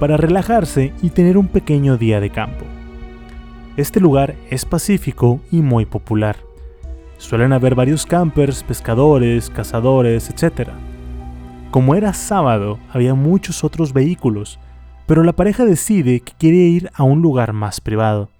para 0.00 0.16
relajarse 0.16 0.94
y 1.02 1.10
tener 1.10 1.36
un 1.36 1.46
pequeño 1.46 1.98
día 1.98 2.20
de 2.20 2.30
campo. 2.30 2.64
Este 3.76 4.00
lugar 4.00 4.34
es 4.50 4.64
pacífico 4.64 5.40
y 5.52 5.60
muy 5.60 5.84
popular. 5.84 6.36
Suelen 7.18 7.52
haber 7.52 7.74
varios 7.74 8.06
campers, 8.06 8.62
pescadores, 8.62 9.50
cazadores, 9.50 10.30
etc. 10.30 10.70
Como 11.70 11.94
era 11.94 12.14
sábado, 12.14 12.78
había 12.90 13.14
muchos 13.14 13.62
otros 13.62 13.92
vehículos, 13.92 14.58
pero 15.06 15.22
la 15.22 15.34
pareja 15.34 15.64
decide 15.66 16.20
que 16.20 16.32
quiere 16.38 16.56
ir 16.56 16.90
a 16.94 17.02
un 17.02 17.20
lugar 17.20 17.52
más 17.52 17.80
privado, 17.80 18.30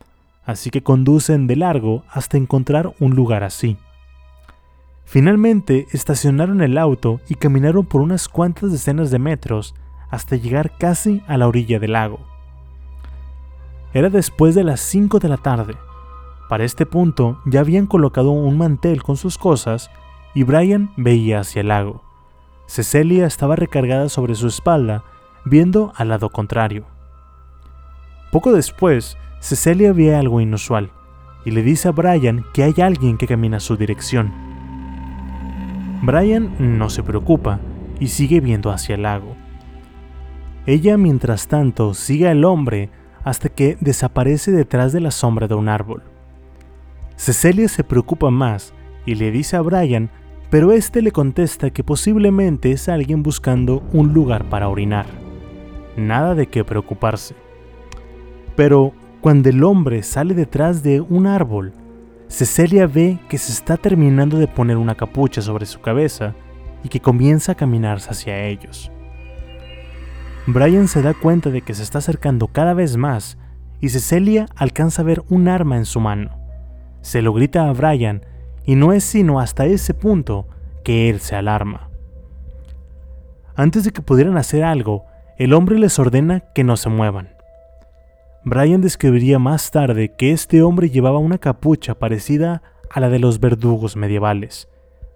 así 0.47 0.71
que 0.71 0.83
conducen 0.83 1.47
de 1.47 1.57
largo 1.57 2.05
hasta 2.11 2.39
encontrar 2.39 2.95
un 3.01 3.15
lugar 3.15 3.45
así. 3.45 3.77
Finalmente 5.09 5.87
estacionaron 5.93 6.61
el 6.61 6.77
auto 6.77 7.23
y 7.31 7.37
caminaron 7.37 7.87
por 7.87 8.03
unas 8.03 8.29
cuantas 8.29 8.71
decenas 8.71 9.11
de 9.11 9.19
metros 9.19 9.75
hasta 10.11 10.37
llegar 10.37 10.77
casi 10.77 11.23
a 11.27 11.39
la 11.39 11.49
orilla 11.49 11.79
del 11.79 11.93
lago. 11.93 12.21
Era 13.95 14.11
después 14.11 14.55
de 14.55 14.65
las 14.65 14.81
5 14.81 15.19
de 15.19 15.31
la 15.31 15.39
tarde. 15.39 15.77
Para 16.51 16.65
este 16.65 16.85
punto 16.85 17.41
ya 17.47 17.61
habían 17.61 17.87
colocado 17.87 18.33
un 18.33 18.59
mantel 18.59 19.03
con 19.03 19.17
sus 19.17 19.39
cosas 19.39 19.91
y 20.35 20.43
Brian 20.43 20.91
veía 20.99 21.41
hacia 21.41 21.63
el 21.63 21.69
lago. 21.69 22.03
Cecilia 22.67 23.25
estaba 23.25 23.57
recargada 23.57 24.11
sobre 24.11 24.35
su 24.35 24.47
espalda, 24.47 25.05
viendo 25.47 25.91
al 25.97 26.11
lado 26.11 26.29
contrario. 26.29 26.85
Poco 28.31 28.53
después, 28.53 29.17
Cecilia 29.41 29.95
veía 29.95 30.19
algo 30.19 30.43
inusual. 30.43 30.91
y 31.47 31.51
le 31.51 31.63
dice 31.63 31.89
a 31.89 31.93
Brian 31.93 32.45
que 32.53 32.63
hay 32.63 32.75
alguien 32.83 33.17
que 33.17 33.27
camina 33.27 33.57
a 33.57 33.61
su 33.61 33.79
dirección. 33.79 34.48
Brian 36.03 36.79
no 36.79 36.91
se 36.91 37.03
preocupa 37.03 37.61
y 37.99 38.09
sigue 38.09 38.41
viendo 38.41 38.71
hacia 38.71 38.95
el 38.95 39.03
lago. 39.03 39.35
Ella, 40.67 40.97
mientras 40.97 41.49
tanto, 41.49 41.95
sigue 41.95 42.29
al 42.29 42.45
hombre 42.45 42.91
hasta 43.25 43.49
que 43.49 43.77
desaparece 43.81 44.53
detrás 44.53 44.93
de 44.93 45.01
la 45.01 45.11
sombra 45.11 45.49
de 45.49 45.55
un 45.55 45.69
árbol. 45.69 46.03
Cecilia 47.17 47.69
se 47.69 47.83
preocupa 47.83 48.31
más 48.31 48.75
y 49.07 49.17
le 49.17 49.31
dice 49.33 49.57
a 49.57 49.61
Brian, 49.61 50.11
pero 50.51 50.73
este 50.73 51.03
le 51.03 51.11
contesta 51.11 51.71
que 51.71 51.83
posiblemente 51.83 52.71
es 52.71 52.89
alguien 52.89 53.23
buscando 53.23 53.83
un 53.93 54.15
lugar 54.15 54.49
para 54.49 54.69
orinar. 54.69 55.07
Nada 55.97 56.35
de 56.35 56.47
qué 56.47 56.65
preocuparse. 56.65 57.35
Pero 58.55 58.93
cuando 59.21 59.49
el 59.49 59.65
hombre 59.65 60.03
sale 60.05 60.33
detrás 60.35 60.83
de 60.83 61.01
un 61.01 61.27
árbol, 61.27 61.73
Cecilia 62.29 62.87
ve 62.87 63.19
que 63.29 63.39
se 63.39 63.53
está 63.53 63.77
terminando 63.77 64.39
de 64.39 64.47
poner 64.47 64.77
una 64.77 64.95
capucha 64.95 65.41
sobre 65.41 65.67
su 65.67 65.81
cabeza 65.81 66.35
y 66.85 66.89
que 66.89 67.01
comienza 67.01 67.53
a 67.53 67.55
caminar 67.55 67.99
hacia 67.99 68.45
ellos. 68.45 68.93
Brian 70.47 70.89
se 70.89 71.03
da 71.03 71.15
cuenta 71.15 71.51
de 71.51 71.63
que 71.63 71.75
se 71.75 71.83
está 71.83 71.99
acercando 71.99 72.49
cada 72.49 72.75
vez 72.75 72.97
más 72.97 73.39
y 73.81 73.89
Cecilia 73.89 74.47
alcanza 74.57 75.03
a 75.03 75.05
ver 75.05 75.23
un 75.29 75.49
arma 75.49 75.77
en 75.77 75.85
su 75.85 76.01
mano. 76.01 76.39
Se 77.01 77.23
lo 77.23 77.33
grita 77.33 77.69
a 77.69 77.73
Brian 77.73 78.25
y 78.65 78.75
no 78.75 78.93
es 78.93 79.05
sino 79.05 79.41
hasta 79.41 79.67
ese 79.67 79.95
punto 79.95 80.47
que 80.85 81.09
él 81.09 81.21
se 81.21 81.35
alarma. 81.35 81.91
Antes 83.57 83.85
de 83.85 83.93
que 83.93 84.03
pudieran 84.03 84.37
hacer 84.37 84.65
algo, 84.65 85.05
el 85.39 85.55
hombre 85.55 85.79
les 85.79 85.99
ordena 85.99 86.41
que 86.55 86.65
no 86.65 86.77
se 86.77 86.89
muevan. 86.91 87.38
Brian 88.45 88.81
describiría 88.81 89.39
más 89.39 89.71
tarde 89.71 90.15
que 90.17 90.33
este 90.33 90.63
hombre 90.63 90.91
llevaba 90.91 91.19
una 91.19 91.39
capucha 91.39 91.99
parecida 91.99 92.63
a 92.91 93.01
la 93.01 93.09
de 93.09 93.19
los 93.19 93.41
verdugos 93.41 93.97
medievales, 93.97 94.69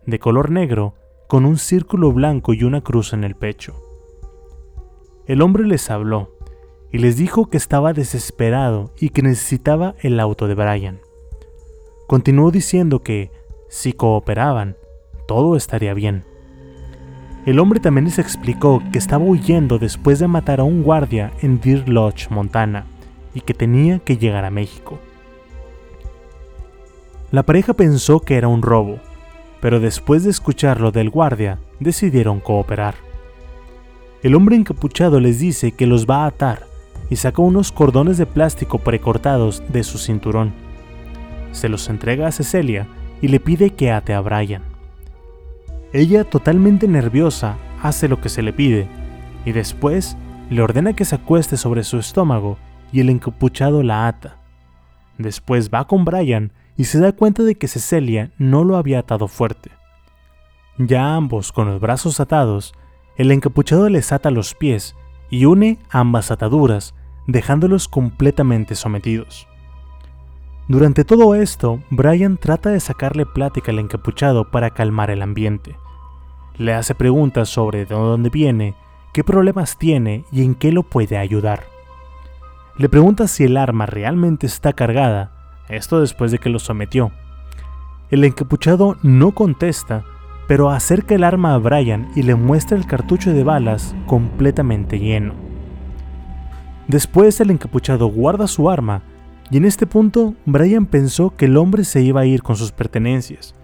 de 0.07 0.19
color 0.19 0.51
negro, 0.51 0.95
con 1.29 1.47
un 1.47 1.57
círculo 1.57 2.13
blanco 2.13 2.53
y 2.53 2.65
una 2.65 2.83
cruz 2.83 3.13
en 3.13 3.25
el 3.25 3.37
pecho. 3.37 3.75
El 5.27 5.41
hombre 5.41 5.67
les 5.67 5.89
habló 5.91 6.37
y 6.91 6.99
les 6.99 7.17
dijo 7.17 7.49
que 7.49 7.57
estaba 7.57 7.93
desesperado 7.93 8.93
y 8.99 9.11
que 9.11 9.23
necesitaba 9.23 9.95
el 10.01 10.21
auto 10.21 10.47
de 10.47 10.55
Brian. 10.55 11.01
Continuó 12.07 12.51
diciendo 12.51 13.03
que, 13.03 13.31
si 13.69 13.95
cooperaban, 13.95 14.77
todo 15.27 15.57
estaría 15.57 15.95
bien. 15.95 16.25
El 17.47 17.59
hombre 17.61 17.81
también 17.81 18.05
les 18.05 18.19
explicó 18.19 18.83
que 18.93 18.99
estaba 18.99 19.25
huyendo 19.25 19.79
después 19.79 20.19
de 20.19 20.29
matar 20.29 20.61
a 20.61 20.65
un 20.65 20.83
guardia 20.83 21.33
en 21.41 21.61
Deer 21.61 21.89
Lodge, 21.89 22.29
Montana, 22.29 22.87
y 23.35 23.41
que 23.41 23.55
tenía 23.55 23.99
que 23.99 24.17
llegar 24.17 24.45
a 24.45 24.51
México. 24.51 24.99
La 27.31 27.43
pareja 27.45 27.73
pensó 27.73 28.21
que 28.21 28.37
era 28.37 28.49
un 28.49 28.63
robo, 28.63 28.99
pero 29.61 29.81
después 29.81 30.25
de 30.25 30.31
escucharlo 30.31 30.91
del 30.93 31.09
guardia, 31.09 31.59
decidieron 31.81 32.41
cooperar. 32.41 32.95
El 34.23 34.35
hombre 34.35 34.57
encapuchado 34.57 35.19
les 35.19 35.39
dice 35.39 35.73
que 35.73 35.87
los 35.87 36.07
va 36.07 36.25
a 36.25 36.27
atar 36.27 36.67
y 37.11 37.17
saca 37.17 37.43
unos 37.43 37.73
cordones 37.73 38.19
de 38.19 38.27
plástico 38.27 38.79
precortados 38.79 39.63
de 39.69 39.83
su 39.83 39.99
cinturón. 39.99 40.53
Se 41.53 41.69
los 41.69 41.89
entrega 41.89 42.27
a 42.27 42.33
Cecilia 42.33 42.87
y 43.21 43.29
le 43.29 43.41
pide 43.41 43.71
que 43.71 43.91
ate 43.91 44.15
a 44.15 44.21
Brian. 44.21 44.63
Ella, 45.93 46.25
totalmente 46.25 46.89
nerviosa, 46.89 47.57
hace 47.83 48.09
lo 48.09 48.21
que 48.21 48.29
se 48.29 48.43
le 48.43 48.53
pide 48.53 48.87
y 49.45 49.53
después 49.53 50.17
le 50.51 50.63
ordena 50.63 50.95
que 50.95 51.05
se 51.05 51.17
acueste 51.17 51.57
sobre 51.57 51.85
su 51.85 51.99
estómago 51.99 52.59
y 52.93 53.01
el 53.01 53.11
encapuchado 53.11 53.83
la 53.83 54.07
ata. 54.07 54.37
Después 55.19 55.71
va 55.71 55.87
con 55.87 56.05
Brian 56.05 56.53
y 56.77 56.85
se 56.85 57.01
da 57.01 57.13
cuenta 57.13 57.43
de 57.43 57.57
que 57.57 57.69
Cecilia 57.69 58.31
no 58.39 58.65
lo 58.65 58.77
había 58.77 59.01
atado 59.01 59.29
fuerte. 59.29 59.71
Ya 60.79 61.15
ambos 61.15 61.53
con 61.53 61.69
los 61.69 61.81
brazos 61.81 62.21
atados, 62.21 62.75
el 63.17 63.31
encapuchado 63.31 63.89
les 63.89 64.13
ata 64.13 64.31
los 64.31 64.55
pies 64.55 64.97
y 65.31 65.45
une 65.45 65.79
ambas 65.91 66.31
ataduras, 66.31 66.95
dejándolos 67.27 67.89
completamente 67.89 68.75
sometidos. 68.75 69.49
Durante 70.69 71.05
todo 71.05 71.35
esto, 71.35 71.81
Brian 71.91 72.37
trata 72.37 72.71
de 72.71 72.81
sacarle 72.81 73.27
plática 73.27 73.73
al 73.73 73.79
encapuchado 73.79 74.51
para 74.51 74.71
calmar 74.71 75.11
el 75.11 75.23
ambiente. 75.23 75.77
Le 76.57 76.73
hace 76.75 76.95
preguntas 76.95 77.49
sobre 77.49 77.85
de 77.85 77.95
dónde 77.95 78.31
viene, 78.31 78.75
qué 79.13 79.25
problemas 79.25 79.77
tiene 79.77 80.25
y 80.31 80.45
en 80.45 80.55
qué 80.55 80.73
lo 80.73 80.83
puede 80.83 81.19
ayudar. 81.19 81.72
Le 82.77 82.89
pregunta 82.89 83.29
si 83.29 83.45
el 83.45 83.57
arma 83.57 83.87
realmente 83.87 84.47
está 84.47 84.73
cargada, 84.73 85.33
esto 85.69 86.01
después 86.01 86.31
de 86.33 86.39
que 86.39 86.51
lo 86.51 86.59
sometió. 86.59 87.13
El 88.11 88.25
encapuchado 88.25 88.97
no 89.03 89.33
contesta 89.33 90.05
pero 90.47 90.71
acerca 90.71 91.15
el 91.15 91.25
arma 91.25 91.55
a 91.55 91.59
Brian 91.59 92.11
y 92.15 92.23
le 92.23 92.35
muestra 92.35 92.77
el 92.77 92.87
cartucho 92.87 93.33
de 93.33 93.45
balas 93.45 93.95
completamente 94.07 94.99
lleno. 94.99 95.35
Después 96.89 97.41
el 97.41 97.51
encapuchado 97.51 98.09
guarda 98.09 98.47
su 98.47 98.69
arma 98.69 99.03
y 99.51 99.57
en 99.57 99.65
este 99.65 99.87
punto 99.87 100.35
Brian 100.45 100.87
pensó 100.87 101.35
que 101.35 101.47
el 101.47 101.57
hombre 101.57 101.85
se 101.85 102.03
iba 102.03 102.23
a 102.23 102.27
ir 102.27 102.43
con 102.43 102.57
sus 102.57 102.73
pertenencias. 102.73 103.55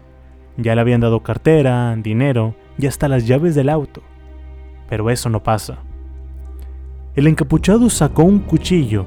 Ya 0.57 0.75
le 0.75 0.81
habían 0.81 1.01
dado 1.01 1.23
cartera, 1.23 1.95
dinero 1.97 2.55
y 2.79 2.87
hasta 2.87 3.09
las 3.09 3.27
llaves 3.27 3.55
del 3.55 3.69
auto. 3.69 4.03
Pero 4.89 5.11
eso 5.11 5.29
no 5.29 5.43
pasa. 5.43 5.79
El 7.19 7.27
encapuchado 7.27 7.91
sacó 7.91 8.23
un 8.23 8.39
cuchillo 8.39 9.05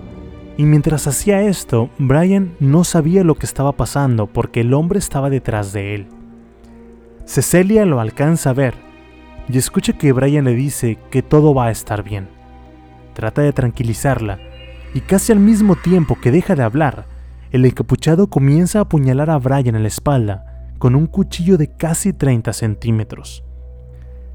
y 0.57 0.65
mientras 0.65 1.07
hacía 1.07 1.43
esto, 1.43 1.89
Brian 1.97 2.57
no 2.59 2.83
sabía 2.83 3.23
lo 3.23 3.35
que 3.35 3.45
estaba 3.45 3.71
pasando 3.71 4.27
porque 4.27 4.59
el 4.59 4.73
hombre 4.73 4.99
estaba 4.99 5.29
detrás 5.29 5.71
de 5.71 5.95
él. 5.95 6.07
Cecilia 7.23 7.85
lo 7.85 8.01
alcanza 8.01 8.49
a 8.49 8.53
ver 8.53 8.73
y 9.47 9.57
escucha 9.57 9.93
que 9.93 10.11
Brian 10.11 10.43
le 10.43 10.55
dice 10.55 10.97
que 11.09 11.23
todo 11.23 11.53
va 11.53 11.67
a 11.67 11.71
estar 11.71 12.03
bien. 12.03 12.27
Trata 13.13 13.43
de 13.43 13.53
tranquilizarla 13.53 14.39
y 14.93 14.99
casi 14.99 15.31
al 15.31 15.39
mismo 15.39 15.77
tiempo 15.77 16.19
que 16.19 16.31
deja 16.31 16.53
de 16.53 16.63
hablar, 16.63 17.05
el 17.51 17.63
encapuchado 17.63 18.27
comienza 18.27 18.79
a 18.79 18.81
apuñalar 18.81 19.29
a 19.29 19.37
Brian 19.37 19.77
en 19.77 19.83
la 19.83 19.87
espalda 19.87 20.67
con 20.79 20.95
un 20.95 21.07
cuchillo 21.07 21.57
de 21.57 21.73
casi 21.77 22.11
30 22.11 22.51
centímetros. 22.51 23.45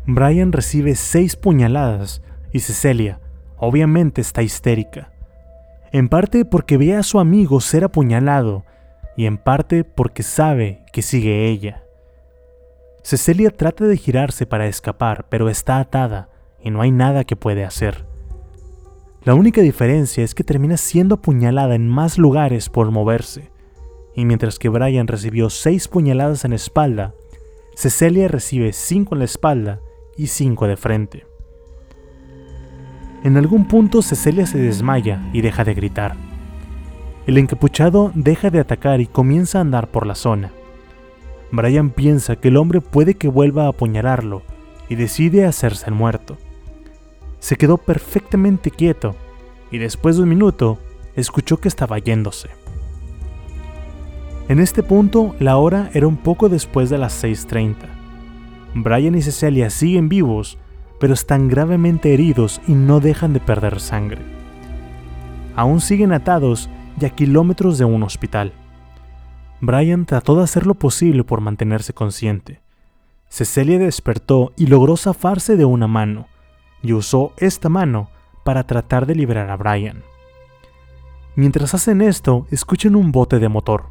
Brian 0.06 0.52
recibe 0.52 0.94
seis 0.94 1.36
puñaladas 1.36 2.22
y 2.54 2.60
Cecilia 2.60 3.20
obviamente 3.58 4.20
está 4.20 4.42
histérica. 4.42 5.12
En 5.92 6.08
parte 6.08 6.44
porque 6.44 6.76
ve 6.76 6.94
a 6.94 7.02
su 7.02 7.18
amigo 7.18 7.60
ser 7.60 7.84
apuñalado 7.84 8.64
y 9.16 9.26
en 9.26 9.38
parte 9.38 9.84
porque 9.84 10.22
sabe 10.22 10.84
que 10.92 11.02
sigue 11.02 11.48
ella. 11.48 11.82
Cecilia 13.02 13.50
trata 13.50 13.84
de 13.84 13.96
girarse 13.96 14.46
para 14.46 14.66
escapar, 14.66 15.26
pero 15.28 15.48
está 15.48 15.78
atada 15.78 16.28
y 16.60 16.70
no 16.70 16.82
hay 16.82 16.90
nada 16.90 17.24
que 17.24 17.36
puede 17.36 17.64
hacer. 17.64 18.04
La 19.22 19.34
única 19.34 19.60
diferencia 19.60 20.22
es 20.22 20.34
que 20.34 20.44
termina 20.44 20.76
siendo 20.76 21.16
apuñalada 21.16 21.74
en 21.74 21.88
más 21.88 22.18
lugares 22.18 22.68
por 22.68 22.90
moverse, 22.90 23.50
y 24.14 24.24
mientras 24.24 24.58
que 24.58 24.68
Brian 24.68 25.06
recibió 25.06 25.50
seis 25.50 25.88
puñaladas 25.88 26.44
en 26.44 26.50
la 26.50 26.56
espalda, 26.56 27.14
Cecilia 27.74 28.28
recibe 28.28 28.72
cinco 28.72 29.14
en 29.14 29.20
la 29.20 29.24
espalda 29.26 29.80
y 30.16 30.28
cinco 30.28 30.66
de 30.66 30.76
frente. 30.76 31.26
En 33.26 33.36
algún 33.36 33.64
punto 33.64 34.02
Cecilia 34.02 34.46
se 34.46 34.56
desmaya 34.56 35.20
y 35.32 35.40
deja 35.40 35.64
de 35.64 35.74
gritar. 35.74 36.14
El 37.26 37.38
encapuchado 37.38 38.12
deja 38.14 38.50
de 38.50 38.60
atacar 38.60 39.00
y 39.00 39.08
comienza 39.08 39.58
a 39.58 39.62
andar 39.62 39.88
por 39.88 40.06
la 40.06 40.14
zona. 40.14 40.52
Brian 41.50 41.90
piensa 41.90 42.36
que 42.36 42.46
el 42.46 42.56
hombre 42.56 42.80
puede 42.80 43.14
que 43.14 43.26
vuelva 43.26 43.64
a 43.64 43.70
apuñalarlo 43.70 44.42
y 44.88 44.94
decide 44.94 45.44
hacerse 45.44 45.86
el 45.86 45.96
muerto. 45.96 46.36
Se 47.40 47.56
quedó 47.56 47.78
perfectamente 47.78 48.70
quieto 48.70 49.16
y 49.72 49.78
después 49.78 50.18
de 50.18 50.22
un 50.22 50.28
minuto 50.28 50.78
escuchó 51.16 51.56
que 51.56 51.66
estaba 51.66 51.98
yéndose. 51.98 52.50
En 54.48 54.60
este 54.60 54.84
punto 54.84 55.34
la 55.40 55.56
hora 55.56 55.90
era 55.94 56.06
un 56.06 56.16
poco 56.16 56.48
después 56.48 56.90
de 56.90 56.98
las 56.98 57.24
6.30. 57.24 57.74
Brian 58.74 59.16
y 59.16 59.22
Cecilia 59.22 59.68
siguen 59.68 60.08
vivos, 60.08 60.58
pero 60.98 61.14
están 61.14 61.48
gravemente 61.48 62.14
heridos 62.14 62.60
y 62.66 62.72
no 62.72 63.00
dejan 63.00 63.32
de 63.32 63.40
perder 63.40 63.80
sangre. 63.80 64.22
Aún 65.54 65.80
siguen 65.80 66.12
atados 66.12 66.68
y 67.00 67.04
a 67.04 67.10
kilómetros 67.10 67.78
de 67.78 67.84
un 67.84 68.02
hospital. 68.02 68.52
Brian 69.60 70.04
trató 70.04 70.36
de 70.36 70.44
hacer 70.44 70.66
lo 70.66 70.74
posible 70.74 71.24
por 71.24 71.40
mantenerse 71.40 71.92
consciente. 71.92 72.60
Cecilia 73.28 73.78
despertó 73.78 74.52
y 74.56 74.66
logró 74.66 74.96
zafarse 74.96 75.56
de 75.56 75.64
una 75.64 75.86
mano, 75.86 76.26
y 76.82 76.92
usó 76.92 77.32
esta 77.38 77.68
mano 77.68 78.10
para 78.44 78.66
tratar 78.66 79.06
de 79.06 79.14
liberar 79.14 79.50
a 79.50 79.56
Brian. 79.56 80.02
Mientras 81.34 81.74
hacen 81.74 82.00
esto, 82.00 82.46
escuchan 82.50 82.96
un 82.96 83.12
bote 83.12 83.38
de 83.38 83.48
motor. 83.48 83.86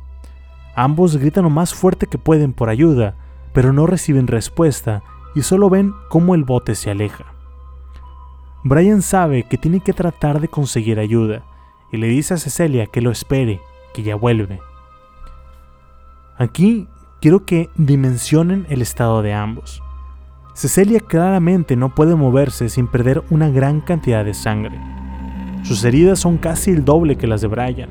Ambos 0.76 1.18
gritan 1.18 1.43
lo 1.43 1.49
más 1.49 1.74
fuerte 1.74 2.08
que 2.08 2.18
pueden 2.18 2.53
por 2.53 2.70
ayuda, 2.70 3.16
pero 3.53 3.74
no 3.74 3.86
reciben 3.86 4.28
respuesta 4.28 5.03
y 5.36 5.42
solo 5.42 5.70
ven 5.70 5.94
cómo 6.10 6.34
el 6.34 6.44
bote 6.44 6.74
se 6.76 6.90
aleja. 6.90 7.26
Brian 8.64 9.04
sabe 9.04 9.44
que 9.44 9.58
tiene 9.60 9.82
que 9.82 9.94
tratar 9.94 10.40
de 10.40 10.48
conseguir 10.48 11.00
ayuda 11.00 11.44
y 11.92 11.98
le 11.98 12.08
dice 12.08 12.34
a 12.34 12.38
Cecilia 12.38 12.88
que 12.88 13.02
lo 13.02 13.12
espere, 13.12 13.62
que 13.94 14.02
ya 14.02 14.16
vuelve. 14.16 14.60
Aquí 16.38 16.88
quiero 17.22 17.46
que 17.46 17.70
dimensionen 17.76 18.66
el 18.70 18.82
estado 18.82 19.22
de 19.22 19.34
ambos. 19.34 19.84
Cecilia 20.54 21.00
claramente 21.00 21.76
no 21.76 21.94
puede 21.94 22.16
moverse 22.16 22.70
sin 22.70 22.88
perder 22.88 23.24
una 23.30 23.50
gran 23.50 23.82
cantidad 23.82 24.26
de 24.26 24.34
sangre. 24.34 24.80
Sus 25.64 25.84
heridas 25.84 26.20
son 26.20 26.38
casi 26.38 26.72
el 26.72 26.86
doble 26.86 27.18
que 27.18 27.28
las 27.28 27.42
de 27.42 27.48
Brian. 27.48 27.90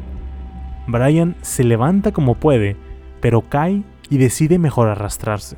Brian 0.87 1.37
se 1.43 1.65
levanta 1.65 2.13
como 2.13 2.35
puede, 2.37 2.77
pero 3.21 3.43
cae 3.43 3.83
y 4.11 4.19
decide 4.19 4.59
mejor 4.59 4.89
arrastrarse, 4.89 5.57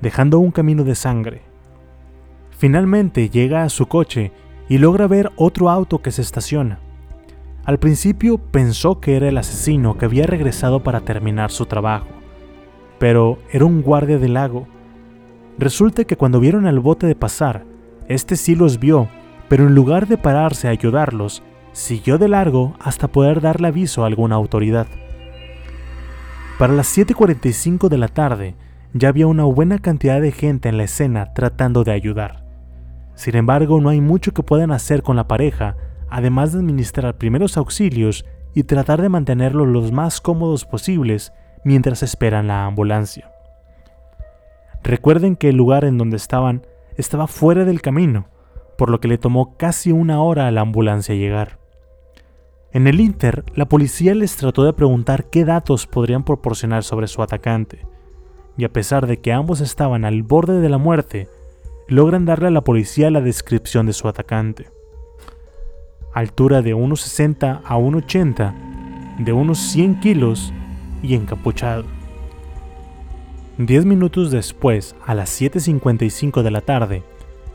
dejando 0.00 0.38
un 0.38 0.50
camino 0.50 0.84
de 0.84 0.94
sangre. 0.94 1.42
Finalmente 2.50 3.30
llega 3.30 3.62
a 3.62 3.68
su 3.68 3.86
coche 3.86 4.32
y 4.68 4.78
logra 4.78 5.06
ver 5.06 5.30
otro 5.36 5.70
auto 5.70 6.02
que 6.02 6.10
se 6.10 6.22
estaciona. 6.22 6.80
Al 7.64 7.78
principio 7.78 8.38
pensó 8.38 9.00
que 9.00 9.16
era 9.16 9.28
el 9.28 9.38
asesino 9.38 9.98
que 9.98 10.06
había 10.06 10.26
regresado 10.26 10.82
para 10.82 11.00
terminar 11.00 11.50
su 11.50 11.66
trabajo, 11.66 12.08
pero 12.98 13.38
era 13.52 13.64
un 13.64 13.82
guardia 13.82 14.18
del 14.18 14.34
lago. 14.34 14.66
Resulta 15.58 16.04
que 16.04 16.16
cuando 16.16 16.40
vieron 16.40 16.66
al 16.66 16.80
bote 16.80 17.06
de 17.06 17.14
pasar, 17.14 17.64
este 18.08 18.36
sí 18.36 18.54
los 18.54 18.78
vio, 18.78 19.08
pero 19.48 19.66
en 19.66 19.74
lugar 19.74 20.06
de 20.06 20.16
pararse 20.16 20.66
a 20.66 20.70
ayudarlos, 20.70 21.42
siguió 21.72 22.18
de 22.18 22.28
largo 22.28 22.74
hasta 22.80 23.08
poder 23.08 23.40
darle 23.40 23.68
aviso 23.68 24.02
a 24.02 24.06
alguna 24.06 24.36
autoridad. 24.36 24.86
Para 26.58 26.72
las 26.72 26.96
7.45 26.96 27.88
de 27.88 27.98
la 27.98 28.08
tarde, 28.08 28.54
ya 28.92 29.08
había 29.08 29.26
una 29.26 29.44
buena 29.44 29.78
cantidad 29.78 30.20
de 30.20 30.32
gente 30.32 30.68
en 30.68 30.78
la 30.78 30.84
escena 30.84 31.32
tratando 31.34 31.84
de 31.84 31.92
ayudar. 31.92 32.44
Sin 33.14 33.36
embargo, 33.36 33.80
no 33.80 33.88
hay 33.88 34.00
mucho 34.00 34.32
que 34.32 34.42
puedan 34.42 34.70
hacer 34.70 35.02
con 35.02 35.16
la 35.16 35.28
pareja, 35.28 35.76
además 36.08 36.52
de 36.52 36.60
administrar 36.60 37.18
primeros 37.18 37.56
auxilios 37.56 38.24
y 38.54 38.62
tratar 38.62 39.02
de 39.02 39.08
mantenerlos 39.08 39.66
los 39.68 39.92
más 39.92 40.20
cómodos 40.20 40.64
posibles 40.64 41.32
mientras 41.64 42.02
esperan 42.02 42.46
la 42.46 42.64
ambulancia. 42.64 43.30
Recuerden 44.82 45.36
que 45.36 45.48
el 45.48 45.56
lugar 45.56 45.84
en 45.84 45.98
donde 45.98 46.16
estaban 46.16 46.66
estaba 46.96 47.26
fuera 47.26 47.64
del 47.64 47.82
camino, 47.82 48.28
por 48.76 48.90
lo 48.90 49.00
que 49.00 49.08
le 49.08 49.18
tomó 49.18 49.56
casi 49.56 49.92
una 49.92 50.22
hora 50.22 50.46
a 50.46 50.50
la 50.50 50.60
ambulancia 50.60 51.14
llegar. 51.14 51.58
En 52.72 52.86
el 52.86 53.00
Inter, 53.00 53.44
la 53.54 53.68
policía 53.68 54.14
les 54.14 54.36
trató 54.36 54.64
de 54.64 54.72
preguntar 54.72 55.30
qué 55.30 55.44
datos 55.44 55.86
podrían 55.86 56.24
proporcionar 56.24 56.84
sobre 56.84 57.08
su 57.08 57.22
atacante, 57.22 57.86
y 58.58 58.64
a 58.64 58.72
pesar 58.72 59.06
de 59.06 59.20
que 59.20 59.32
ambos 59.32 59.60
estaban 59.60 60.04
al 60.04 60.24
borde 60.24 60.60
de 60.60 60.68
la 60.68 60.78
muerte, 60.78 61.28
logran 61.86 62.26
darle 62.26 62.48
a 62.48 62.50
la 62.50 62.64
policía 62.64 63.08
la 63.10 63.20
descripción 63.20 63.86
de 63.86 63.92
su 63.92 64.08
atacante. 64.08 64.66
Altura 66.12 66.60
de 66.60 66.74
1,60 66.74 67.60
a 67.64 67.78
1,80, 67.78 69.24
de 69.24 69.32
unos 69.32 69.58
100 69.58 70.00
kilos 70.00 70.52
y 71.04 71.14
encapuchado. 71.14 71.84
Diez 73.58 73.84
minutos 73.84 74.32
después, 74.32 74.96
a 75.06 75.14
las 75.14 75.40
7.55 75.40 76.42
de 76.42 76.50
la 76.50 76.60
tarde, 76.60 77.04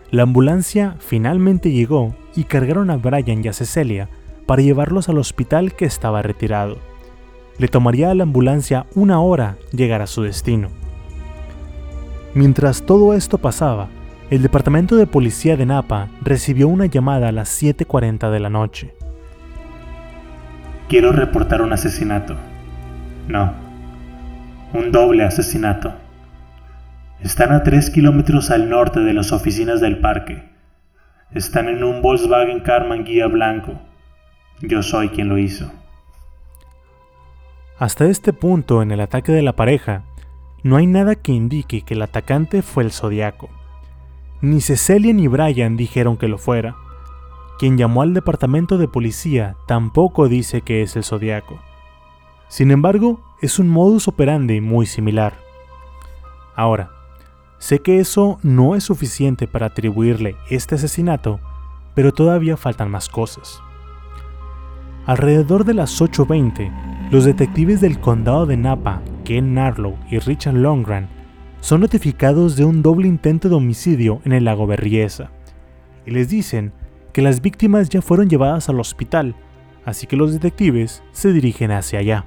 la 0.09 0.23
ambulancia 0.23 0.95
finalmente 0.99 1.71
llegó 1.71 2.15
y 2.33 2.45
cargaron 2.45 2.89
a 2.89 2.97
Brian 2.97 3.43
y 3.43 3.49
a 3.49 3.53
Cecilia 3.53 4.07
para 4.45 4.61
llevarlos 4.61 5.09
al 5.09 5.17
hospital 5.17 5.73
que 5.73 5.83
estaba 5.83 6.21
retirado. 6.21 6.77
Le 7.57 7.67
tomaría 7.67 8.09
a 8.09 8.15
la 8.15 8.23
ambulancia 8.23 8.85
una 8.95 9.19
hora 9.19 9.57
llegar 9.73 10.01
a 10.01 10.07
su 10.07 10.21
destino. 10.21 10.69
Mientras 12.35 12.83
todo 12.83 13.13
esto 13.13 13.37
pasaba, 13.37 13.89
el 14.31 14.41
departamento 14.41 14.95
de 14.95 15.05
policía 15.05 15.55
de 15.55 15.67
Napa 15.67 16.09
recibió 16.21 16.67
una 16.67 16.87
llamada 16.87 17.29
a 17.29 17.31
las 17.31 17.61
7.40 17.61 18.31
de 18.31 18.39
la 18.39 18.49
noche. 18.49 18.95
Quiero 20.89 21.11
reportar 21.11 21.61
un 21.61 21.73
asesinato. 21.73 22.35
No, 23.27 23.53
un 24.73 24.91
doble 24.91 25.23
asesinato. 25.23 25.93
Están 27.21 27.51
a 27.51 27.61
3 27.61 27.91
kilómetros 27.91 28.49
al 28.49 28.67
norte 28.67 28.99
de 29.01 29.13
las 29.13 29.31
oficinas 29.31 29.79
del 29.79 29.99
parque. 29.99 30.49
Están 31.31 31.67
en 31.67 31.83
un 31.83 32.01
Volkswagen 32.01 32.61
Carman 32.61 33.03
guía 33.03 33.27
blanco. 33.27 33.79
Yo 34.61 34.81
soy 34.81 35.09
quien 35.09 35.29
lo 35.29 35.37
hizo. 35.37 35.71
Hasta 37.77 38.05
este 38.05 38.33
punto 38.33 38.81
en 38.81 38.91
el 38.91 39.01
ataque 39.01 39.31
de 39.31 39.41
la 39.41 39.53
pareja, 39.53 40.03
no 40.63 40.77
hay 40.77 40.87
nada 40.87 41.15
que 41.15 41.33
indique 41.33 41.81
que 41.81 41.93
el 41.93 42.01
atacante 42.01 42.61
fue 42.61 42.83
el 42.83 42.91
Zodiaco. 42.91 43.49
Ni 44.41 44.61
Cecilia 44.61 45.13
ni 45.13 45.27
Brian 45.27 45.75
dijeron 45.75 46.17
que 46.17 46.29
lo 46.29 46.37
fuera. 46.37 46.77
Quien 47.59 47.77
llamó 47.77 48.01
al 48.01 48.13
departamento 48.13 48.77
de 48.77 48.87
policía 48.87 49.57
tampoco 49.67 50.27
dice 50.29 50.61
que 50.61 50.81
es 50.81 50.95
el 50.95 51.03
Zodiaco. 51.03 51.59
Sin 52.47 52.71
embargo, 52.71 53.21
es 53.41 53.59
un 53.59 53.67
modus 53.67 54.07
operandi 54.07 54.61
muy 54.61 54.85
similar. 54.85 55.33
Ahora, 56.55 56.91
sé 57.57 57.79
que 57.79 57.99
eso 57.99 58.39
no 58.41 58.75
es 58.75 58.85
suficiente 58.85 59.47
para 59.47 59.67
atribuirle 59.67 60.37
este 60.49 60.75
asesinato, 60.75 61.39
pero 61.93 62.13
todavía 62.13 62.57
faltan 62.57 62.89
más 62.89 63.09
cosas. 63.09 63.61
Alrededor 65.05 65.65
de 65.65 65.73
las 65.73 66.01
8.20, 66.01 67.09
los 67.11 67.25
detectives 67.25 67.81
del 67.81 67.99
condado 67.99 68.45
de 68.45 68.55
Napa, 68.55 69.01
Ken 69.23 69.53
Narlow 69.53 69.97
y 70.09 70.19
Richard 70.19 70.55
Longran, 70.55 71.07
son 71.61 71.81
notificados 71.81 72.55
de 72.55 72.65
un 72.65 72.81
doble 72.81 73.07
intento 73.07 73.49
de 73.49 73.55
homicidio 73.55 74.21
en 74.25 74.33
el 74.33 74.45
lago 74.45 74.67
Berriesa, 74.67 75.31
y 76.05 76.11
les 76.11 76.29
dicen 76.29 76.73
que 77.13 77.21
las 77.21 77.41
víctimas 77.41 77.89
ya 77.89 78.01
fueron 78.01 78.29
llevadas 78.29 78.69
al 78.69 78.79
hospital, 78.79 79.35
así 79.85 80.07
que 80.07 80.17
los 80.17 80.33
detectives 80.33 81.03
se 81.11 81.31
dirigen 81.31 81.71
hacia 81.71 81.99
allá. 81.99 82.25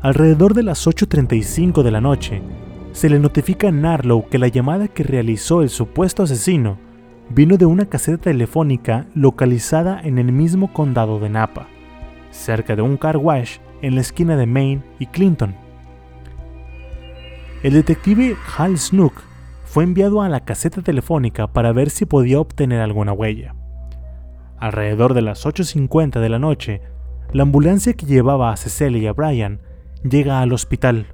Alrededor 0.00 0.54
de 0.54 0.62
las 0.62 0.86
8.35 0.86 1.82
de 1.82 1.90
la 1.90 2.00
noche, 2.00 2.42
se 2.92 3.08
le 3.08 3.18
notifica 3.18 3.68
a 3.68 3.72
Narlow 3.72 4.28
que 4.28 4.38
la 4.38 4.48
llamada 4.48 4.86
que 4.86 5.02
realizó 5.02 5.62
el 5.62 5.68
supuesto 5.68 6.22
asesino 6.22 6.78
vino 7.28 7.56
de 7.56 7.66
una 7.66 7.86
caseta 7.86 8.18
telefónica 8.18 9.06
localizada 9.14 10.00
en 10.00 10.18
el 10.18 10.30
mismo 10.30 10.72
condado 10.72 11.18
de 11.18 11.30
Napa, 11.30 11.66
cerca 12.30 12.76
de 12.76 12.82
un 12.82 12.96
car 12.96 13.16
wash 13.16 13.58
en 13.84 13.94
la 13.94 14.00
esquina 14.00 14.36
de 14.36 14.46
Main 14.46 14.82
y 14.98 15.06
Clinton. 15.06 15.54
El 17.62 17.74
detective 17.74 18.34
Hal 18.56 18.78
Snook 18.78 19.12
fue 19.64 19.84
enviado 19.84 20.22
a 20.22 20.28
la 20.30 20.40
caseta 20.40 20.80
telefónica 20.80 21.48
para 21.48 21.72
ver 21.72 21.90
si 21.90 22.06
podía 22.06 22.40
obtener 22.40 22.80
alguna 22.80 23.12
huella. 23.12 23.54
Alrededor 24.58 25.12
de 25.12 25.20
las 25.20 25.44
8.50 25.44 26.20
de 26.20 26.28
la 26.30 26.38
noche, 26.38 26.80
la 27.32 27.42
ambulancia 27.42 27.92
que 27.92 28.06
llevaba 28.06 28.52
a 28.52 28.56
Cecilia 28.56 29.02
y 29.02 29.06
a 29.06 29.12
Brian 29.12 29.60
llega 30.02 30.40
al 30.40 30.52
hospital. 30.52 31.08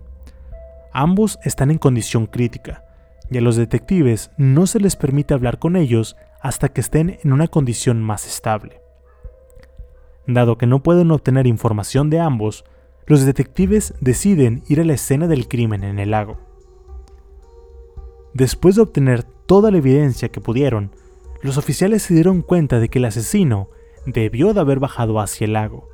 Ambos 0.92 1.40
están 1.44 1.72
en 1.72 1.78
condición 1.78 2.26
crítica, 2.26 2.84
y 3.30 3.38
a 3.38 3.40
los 3.40 3.56
detectives 3.56 4.30
no 4.36 4.66
se 4.66 4.78
les 4.78 4.94
permite 4.94 5.34
hablar 5.34 5.58
con 5.58 5.74
ellos 5.74 6.16
hasta 6.40 6.68
que 6.68 6.80
estén 6.80 7.18
en 7.24 7.32
una 7.32 7.48
condición 7.48 8.00
más 8.00 8.26
estable. 8.26 8.80
Dado 10.26 10.58
que 10.58 10.66
no 10.66 10.82
pueden 10.82 11.10
obtener 11.10 11.46
información 11.46 12.10
de 12.10 12.20
ambos, 12.20 12.64
los 13.06 13.24
detectives 13.24 13.94
deciden 14.00 14.62
ir 14.68 14.80
a 14.80 14.84
la 14.84 14.94
escena 14.94 15.26
del 15.26 15.48
crimen 15.48 15.82
en 15.82 15.98
el 15.98 16.12
lago. 16.12 16.38
Después 18.34 18.76
de 18.76 18.82
obtener 18.82 19.24
toda 19.24 19.70
la 19.70 19.78
evidencia 19.78 20.28
que 20.28 20.40
pudieron, 20.40 20.92
los 21.42 21.56
oficiales 21.56 22.02
se 22.02 22.14
dieron 22.14 22.42
cuenta 22.42 22.78
de 22.78 22.88
que 22.88 22.98
el 22.98 23.06
asesino 23.06 23.68
debió 24.06 24.54
de 24.54 24.60
haber 24.60 24.78
bajado 24.78 25.18
hacia 25.18 25.46
el 25.46 25.54
lago, 25.54 25.88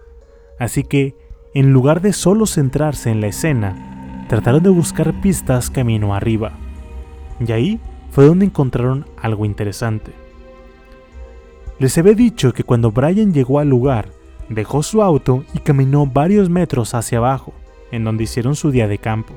así 0.59 0.83
que, 0.83 1.16
en 1.55 1.72
lugar 1.72 2.03
de 2.03 2.12
solo 2.12 2.47
centrarse 2.47 3.11
en 3.11 3.20
la 3.20 3.29
escena, 3.29 4.27
trataron 4.29 4.62
de 4.62 4.70
buscar 4.70 5.20
pistas 5.20 5.70
camino 5.70 6.14
arriba. 6.14 6.53
Y 7.41 7.53
ahí 7.53 7.81
fue 8.11 8.27
donde 8.27 8.45
encontraron 8.45 9.07
algo 9.16 9.45
interesante. 9.45 10.12
Les 11.79 11.97
había 11.99 12.14
dicho 12.14 12.53
que 12.53 12.64
cuando 12.64 12.91
Brian 12.91 13.33
llegó 13.33 13.59
al 13.59 13.68
lugar, 13.68 14.11
dejó 14.49 14.82
su 14.82 15.03
auto 15.03 15.44
y 15.55 15.59
caminó 15.59 16.07
varios 16.07 16.49
metros 16.51 16.94
hacia 16.94 17.18
abajo, 17.18 17.53
en 17.90 18.05
donde 18.05 18.24
hicieron 18.24 18.57
su 18.57 18.70
día 18.70 18.88
de 18.88 18.99
campo. 18.99 19.34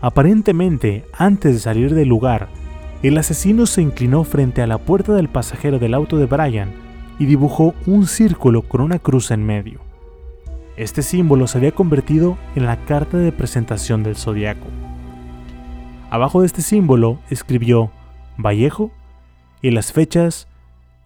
Aparentemente, 0.00 1.04
antes 1.12 1.54
de 1.54 1.60
salir 1.60 1.94
del 1.94 2.08
lugar, 2.08 2.48
el 3.02 3.18
asesino 3.18 3.66
se 3.66 3.82
inclinó 3.82 4.24
frente 4.24 4.62
a 4.62 4.66
la 4.66 4.78
puerta 4.78 5.12
del 5.12 5.28
pasajero 5.28 5.78
del 5.78 5.94
auto 5.94 6.18
de 6.18 6.26
Brian 6.26 6.72
y 7.18 7.26
dibujó 7.26 7.74
un 7.86 8.06
círculo 8.06 8.62
con 8.62 8.80
una 8.80 8.98
cruz 8.98 9.30
en 9.30 9.44
medio. 9.44 9.80
Este 10.76 11.02
símbolo 11.02 11.46
se 11.46 11.58
había 11.58 11.72
convertido 11.72 12.38
en 12.56 12.66
la 12.66 12.76
carta 12.84 13.18
de 13.18 13.30
presentación 13.30 14.02
del 14.02 14.16
zodiaco. 14.16 14.66
Abajo 16.10 16.40
de 16.40 16.46
este 16.46 16.62
símbolo 16.62 17.20
escribió 17.30 17.90
Vallejo 18.36 18.90
y 19.60 19.70
las 19.70 19.92
fechas 19.92 20.48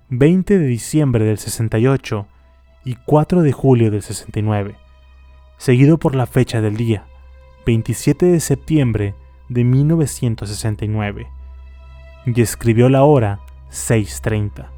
20 0.09 0.59
de 0.59 0.67
diciembre 0.67 1.25
del 1.25 1.39
68 1.39 2.27
y 2.87 2.95
4 3.05 3.43
de 3.43 3.51
julio 3.51 3.91
del 3.91 4.01
69, 4.01 4.77
seguido 5.59 5.99
por 5.99 6.15
la 6.15 6.25
fecha 6.25 6.61
del 6.61 6.77
día, 6.77 7.05
27 7.67 8.27
de 8.27 8.39
septiembre 8.39 9.17
de 9.49 9.65
1969, 9.65 11.27
y 12.27 12.41
escribió 12.41 12.89
la 12.89 13.03
hora 13.03 13.41
6.30. 13.73 14.69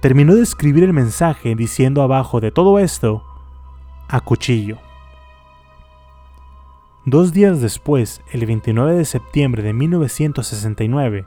Terminó 0.00 0.34
de 0.34 0.42
escribir 0.42 0.84
el 0.84 0.94
mensaje 0.94 1.54
diciendo 1.54 2.00
abajo 2.00 2.40
de 2.40 2.50
todo 2.50 2.78
esto, 2.78 3.22
a 4.08 4.20
cuchillo. 4.20 4.78
Dos 7.04 7.34
días 7.34 7.60
después, 7.60 8.22
el 8.32 8.46
29 8.46 8.94
de 8.94 9.04
septiembre 9.04 9.62
de 9.62 9.74
1969, 9.74 11.26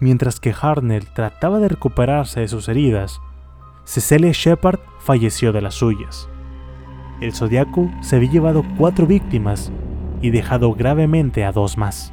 mientras 0.00 0.40
que 0.40 0.54
Hartnell 0.58 1.12
trataba 1.12 1.58
de 1.58 1.68
recuperarse 1.68 2.40
de 2.40 2.48
sus 2.48 2.70
heridas, 2.70 3.20
Cecilia 3.84 4.30
Shepard 4.32 4.78
falleció 5.00 5.52
de 5.52 5.60
las 5.60 5.74
suyas. 5.74 6.28
El 7.20 7.32
Zodiaco 7.32 7.90
se 8.00 8.16
había 8.16 8.30
llevado 8.30 8.64
cuatro 8.78 9.06
víctimas 9.06 9.72
y 10.20 10.30
dejado 10.30 10.72
gravemente 10.74 11.44
a 11.44 11.52
dos 11.52 11.76
más. 11.76 12.12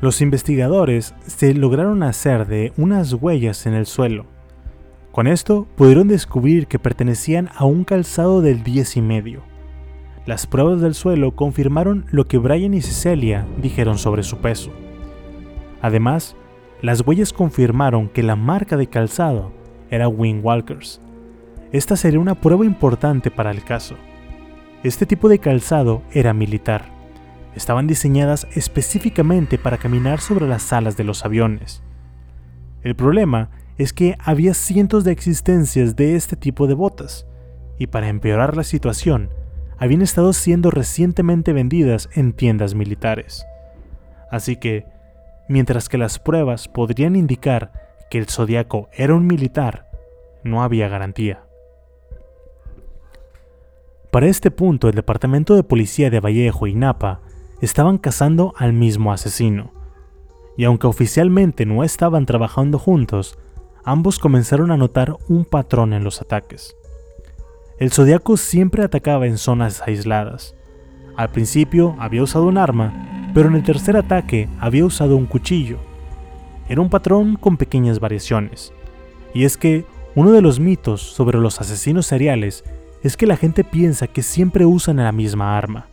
Los 0.00 0.20
investigadores 0.20 1.14
se 1.26 1.54
lograron 1.54 2.02
hacer 2.02 2.46
de 2.46 2.72
unas 2.76 3.12
huellas 3.12 3.66
en 3.66 3.74
el 3.74 3.86
suelo. 3.86 4.26
Con 5.10 5.26
esto 5.26 5.66
pudieron 5.76 6.08
descubrir 6.08 6.66
que 6.66 6.78
pertenecían 6.78 7.50
a 7.54 7.64
un 7.64 7.84
calzado 7.84 8.40
del 8.40 8.62
10 8.62 8.96
y 8.96 9.02
medio. 9.02 9.42
Las 10.26 10.46
pruebas 10.46 10.80
del 10.80 10.94
suelo 10.94 11.32
confirmaron 11.36 12.06
lo 12.10 12.26
que 12.26 12.38
Brian 12.38 12.74
y 12.74 12.82
Cecilia 12.82 13.46
dijeron 13.60 13.98
sobre 13.98 14.22
su 14.22 14.38
peso. 14.38 14.70
Además, 15.82 16.36
las 16.82 17.06
huellas 17.06 17.32
confirmaron 17.32 18.08
que 18.08 18.22
la 18.22 18.36
marca 18.36 18.76
de 18.76 18.88
calzado 18.88 19.52
era 19.90 20.08
Wing 20.08 20.40
Walkers. 20.42 21.00
Esta 21.72 21.96
sería 21.96 22.20
una 22.20 22.40
prueba 22.40 22.64
importante 22.64 23.30
para 23.30 23.50
el 23.50 23.64
caso. 23.64 23.96
Este 24.82 25.06
tipo 25.06 25.28
de 25.28 25.38
calzado 25.38 26.02
era 26.12 26.32
militar. 26.32 26.84
Estaban 27.56 27.86
diseñadas 27.86 28.46
específicamente 28.54 29.58
para 29.58 29.78
caminar 29.78 30.20
sobre 30.20 30.46
las 30.46 30.72
alas 30.72 30.96
de 30.96 31.04
los 31.04 31.24
aviones. 31.24 31.82
El 32.82 32.94
problema 32.94 33.50
es 33.78 33.92
que 33.92 34.16
había 34.20 34.54
cientos 34.54 35.04
de 35.04 35.12
existencias 35.12 35.96
de 35.96 36.16
este 36.16 36.36
tipo 36.36 36.66
de 36.66 36.74
botas, 36.74 37.26
y 37.78 37.86
para 37.88 38.08
empeorar 38.08 38.56
la 38.56 38.62
situación, 38.62 39.30
habían 39.78 40.02
estado 40.02 40.32
siendo 40.32 40.70
recientemente 40.70 41.52
vendidas 41.52 42.08
en 42.14 42.32
tiendas 42.32 42.74
militares. 42.74 43.44
Así 44.30 44.56
que, 44.56 44.86
mientras 45.48 45.88
que 45.88 45.98
las 45.98 46.18
pruebas 46.18 46.68
podrían 46.68 47.16
indicar 47.16 47.83
que 48.14 48.18
el 48.18 48.28
zodiaco 48.28 48.88
era 48.92 49.12
un 49.12 49.26
militar, 49.26 49.88
no 50.44 50.62
había 50.62 50.86
garantía. 50.86 51.46
Para 54.12 54.28
este 54.28 54.52
punto, 54.52 54.88
el 54.88 54.94
Departamento 54.94 55.56
de 55.56 55.64
Policía 55.64 56.10
de 56.10 56.20
Vallejo 56.20 56.68
y 56.68 56.76
Napa 56.76 57.22
estaban 57.60 57.98
cazando 57.98 58.54
al 58.56 58.72
mismo 58.72 59.12
asesino. 59.12 59.72
Y 60.56 60.62
aunque 60.62 60.86
oficialmente 60.86 61.66
no 61.66 61.82
estaban 61.82 62.24
trabajando 62.24 62.78
juntos, 62.78 63.36
ambos 63.82 64.20
comenzaron 64.20 64.70
a 64.70 64.76
notar 64.76 65.16
un 65.28 65.44
patrón 65.44 65.92
en 65.92 66.04
los 66.04 66.22
ataques. 66.22 66.76
El 67.80 67.90
zodiaco 67.90 68.36
siempre 68.36 68.84
atacaba 68.84 69.26
en 69.26 69.38
zonas 69.38 69.82
aisladas. 69.84 70.54
Al 71.16 71.30
principio 71.30 71.96
había 71.98 72.22
usado 72.22 72.46
un 72.46 72.58
arma, 72.58 73.32
pero 73.34 73.48
en 73.48 73.56
el 73.56 73.64
tercer 73.64 73.96
ataque 73.96 74.48
había 74.60 74.84
usado 74.86 75.16
un 75.16 75.26
cuchillo. 75.26 75.93
Era 76.68 76.80
un 76.80 76.90
patrón 76.90 77.36
con 77.36 77.56
pequeñas 77.56 78.00
variaciones. 78.00 78.72
Y 79.34 79.44
es 79.44 79.56
que 79.56 79.84
uno 80.14 80.32
de 80.32 80.42
los 80.42 80.60
mitos 80.60 81.02
sobre 81.02 81.38
los 81.38 81.60
asesinos 81.60 82.06
seriales 82.06 82.64
es 83.02 83.16
que 83.16 83.26
la 83.26 83.36
gente 83.36 83.64
piensa 83.64 84.06
que 84.06 84.22
siempre 84.22 84.64
usan 84.64 84.96
la 84.96 85.12
misma 85.12 85.58
arma, 85.58 85.86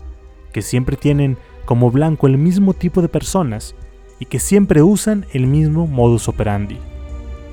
que 0.53 0.61
siempre 0.61 0.95
tienen 0.95 1.37
como 1.65 1.91
blanco 1.91 2.27
el 2.27 2.37
mismo 2.37 2.73
tipo 2.73 3.01
de 3.01 3.09
personas 3.09 3.75
y 4.19 4.25
que 4.25 4.39
siempre 4.39 4.81
usan 4.81 5.25
el 5.33 5.47
mismo 5.47 5.87
modus 5.87 6.27
operandi. 6.27 6.77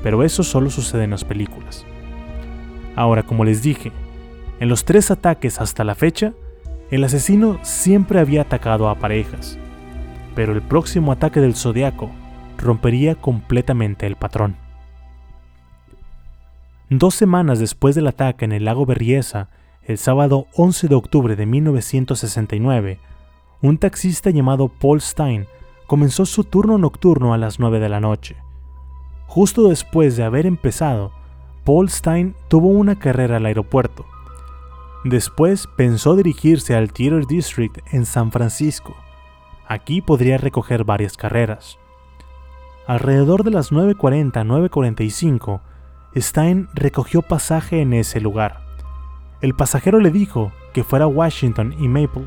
Pero 0.03 0.23
eso 0.23 0.43
solo 0.43 0.71
sucede 0.71 1.05
en 1.05 1.11
las 1.11 1.25
películas. 1.25 1.85
Ahora, 2.95 3.23
como 3.23 3.45
les 3.45 3.62
dije, 3.62 3.91
en 4.61 4.69
los 4.69 4.85
tres 4.85 5.11
ataques 5.11 5.61
hasta 5.61 5.85
la 5.85 5.95
fecha, 5.95 6.35
el 6.91 7.05
asesino 7.05 7.59
siempre 7.62 8.21
había 8.21 8.43
atacado 8.43 8.89
a 8.89 8.97
parejas, 8.97 9.59
pero 10.35 10.53
el 10.53 10.62
próximo 10.62 11.12
ataque 11.12 11.41
del 11.41 11.55
zodiaco 11.55 12.11
rompería 12.59 13.15
completamente 13.15 14.07
el 14.07 14.17
patrón. 14.17 14.57
Dos 16.91 17.15
semanas 17.15 17.59
después 17.59 17.95
del 17.95 18.07
ataque 18.07 18.45
en 18.45 18.53
el 18.53 18.65
lago 18.65 18.87
Berriesa, 18.87 19.51
el 19.83 19.99
sábado 19.99 20.47
11 20.55 20.89
de 20.89 20.95
octubre 20.95 21.37
de 21.37 21.47
1969, 21.47 22.99
un 23.61 23.79
taxista 23.79 24.31
llamado 24.31 24.69
Paul 24.69 25.01
Stein 25.01 25.47
comenzó 25.87 26.27
su 26.27 26.45
turno 26.45 26.79
nocturno 26.79 27.35
a 27.35 27.39
las 27.39 27.59
9 27.59 27.81
de 27.81 27.89
la 27.89 28.01
noche. 28.01 28.37
Justo 29.27 29.69
después 29.69 30.17
de 30.17 30.25
haber 30.25 30.47
empezado, 30.47 31.13
Paul 31.65 31.91
Stein 31.91 32.35
tuvo 32.49 32.69
una 32.69 32.99
carrera 32.99 33.37
al 33.37 33.47
aeropuerto. 33.47 34.07
Después 35.05 35.67
pensó 35.77 36.17
dirigirse 36.17 36.75
al 36.75 36.93
Theater 36.93 37.27
District 37.27 37.79
en 37.93 38.07
San 38.07 38.33
Francisco. 38.33 38.97
Aquí 39.67 40.01
podría 40.01 40.39
recoger 40.39 40.85
varias 40.85 41.17
carreras. 41.17 41.79
Alrededor 42.89 43.45
de 43.45 43.51
las 43.51 43.70
9.40-9.45, 43.70 45.61
Stein 46.16 46.68
recogió 46.72 47.20
pasaje 47.20 47.82
en 47.82 47.93
ese 47.93 48.18
lugar. 48.18 48.61
El 49.43 49.53
pasajero 49.53 50.01
le 50.01 50.11
dijo 50.11 50.53
que 50.72 50.84
fuera 50.84 51.05
a 51.05 51.09
Washington 51.09 51.74
y 51.78 51.86
Maple. 51.86 52.24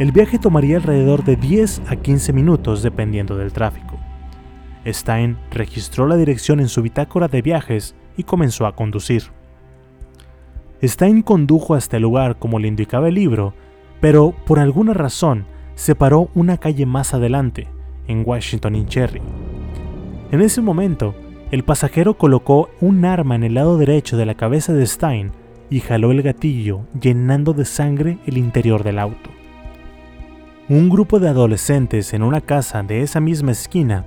El 0.00 0.10
viaje 0.10 0.40
tomaría 0.40 0.78
alrededor 0.78 1.22
de 1.22 1.36
10 1.36 1.82
a 1.86 1.94
15 1.94 2.32
minutos 2.32 2.82
dependiendo 2.82 3.36
del 3.36 3.52
tráfico. 3.52 3.96
Stein 4.84 5.38
registró 5.52 6.08
la 6.08 6.16
dirección 6.16 6.58
en 6.58 6.68
su 6.68 6.82
bitácora 6.82 7.28
de 7.28 7.42
viajes 7.42 7.94
y 8.16 8.24
comenzó 8.24 8.66
a 8.66 8.74
conducir. 8.74 9.30
Stein 10.82 11.22
condujo 11.22 11.76
hasta 11.76 11.98
el 11.98 12.02
lugar 12.02 12.40
como 12.40 12.58
le 12.58 12.66
indicaba 12.66 13.06
el 13.06 13.14
libro, 13.14 13.54
pero 14.00 14.34
por 14.46 14.58
alguna 14.58 14.94
razón 14.94 15.46
se 15.76 15.94
paró 15.94 16.28
una 16.34 16.58
calle 16.58 16.86
más 16.86 17.14
adelante, 17.14 17.68
en 18.08 18.22
Washington 18.26 18.76
y 18.76 18.86
Cherry. 18.86 19.22
En 20.30 20.40
ese 20.40 20.60
momento, 20.60 21.14
el 21.50 21.64
pasajero 21.64 22.14
colocó 22.14 22.70
un 22.80 23.04
arma 23.04 23.34
en 23.34 23.44
el 23.44 23.54
lado 23.54 23.76
derecho 23.76 24.16
de 24.16 24.26
la 24.26 24.34
cabeza 24.34 24.72
de 24.72 24.86
Stein 24.86 25.32
y 25.68 25.80
jaló 25.80 26.10
el 26.10 26.22
gatillo, 26.22 26.80
llenando 26.98 27.52
de 27.52 27.64
sangre 27.64 28.18
el 28.26 28.38
interior 28.38 28.82
del 28.84 28.98
auto. 28.98 29.30
Un 30.68 30.88
grupo 30.88 31.20
de 31.20 31.28
adolescentes 31.28 32.14
en 32.14 32.22
una 32.22 32.40
casa 32.40 32.82
de 32.82 33.02
esa 33.02 33.20
misma 33.20 33.52
esquina 33.52 34.06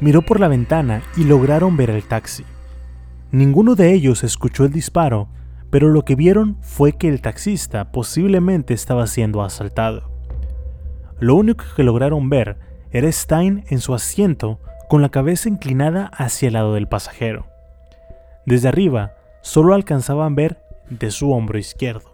miró 0.00 0.22
por 0.22 0.40
la 0.40 0.48
ventana 0.48 1.02
y 1.16 1.24
lograron 1.24 1.76
ver 1.76 1.90
el 1.90 2.02
taxi. 2.02 2.44
Ninguno 3.32 3.76
de 3.76 3.92
ellos 3.92 4.24
escuchó 4.24 4.64
el 4.64 4.72
disparo, 4.72 5.28
pero 5.70 5.88
lo 5.88 6.04
que 6.04 6.16
vieron 6.16 6.56
fue 6.62 6.94
que 6.94 7.08
el 7.08 7.20
taxista 7.20 7.92
posiblemente 7.92 8.74
estaba 8.74 9.06
siendo 9.06 9.42
asaltado. 9.42 10.10
Lo 11.20 11.36
único 11.36 11.64
que 11.76 11.84
lograron 11.84 12.28
ver 12.28 12.58
era 12.92 13.10
Stein 13.10 13.64
en 13.68 13.80
su 13.80 13.94
asiento 13.94 14.58
con 14.88 15.02
la 15.02 15.10
cabeza 15.10 15.48
inclinada 15.48 16.06
hacia 16.06 16.48
el 16.48 16.54
lado 16.54 16.74
del 16.74 16.88
pasajero. 16.88 17.46
Desde 18.46 18.68
arriba, 18.68 19.14
solo 19.42 19.74
alcanzaban 19.74 20.34
ver 20.34 20.60
de 20.88 21.10
su 21.10 21.30
hombro 21.30 21.58
izquierdo. 21.58 22.10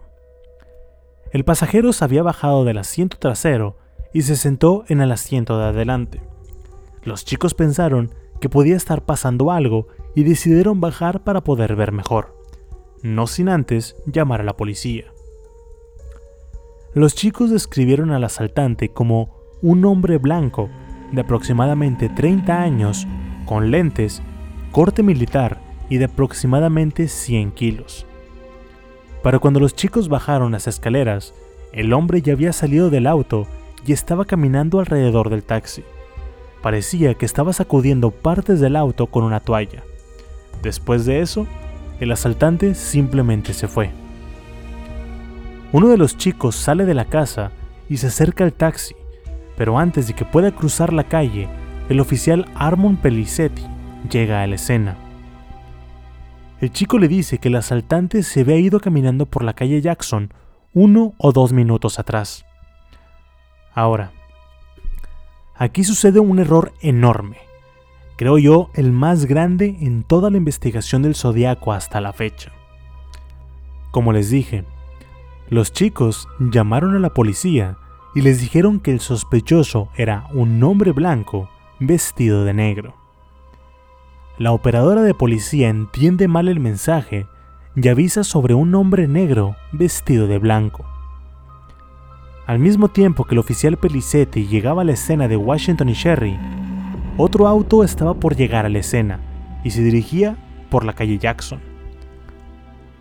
El 1.31 1.43
pasajero 1.43 1.91
se 1.93 2.05
había 2.05 2.23
bajado 2.23 2.63
del 2.63 2.77
asiento 2.77 3.17
trasero 3.17 3.77
y 4.13 4.21
se 4.21 4.35
sentó 4.35 4.85
en 4.87 5.01
el 5.01 5.11
asiento 5.11 5.57
de 5.57 5.65
adelante. 5.65 6.21
Los 7.03 7.25
chicos 7.25 7.53
pensaron 7.53 8.13
que 8.39 8.49
podía 8.49 8.75
estar 8.75 9.03
pasando 9.03 9.51
algo 9.51 9.87
y 10.15 10.23
decidieron 10.23 10.79
bajar 10.79 11.23
para 11.23 11.41
poder 11.41 11.75
ver 11.75 11.91
mejor, 11.91 12.35
no 13.01 13.27
sin 13.27 13.49
antes 13.49 13.95
llamar 14.05 14.41
a 14.41 14.43
la 14.43 14.57
policía. 14.57 15.05
Los 16.93 17.15
chicos 17.15 17.51
describieron 17.51 18.11
al 18.11 18.23
asaltante 18.23 18.89
como 18.89 19.36
un 19.61 19.85
hombre 19.85 20.17
blanco 20.17 20.69
de 21.11 21.21
aproximadamente 21.21 22.09
30 22.09 22.61
años, 22.61 23.07
con 23.45 23.71
lentes, 23.71 24.21
corte 24.71 25.03
militar 25.03 25.59
y 25.89 25.97
de 25.97 26.05
aproximadamente 26.05 27.07
100 27.07 27.51
kilos. 27.51 28.05
Para 29.23 29.39
cuando 29.39 29.59
los 29.59 29.75
chicos 29.75 30.09
bajaron 30.09 30.51
las 30.51 30.67
escaleras, 30.67 31.33
el 31.71 31.93
hombre 31.93 32.21
ya 32.21 32.33
había 32.33 32.53
salido 32.53 32.89
del 32.89 33.07
auto 33.07 33.47
y 33.85 33.93
estaba 33.93 34.25
caminando 34.25 34.79
alrededor 34.79 35.29
del 35.29 35.43
taxi. 35.43 35.83
Parecía 36.61 37.13
que 37.13 37.25
estaba 37.25 37.53
sacudiendo 37.53 38.11
partes 38.11 38.59
del 38.59 38.75
auto 38.75 39.07
con 39.07 39.23
una 39.23 39.39
toalla. 39.39 39.83
Después 40.61 41.05
de 41.05 41.21
eso, 41.21 41.47
el 41.99 42.11
asaltante 42.11 42.75
simplemente 42.75 43.53
se 43.53 43.67
fue. 43.67 43.91
Uno 45.71 45.89
de 45.89 45.97
los 45.97 46.17
chicos 46.17 46.55
sale 46.55 46.85
de 46.85 46.93
la 46.93 47.05
casa 47.05 47.51
y 47.89 47.97
se 47.97 48.07
acerca 48.07 48.43
al 48.43 48.53
taxi 48.53 48.95
pero 49.57 49.79
antes 49.79 50.07
de 50.07 50.13
que 50.13 50.23
pueda 50.23 50.51
cruzar 50.51 50.93
la 50.93 51.03
calle, 51.03 51.49
el 51.89 51.99
oficial 51.99 52.45
Armon 52.55 52.95
Pelicetti 52.95 53.63
llega 54.09 54.43
a 54.43 54.47
la 54.47 54.55
escena. 54.55 54.95
El 56.61 56.71
chico 56.71 56.99
le 56.99 57.07
dice 57.07 57.39
que 57.39 57.49
el 57.49 57.55
asaltante 57.55 58.23
se 58.23 58.41
había 58.41 58.57
ido 58.57 58.79
caminando 58.79 59.25
por 59.25 59.43
la 59.43 59.53
calle 59.53 59.81
Jackson 59.81 60.33
uno 60.73 61.13
o 61.17 61.31
dos 61.31 61.53
minutos 61.53 61.97
atrás. 61.97 62.45
Ahora, 63.73 64.11
aquí 65.55 65.83
sucede 65.83 66.19
un 66.19 66.39
error 66.39 66.73
enorme, 66.81 67.37
creo 68.15 68.37
yo 68.37 68.69
el 68.75 68.91
más 68.91 69.25
grande 69.25 69.77
en 69.81 70.03
toda 70.03 70.29
la 70.29 70.37
investigación 70.37 71.01
del 71.01 71.15
zodiaco 71.15 71.73
hasta 71.73 71.99
la 71.99 72.13
fecha. 72.13 72.51
Como 73.91 74.13
les 74.13 74.29
dije, 74.29 74.65
Los 75.49 75.71
chicos 75.71 76.27
llamaron 76.39 76.95
a 76.95 76.99
la 76.99 77.13
policía 77.13 77.77
y 78.17 78.21
les 78.21 78.41
dijeron 78.41 78.79
que 78.79 78.89
el 78.89 78.99
sospechoso 78.99 79.89
era 79.95 80.25
un 80.33 80.63
hombre 80.63 80.91
blanco 80.91 81.51
vestido 81.79 82.45
de 82.45 82.53
negro. 82.55 82.95
La 84.39 84.53
operadora 84.53 85.03
de 85.03 85.13
policía 85.13 85.69
entiende 85.69 86.27
mal 86.27 86.47
el 86.47 86.59
mensaje 86.59 87.27
y 87.75 87.87
avisa 87.87 88.23
sobre 88.23 88.55
un 88.55 88.73
hombre 88.73 89.07
negro 89.07 89.55
vestido 89.71 90.25
de 90.25 90.39
blanco. 90.39 90.83
Al 92.47 92.57
mismo 92.57 92.87
tiempo 92.87 93.23
que 93.23 93.35
el 93.35 93.39
oficial 93.39 93.77
Pelicetti 93.77 94.47
llegaba 94.47 94.81
a 94.81 94.85
la 94.85 94.93
escena 94.93 95.27
de 95.27 95.37
Washington 95.37 95.89
y 95.89 95.93
Sherry, 95.93 96.39
otro 97.17 97.47
auto 97.47 97.83
estaba 97.83 98.15
por 98.15 98.35
llegar 98.35 98.65
a 98.65 98.69
la 98.69 98.79
escena 98.79 99.19
y 99.63 99.69
se 99.69 99.83
dirigía 99.83 100.37
por 100.71 100.85
la 100.85 100.93
calle 100.93 101.19
Jackson. 101.19 101.59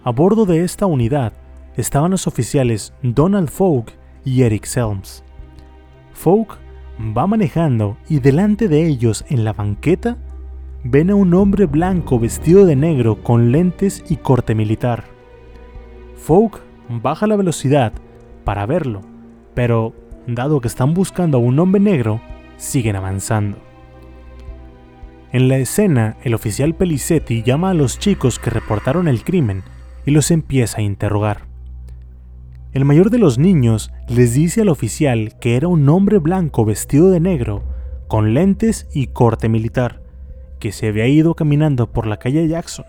A 0.05 0.11
bordo 0.11 0.45
de 0.45 0.63
esta 0.63 0.85
unidad 0.85 1.33
estaban 1.75 2.11
los 2.11 2.27
oficiales 2.27 2.93
Donald 3.01 3.49
Fogg 3.49 3.87
y 4.27 4.43
Eric 4.43 4.67
Selms. 4.67 5.25
Fogg 6.13 6.59
va 7.17 7.27
manejando 7.27 7.97
y 8.09 8.19
delante 8.19 8.69
de 8.69 8.85
ellos 8.87 9.25
en 9.31 9.45
la 9.45 9.55
banqueta 9.55 10.19
ven 10.85 11.11
a 11.11 11.15
un 11.15 11.33
hombre 11.33 11.65
blanco 11.65 12.19
vestido 12.19 12.67
de 12.67 12.77
negro 12.77 13.23
con 13.23 13.53
lentes 13.53 14.05
y 14.11 14.17
corte 14.17 14.55
militar. 14.55 15.05
Fogg 16.17 16.61
baja 16.89 17.27
la 17.27 17.37
velocidad 17.37 17.93
para 18.45 18.67
verlo, 18.67 19.01
pero 19.55 19.95
dado 20.27 20.61
que 20.61 20.69
están 20.69 20.93
buscando 20.93 21.39
a 21.39 21.41
un 21.41 21.59
hombre 21.59 21.81
negro, 21.81 22.21
siguen 22.57 22.97
avanzando. 22.97 23.59
En 25.33 25.49
la 25.49 25.59
escena, 25.59 26.17
el 26.23 26.35
oficial 26.35 26.75
Pelicetti 26.75 27.43
llama 27.43 27.71
a 27.71 27.75
los 27.75 27.99
chicos 27.99 28.39
que 28.39 28.51
reportaron 28.51 29.07
el 29.07 29.23
crimen 29.23 29.63
y 30.05 30.13
los 30.13 30.31
empieza 30.31 30.79
a 30.79 30.83
interrogar. 30.83 31.56
El 32.77 32.85
mayor 32.85 33.09
de 33.09 33.17
los 33.17 33.39
niños 33.39 33.91
les 34.07 34.35
dice 34.35 34.61
al 34.61 34.69
oficial 34.69 35.35
que 35.41 35.57
era 35.57 35.67
un 35.67 35.89
hombre 35.89 36.19
blanco 36.19 36.67
vestido 36.67 37.09
de 37.09 37.21
negro, 37.21 37.63
con 38.07 38.35
lentes 38.35 38.87
y 38.93 39.07
corte 39.07 39.49
militar, 39.49 40.03
que 40.59 40.73
se 40.73 40.89
había 40.89 41.07
ido 41.07 41.35
caminando 41.35 41.91
por 41.91 42.07
la 42.07 42.19
calle 42.19 42.47
Jackson. 42.47 42.85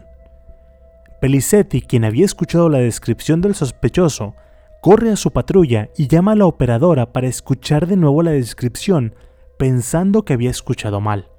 Pelicetti, 1.22 1.82
quien 1.82 2.04
había 2.04 2.26
escuchado 2.26 2.68
la 2.68 2.80
descripción 2.80 3.40
del 3.40 3.56
sospechoso, 3.56 4.36
corre 4.82 5.10
a 5.10 5.16
su 5.16 5.32
patrulla 5.32 5.90
y 5.96 6.10
llama 6.10 6.34
a 6.34 6.36
la 6.36 6.48
operadora 6.48 7.14
para 7.14 7.28
escuchar 7.28 7.88
de 7.88 7.96
nuevo 7.96 8.24
la 8.24 8.32
descripción, 8.32 9.16
pensando 9.58 10.26
que 10.26 10.34
había 10.34 10.50
escuchado 10.50 11.00
mal. 11.00 11.30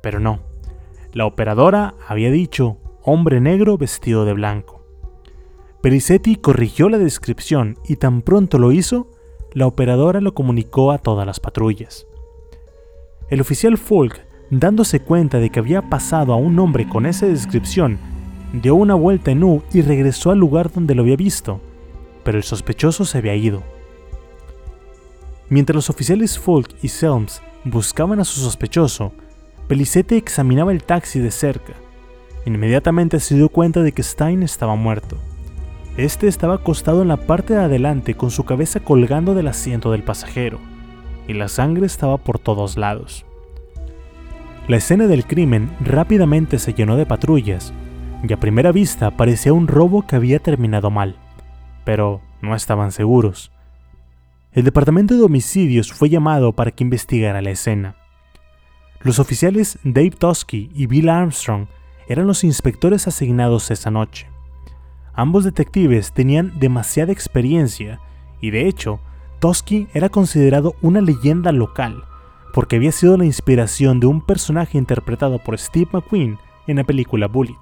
Pero 0.00 0.18
no, 0.18 0.40
la 1.12 1.24
operadora 1.24 1.94
había 2.08 2.32
dicho 2.32 2.78
hombre 3.04 3.40
negro 3.40 3.78
vestido 3.78 4.24
de 4.24 4.32
blanco. 4.32 4.75
Pelicetti 5.86 6.34
corrigió 6.34 6.88
la 6.88 6.98
descripción 6.98 7.78
y 7.86 7.94
tan 7.94 8.20
pronto 8.20 8.58
lo 8.58 8.72
hizo, 8.72 9.06
la 9.52 9.68
operadora 9.68 10.20
lo 10.20 10.34
comunicó 10.34 10.90
a 10.90 10.98
todas 10.98 11.24
las 11.24 11.38
patrullas. 11.38 12.08
El 13.30 13.40
oficial 13.40 13.78
Folk 13.78 14.20
dándose 14.50 14.98
cuenta 14.98 15.38
de 15.38 15.48
que 15.48 15.60
había 15.60 15.88
pasado 15.88 16.32
a 16.32 16.38
un 16.38 16.58
hombre 16.58 16.88
con 16.88 17.06
esa 17.06 17.26
descripción, 17.26 17.98
dio 18.52 18.74
una 18.74 18.96
vuelta 18.96 19.30
en 19.30 19.44
U 19.44 19.62
y 19.72 19.82
regresó 19.82 20.32
al 20.32 20.38
lugar 20.38 20.72
donde 20.72 20.96
lo 20.96 21.02
había 21.02 21.14
visto, 21.14 21.60
pero 22.24 22.36
el 22.36 22.42
sospechoso 22.42 23.04
se 23.04 23.18
había 23.18 23.36
ido. 23.36 23.62
Mientras 25.50 25.76
los 25.76 25.88
oficiales 25.88 26.36
Folk 26.36 26.74
y 26.82 26.88
Selms 26.88 27.42
buscaban 27.62 28.18
a 28.18 28.24
su 28.24 28.40
sospechoso, 28.40 29.12
Pelicete 29.68 30.16
examinaba 30.16 30.72
el 30.72 30.82
taxi 30.82 31.20
de 31.20 31.30
cerca. 31.30 31.74
Inmediatamente 32.44 33.20
se 33.20 33.36
dio 33.36 33.48
cuenta 33.50 33.84
de 33.84 33.92
que 33.92 34.02
Stein 34.02 34.42
estaba 34.42 34.74
muerto. 34.74 35.16
Este 35.96 36.28
estaba 36.28 36.56
acostado 36.56 37.00
en 37.00 37.08
la 37.08 37.16
parte 37.16 37.54
de 37.54 37.60
adelante 37.60 38.14
con 38.14 38.30
su 38.30 38.44
cabeza 38.44 38.80
colgando 38.80 39.34
del 39.34 39.48
asiento 39.48 39.92
del 39.92 40.02
pasajero, 40.02 40.58
y 41.26 41.32
la 41.32 41.48
sangre 41.48 41.86
estaba 41.86 42.18
por 42.18 42.38
todos 42.38 42.76
lados. 42.76 43.24
La 44.68 44.76
escena 44.76 45.06
del 45.06 45.24
crimen 45.24 45.74
rápidamente 45.80 46.58
se 46.58 46.74
llenó 46.74 46.96
de 46.96 47.06
patrullas, 47.06 47.72
y 48.28 48.30
a 48.30 48.36
primera 48.36 48.72
vista 48.72 49.10
parecía 49.10 49.54
un 49.54 49.68
robo 49.68 50.06
que 50.06 50.16
había 50.16 50.38
terminado 50.38 50.90
mal, 50.90 51.16
pero 51.86 52.20
no 52.42 52.54
estaban 52.54 52.92
seguros. 52.92 53.50
El 54.52 54.64
departamento 54.64 55.16
de 55.16 55.22
homicidios 55.22 55.94
fue 55.94 56.10
llamado 56.10 56.52
para 56.52 56.72
que 56.72 56.84
investigara 56.84 57.40
la 57.40 57.50
escena. 57.50 57.96
Los 59.00 59.18
oficiales 59.18 59.78
Dave 59.82 60.10
Tosky 60.10 60.70
y 60.74 60.86
Bill 60.86 61.08
Armstrong 61.08 61.68
eran 62.06 62.26
los 62.26 62.44
inspectores 62.44 63.08
asignados 63.08 63.70
esa 63.70 63.90
noche. 63.90 64.28
Ambos 65.16 65.44
detectives 65.44 66.12
tenían 66.12 66.52
demasiada 66.58 67.10
experiencia 67.10 68.00
y 68.40 68.50
de 68.50 68.68
hecho, 68.68 69.00
Tosky 69.40 69.88
era 69.94 70.10
considerado 70.10 70.76
una 70.82 71.00
leyenda 71.00 71.52
local 71.52 72.04
porque 72.52 72.76
había 72.76 72.92
sido 72.92 73.16
la 73.16 73.24
inspiración 73.24 74.00
de 74.00 74.06
un 74.06 74.20
personaje 74.20 74.78
interpretado 74.78 75.38
por 75.38 75.58
Steve 75.58 75.88
McQueen 75.92 76.38
en 76.66 76.76
la 76.76 76.84
película 76.84 77.28
Bullet. 77.28 77.54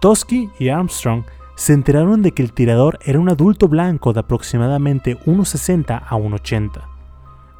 Tosky 0.00 0.50
y 0.58 0.68
Armstrong 0.68 1.24
se 1.54 1.72
enteraron 1.72 2.22
de 2.22 2.32
que 2.32 2.42
el 2.42 2.52
tirador 2.52 2.98
era 3.04 3.18
un 3.18 3.28
adulto 3.28 3.66
blanco 3.66 4.12
de 4.12 4.20
aproximadamente 4.20 5.16
1,60 5.26 6.02
a 6.06 6.16
1,80, 6.16 6.82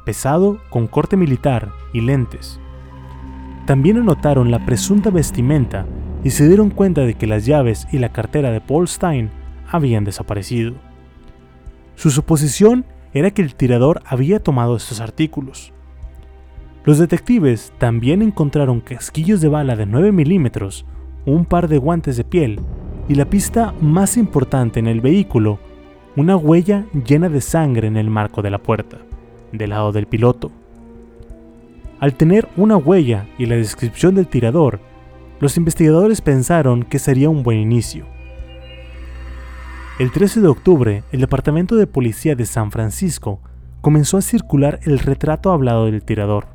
pesado, 0.05 0.59
con 0.69 0.87
corte 0.87 1.17
militar 1.17 1.71
y 1.93 2.01
lentes. 2.01 2.59
También 3.65 3.97
anotaron 3.97 4.51
la 4.51 4.65
presunta 4.65 5.09
vestimenta 5.09 5.85
y 6.27 6.31
se 6.31 6.45
dieron 6.45 6.71
cuenta 6.71 7.05
de 7.05 7.13
que 7.13 7.25
las 7.25 7.45
llaves 7.45 7.87
y 7.89 7.99
la 7.99 8.09
cartera 8.09 8.51
de 8.51 8.59
Paul 8.59 8.89
Stein 8.89 9.29
habían 9.71 10.03
desaparecido. 10.03 10.73
Su 11.95 12.11
suposición 12.11 12.83
era 13.13 13.31
que 13.31 13.41
el 13.41 13.55
tirador 13.55 14.01
había 14.05 14.43
tomado 14.43 14.75
estos 14.75 14.99
artículos. 14.99 15.71
Los 16.83 16.97
detectives 16.97 17.71
también 17.77 18.21
encontraron 18.21 18.81
casquillos 18.81 19.39
de 19.39 19.47
bala 19.47 19.77
de 19.77 19.85
9 19.85 20.11
milímetros, 20.11 20.85
un 21.25 21.45
par 21.45 21.69
de 21.69 21.77
guantes 21.77 22.17
de 22.17 22.25
piel 22.25 22.59
y 23.07 23.15
la 23.15 23.29
pista 23.29 23.73
más 23.79 24.17
importante 24.17 24.81
en 24.81 24.87
el 24.87 24.99
vehículo, 24.99 25.59
una 26.17 26.35
huella 26.35 26.87
llena 27.05 27.29
de 27.29 27.39
sangre 27.39 27.87
en 27.87 27.95
el 27.95 28.09
marco 28.09 28.41
de 28.41 28.49
la 28.49 28.61
puerta, 28.61 28.97
del 29.53 29.69
lado 29.69 29.93
del 29.93 30.07
piloto. 30.07 30.51
Al 32.01 32.15
tener 32.15 32.49
una 32.57 32.75
huella 32.75 33.27
y 33.37 33.45
la 33.45 33.55
descripción 33.55 34.13
del 34.13 34.27
tirador, 34.27 34.81
los 35.39 35.57
investigadores 35.57 36.21
pensaron 36.21 36.83
que 36.83 36.99
sería 36.99 37.29
un 37.29 37.43
buen 37.43 37.59
inicio. 37.59 38.05
El 39.99 40.11
13 40.11 40.41
de 40.41 40.47
octubre, 40.47 41.03
el 41.11 41.21
Departamento 41.21 41.75
de 41.75 41.87
Policía 41.87 42.35
de 42.35 42.45
San 42.45 42.71
Francisco 42.71 43.41
comenzó 43.81 44.17
a 44.17 44.21
circular 44.21 44.79
el 44.83 44.99
retrato 44.99 45.51
hablado 45.51 45.85
del 45.85 46.03
tirador. 46.03 46.47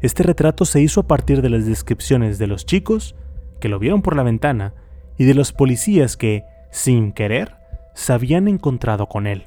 Este 0.00 0.22
retrato 0.22 0.64
se 0.64 0.80
hizo 0.80 1.00
a 1.00 1.06
partir 1.06 1.42
de 1.42 1.50
las 1.50 1.66
descripciones 1.66 2.38
de 2.38 2.46
los 2.46 2.64
chicos 2.64 3.14
que 3.60 3.68
lo 3.68 3.78
vieron 3.78 4.00
por 4.00 4.16
la 4.16 4.22
ventana 4.22 4.74
y 5.18 5.24
de 5.24 5.34
los 5.34 5.52
policías 5.52 6.16
que, 6.16 6.44
sin 6.70 7.12
querer, 7.12 7.56
se 7.94 8.14
habían 8.14 8.48
encontrado 8.48 9.06
con 9.06 9.26
él. 9.26 9.44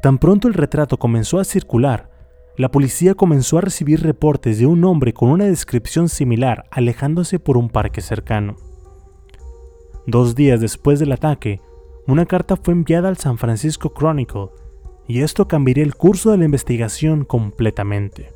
Tan 0.00 0.18
pronto 0.18 0.48
el 0.48 0.54
retrato 0.54 0.98
comenzó 0.98 1.38
a 1.38 1.44
circular, 1.44 2.08
la 2.56 2.70
policía 2.70 3.14
comenzó 3.14 3.58
a 3.58 3.62
recibir 3.62 4.02
reportes 4.02 4.58
de 4.58 4.66
un 4.66 4.84
hombre 4.84 5.14
con 5.14 5.30
una 5.30 5.46
descripción 5.46 6.08
similar 6.08 6.66
alejándose 6.70 7.38
por 7.38 7.56
un 7.56 7.70
parque 7.70 8.02
cercano. 8.02 8.56
Dos 10.06 10.34
días 10.34 10.60
después 10.60 10.98
del 10.98 11.12
ataque, 11.12 11.60
una 12.06 12.26
carta 12.26 12.56
fue 12.56 12.74
enviada 12.74 13.08
al 13.08 13.16
San 13.16 13.38
Francisco 13.38 13.94
Chronicle 13.94 14.48
y 15.08 15.22
esto 15.22 15.48
cambiaría 15.48 15.84
el 15.84 15.94
curso 15.94 16.30
de 16.30 16.38
la 16.38 16.44
investigación 16.44 17.24
completamente. 17.24 18.30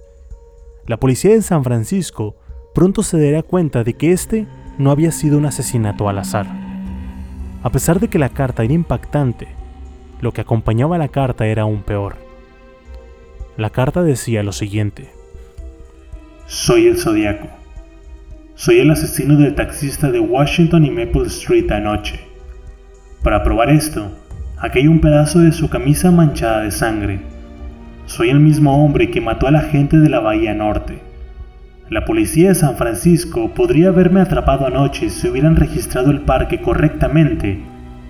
La 0.87 0.99
policía 0.99 1.33
de 1.33 1.43
San 1.43 1.65
Francisco 1.65 2.37
pronto 2.75 3.03
se 3.03 3.19
daría 3.19 3.43
cuenta 3.43 3.85
de 3.85 3.95
que 3.95 4.13
este 4.13 4.47
no 4.79 4.91
había 4.91 5.13
sido 5.13 5.37
un 5.37 5.47
asesinato 5.47 6.09
al 6.09 6.19
azar. 6.19 6.47
A 7.63 7.71
pesar 7.71 8.01
de 8.01 8.09
que 8.09 8.19
la 8.19 8.29
carta 8.29 8.63
era 8.63 8.73
impactante, 8.73 9.49
lo 10.21 10.33
que 10.33 10.41
acompañaba 10.41 10.97
a 10.97 10.99
la 10.99 11.09
carta 11.09 11.47
era 11.47 11.63
aún 11.63 11.83
peor. 11.83 12.26
La 13.57 13.71
carta 13.71 14.03
decía 14.03 14.43
lo 14.43 14.53
siguiente. 14.53 15.09
Soy 16.47 16.87
el 16.87 16.99
Zodiaco. 16.99 17.49
Soy 18.55 18.79
el 18.79 18.91
asesino 18.91 19.37
del 19.37 19.55
taxista 19.55 20.11
de 20.11 20.21
Washington 20.21 20.85
y 20.85 20.91
Maple 20.91 21.27
Street 21.27 21.71
anoche. 21.71 22.21
Para 23.23 23.43
probar 23.43 23.71
esto, 23.71 24.11
aquí 24.59 24.81
hay 24.81 24.87
un 24.87 25.01
pedazo 25.01 25.41
de 25.41 25.53
su 25.53 25.69
camisa 25.69 26.11
manchada 26.11 26.63
de 26.63 26.71
sangre 26.71 27.37
soy 28.07 28.31
el 28.31 28.39
mismo 28.39 28.85
hombre 28.85 29.11
que 29.11 29.21
mató 29.21 29.49
a 29.49 29.51
la 29.51 29.63
gente 29.63 29.99
de 29.99 30.09
la 30.09 30.21
Bahía 30.21 30.55
Norte. 30.55 31.01
La 31.91 32.05
policía 32.05 32.49
de 32.49 32.55
San 32.55 32.77
Francisco 32.77 33.53
podría 33.53 33.89
haberme 33.89 34.21
atrapado 34.21 34.65
anoche 34.65 35.11
si 35.11 35.29
hubieran 35.29 35.57
registrado 35.57 36.13
el 36.13 36.21
parque 36.21 36.61
correctamente, 36.63 37.61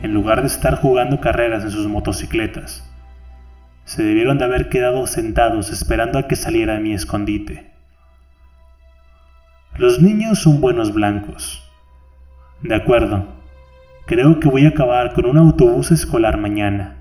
en 0.02 0.12
lugar 0.12 0.42
de 0.42 0.48
estar 0.48 0.76
jugando 0.76 1.18
carreras 1.18 1.64
en 1.64 1.70
sus 1.70 1.88
motocicletas. 1.88 2.84
Se 3.86 4.02
debieron 4.02 4.36
de 4.36 4.44
haber 4.44 4.68
quedado 4.68 5.06
sentados 5.06 5.70
esperando 5.70 6.18
a 6.18 6.28
que 6.28 6.36
saliera 6.36 6.74
de 6.74 6.80
mi 6.80 6.92
escondite. 6.92 7.72
Los 9.78 10.02
niños 10.02 10.42
son 10.42 10.60
buenos 10.60 10.92
blancos. 10.92 11.62
De 12.62 12.74
acuerdo, 12.74 13.36
Creo 14.06 14.38
que 14.38 14.48
voy 14.48 14.64
a 14.64 14.68
acabar 14.68 15.14
con 15.14 15.26
un 15.26 15.36
autobús 15.36 15.90
escolar 15.90 16.38
mañana. 16.38 16.96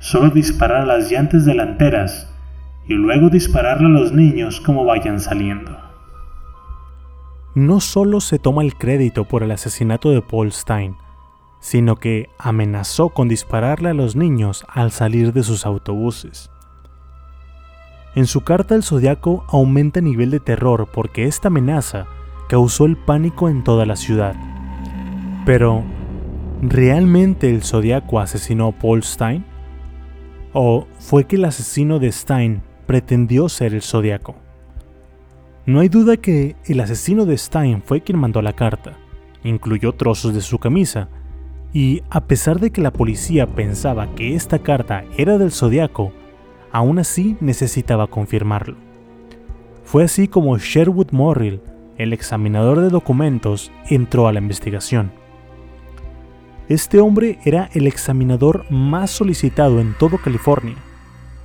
Solo 0.00 0.28
disparar 0.28 0.82
a 0.82 0.86
las 0.86 1.10
llantas 1.10 1.46
delanteras 1.46 2.30
y 2.86 2.92
luego 2.92 3.30
dispararle 3.30 3.86
a 3.86 4.00
los 4.00 4.12
niños 4.12 4.60
como 4.60 4.84
vayan 4.84 5.18
saliendo. 5.18 5.78
No 7.54 7.80
solo 7.80 8.20
se 8.20 8.38
toma 8.38 8.62
el 8.62 8.74
crédito 8.74 9.24
por 9.24 9.42
el 9.42 9.50
asesinato 9.50 10.10
de 10.10 10.20
Paul 10.20 10.52
Stein, 10.52 10.94
sino 11.60 11.96
que 11.96 12.28
amenazó 12.38 13.10
con 13.10 13.28
dispararle 13.28 13.90
a 13.90 13.94
los 13.94 14.16
niños 14.16 14.64
al 14.68 14.90
salir 14.90 15.32
de 15.32 15.42
sus 15.42 15.66
autobuses. 15.66 16.50
En 18.14 18.26
su 18.26 18.40
carta 18.40 18.74
el 18.74 18.82
zodiaco 18.82 19.44
aumenta 19.48 20.00
el 20.00 20.06
nivel 20.06 20.30
de 20.30 20.40
terror 20.40 20.88
porque 20.92 21.26
esta 21.26 21.48
amenaza 21.48 22.06
causó 22.48 22.86
el 22.86 22.96
pánico 22.96 23.48
en 23.48 23.62
toda 23.62 23.86
la 23.86 23.94
ciudad. 23.94 24.34
Pero, 25.46 25.84
¿realmente 26.62 27.48
el 27.50 27.62
zodiaco 27.62 28.18
asesinó 28.18 28.68
a 28.68 28.72
Paul 28.72 29.04
Stein? 29.04 29.44
¿O 30.52 30.88
fue 30.98 31.26
que 31.26 31.36
el 31.36 31.44
asesino 31.44 32.00
de 32.00 32.10
Stein 32.10 32.62
pretendió 32.86 33.48
ser 33.48 33.74
el 33.74 33.82
zodiaco? 33.82 34.34
No 35.66 35.78
hay 35.78 35.88
duda 35.88 36.16
que 36.16 36.56
el 36.64 36.80
asesino 36.80 37.26
de 37.26 37.38
Stein 37.38 37.82
fue 37.84 38.00
quien 38.00 38.18
mandó 38.18 38.42
la 38.42 38.54
carta, 38.54 38.96
incluyó 39.44 39.92
trozos 39.92 40.34
de 40.34 40.40
su 40.40 40.58
camisa, 40.58 41.08
y 41.72 42.02
a 42.10 42.22
pesar 42.22 42.58
de 42.58 42.70
que 42.70 42.80
la 42.80 42.92
policía 42.92 43.46
pensaba 43.46 44.14
que 44.14 44.34
esta 44.34 44.58
carta 44.58 45.04
era 45.16 45.38
del 45.38 45.52
zodiaco, 45.52 46.12
aún 46.72 46.98
así 46.98 47.36
necesitaba 47.40 48.08
confirmarlo. 48.08 48.76
Fue 49.84 50.04
así 50.04 50.28
como 50.28 50.56
Sherwood 50.58 51.12
Morrill, 51.12 51.60
el 51.96 52.12
examinador 52.12 52.80
de 52.80 52.88
documentos, 52.88 53.70
entró 53.88 54.26
a 54.26 54.32
la 54.32 54.40
investigación. 54.40 55.12
Este 56.68 57.00
hombre 57.00 57.38
era 57.44 57.68
el 57.72 57.86
examinador 57.86 58.64
más 58.70 59.10
solicitado 59.10 59.80
en 59.80 59.94
todo 59.98 60.18
California. 60.18 60.76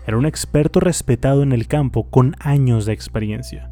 Era 0.06 0.18
un 0.18 0.26
experto 0.26 0.80
respetado 0.80 1.42
en 1.42 1.52
el 1.52 1.68
campo 1.68 2.10
con 2.10 2.36
años 2.40 2.86
de 2.86 2.94
experiencia. 2.94 3.72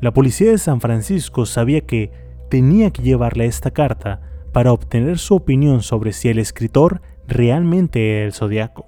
La 0.00 0.12
policía 0.12 0.50
de 0.50 0.58
San 0.58 0.80
Francisco 0.80 1.44
sabía 1.44 1.82
que 1.82 2.10
tenía 2.48 2.90
que 2.90 3.02
llevarle 3.02 3.46
esta 3.46 3.70
carta 3.70 4.22
para 4.56 4.72
obtener 4.72 5.18
su 5.18 5.34
opinión 5.34 5.82
sobre 5.82 6.14
si 6.14 6.30
el 6.30 6.38
escritor 6.38 7.02
realmente 7.28 8.12
era 8.12 8.24
el 8.24 8.32
zodiaco. 8.32 8.86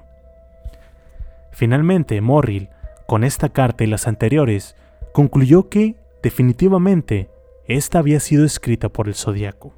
Finalmente, 1.52 2.22
Morrill, 2.22 2.70
con 3.06 3.22
esta 3.22 3.50
carta 3.50 3.84
y 3.84 3.86
las 3.86 4.08
anteriores, 4.08 4.76
concluyó 5.12 5.68
que, 5.68 5.96
definitivamente, 6.22 7.28
esta 7.66 7.98
había 7.98 8.18
sido 8.18 8.46
escrita 8.46 8.88
por 8.88 9.08
el 9.08 9.14
zodiaco. 9.14 9.74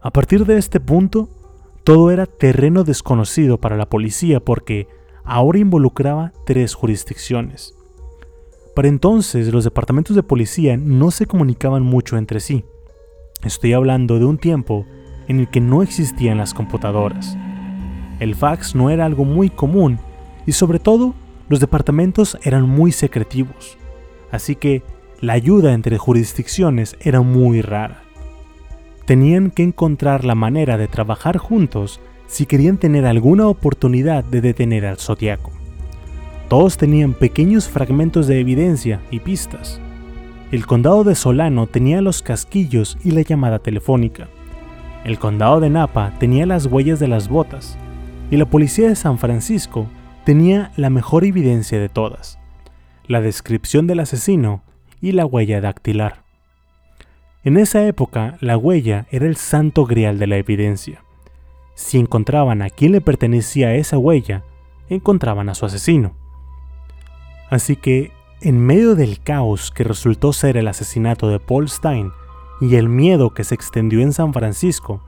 A 0.00 0.12
partir 0.12 0.46
de 0.46 0.58
este 0.58 0.78
punto, 0.78 1.28
todo 1.82 2.12
era 2.12 2.26
terreno 2.26 2.84
desconocido 2.84 3.58
para 3.58 3.76
la 3.76 3.86
policía 3.86 4.38
porque 4.38 4.86
ahora 5.24 5.58
involucraba 5.58 6.32
tres 6.44 6.72
jurisdicciones. 6.74 7.74
Para 8.76 8.86
entonces 8.86 9.52
los 9.52 9.64
departamentos 9.64 10.14
de 10.14 10.22
policía 10.22 10.76
no 10.76 11.10
se 11.10 11.26
comunicaban 11.26 11.82
mucho 11.82 12.16
entre 12.16 12.38
sí. 12.38 12.64
Estoy 13.44 13.74
hablando 13.74 14.18
de 14.18 14.24
un 14.24 14.38
tiempo 14.38 14.86
en 15.28 15.40
el 15.40 15.48
que 15.48 15.60
no 15.60 15.82
existían 15.82 16.38
las 16.38 16.54
computadoras. 16.54 17.36
El 18.18 18.34
fax 18.34 18.74
no 18.74 18.90
era 18.90 19.04
algo 19.04 19.24
muy 19.24 19.50
común 19.50 19.98
y 20.46 20.52
sobre 20.52 20.78
todo 20.78 21.14
los 21.48 21.60
departamentos 21.60 22.38
eran 22.42 22.68
muy 22.68 22.92
secretivos, 22.92 23.76
así 24.30 24.56
que 24.56 24.82
la 25.20 25.34
ayuda 25.34 25.74
entre 25.74 25.98
jurisdicciones 25.98 26.96
era 27.00 27.20
muy 27.20 27.60
rara. 27.62 28.02
Tenían 29.04 29.50
que 29.50 29.62
encontrar 29.62 30.24
la 30.24 30.34
manera 30.34 30.76
de 30.78 30.88
trabajar 30.88 31.36
juntos 31.36 32.00
si 32.26 32.46
querían 32.46 32.78
tener 32.78 33.06
alguna 33.06 33.46
oportunidad 33.46 34.24
de 34.24 34.40
detener 34.40 34.86
al 34.86 34.98
zodiaco. 34.98 35.52
Todos 36.48 36.76
tenían 36.76 37.14
pequeños 37.14 37.68
fragmentos 37.68 38.26
de 38.26 38.40
evidencia 38.40 39.00
y 39.10 39.20
pistas. 39.20 39.80
El 40.52 40.64
condado 40.64 41.02
de 41.02 41.16
Solano 41.16 41.66
tenía 41.66 42.00
los 42.00 42.22
casquillos 42.22 42.96
y 43.02 43.10
la 43.10 43.22
llamada 43.22 43.58
telefónica. 43.58 44.28
El 45.04 45.18
condado 45.18 45.58
de 45.58 45.70
Napa 45.70 46.12
tenía 46.20 46.46
las 46.46 46.66
huellas 46.66 47.00
de 47.00 47.08
las 47.08 47.28
botas. 47.28 47.76
Y 48.30 48.36
la 48.36 48.44
policía 48.44 48.88
de 48.88 48.96
San 48.96 49.18
Francisco 49.18 49.86
tenía 50.24 50.72
la 50.76 50.90
mejor 50.90 51.24
evidencia 51.24 51.80
de 51.80 51.88
todas, 51.88 52.38
la 53.06 53.20
descripción 53.20 53.86
del 53.86 54.00
asesino 54.00 54.62
y 55.00 55.12
la 55.12 55.26
huella 55.26 55.60
dactilar. 55.60 56.24
En 57.44 57.56
esa 57.56 57.86
época, 57.86 58.36
la 58.40 58.56
huella 58.56 59.06
era 59.10 59.26
el 59.26 59.36
santo 59.36 59.84
grial 59.84 60.18
de 60.18 60.26
la 60.26 60.36
evidencia. 60.36 61.04
Si 61.74 61.98
encontraban 61.98 62.62
a 62.62 62.70
quién 62.70 62.90
le 62.92 63.00
pertenecía 63.00 63.74
esa 63.74 63.98
huella, 63.98 64.42
encontraban 64.88 65.48
a 65.48 65.54
su 65.54 65.66
asesino. 65.66 66.16
Así 67.48 67.76
que, 67.76 68.10
en 68.40 68.60
medio 68.60 68.94
del 68.94 69.20
caos 69.20 69.70
que 69.70 69.84
resultó 69.84 70.32
ser 70.32 70.56
el 70.56 70.68
asesinato 70.68 71.28
de 71.28 71.40
Paul 71.40 71.68
Stein 71.68 72.10
y 72.60 72.76
el 72.76 72.88
miedo 72.88 73.30
que 73.30 73.44
se 73.44 73.54
extendió 73.54 74.00
en 74.00 74.12
San 74.12 74.32
Francisco, 74.34 75.00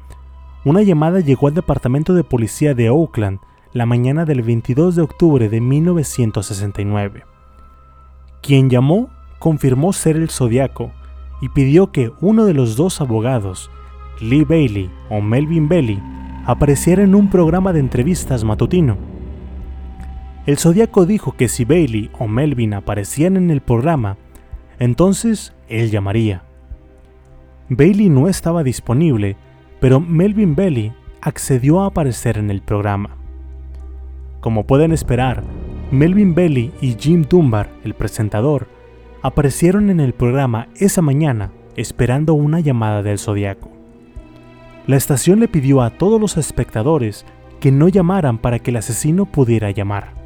una 0.64 0.82
llamada 0.82 1.20
llegó 1.20 1.48
al 1.48 1.54
departamento 1.54 2.14
de 2.14 2.24
policía 2.24 2.74
de 2.74 2.88
Oakland 2.90 3.40
la 3.72 3.84
mañana 3.84 4.24
del 4.24 4.42
22 4.42 4.96
de 4.96 5.02
octubre 5.02 5.48
de 5.48 5.60
1969. 5.60 7.24
Quien 8.40 8.70
llamó 8.70 9.10
confirmó 9.38 9.92
ser 9.92 10.16
el 10.16 10.30
zodiaco 10.30 10.90
y 11.40 11.50
pidió 11.50 11.92
que 11.92 12.12
uno 12.20 12.46
de 12.46 12.54
los 12.54 12.76
dos 12.76 13.00
abogados, 13.00 13.70
Lee 14.20 14.44
Bailey 14.44 14.90
o 15.10 15.20
Melvin 15.20 15.68
Bailey, 15.68 16.02
apareciera 16.46 17.02
en 17.02 17.14
un 17.14 17.28
programa 17.28 17.74
de 17.74 17.80
entrevistas 17.80 18.42
matutino. 18.42 18.96
El 20.48 20.56
zodiaco 20.56 21.04
dijo 21.04 21.32
que 21.36 21.46
si 21.46 21.66
Bailey 21.66 22.10
o 22.18 22.26
Melvin 22.26 22.72
aparecían 22.72 23.36
en 23.36 23.50
el 23.50 23.60
programa, 23.60 24.16
entonces 24.78 25.52
él 25.68 25.90
llamaría. 25.90 26.42
Bailey 27.68 28.08
no 28.08 28.28
estaba 28.28 28.62
disponible, 28.62 29.36
pero 29.78 30.00
Melvin 30.00 30.56
Bailey 30.56 30.94
accedió 31.20 31.82
a 31.82 31.88
aparecer 31.88 32.38
en 32.38 32.50
el 32.50 32.62
programa. 32.62 33.18
Como 34.40 34.66
pueden 34.66 34.92
esperar, 34.92 35.44
Melvin 35.90 36.34
Bailey 36.34 36.72
y 36.80 36.96
Jim 36.98 37.26
Dunbar, 37.28 37.68
el 37.84 37.92
presentador, 37.92 38.68
aparecieron 39.20 39.90
en 39.90 40.00
el 40.00 40.14
programa 40.14 40.68
esa 40.76 41.02
mañana 41.02 41.52
esperando 41.76 42.32
una 42.32 42.60
llamada 42.60 43.02
del 43.02 43.18
Zodiaco. 43.18 43.70
La 44.86 44.96
estación 44.96 45.40
le 45.40 45.48
pidió 45.48 45.82
a 45.82 45.90
todos 45.90 46.18
los 46.18 46.38
espectadores 46.38 47.26
que 47.60 47.70
no 47.70 47.88
llamaran 47.88 48.38
para 48.38 48.60
que 48.60 48.70
el 48.70 48.78
asesino 48.78 49.26
pudiera 49.26 49.70
llamar. 49.72 50.17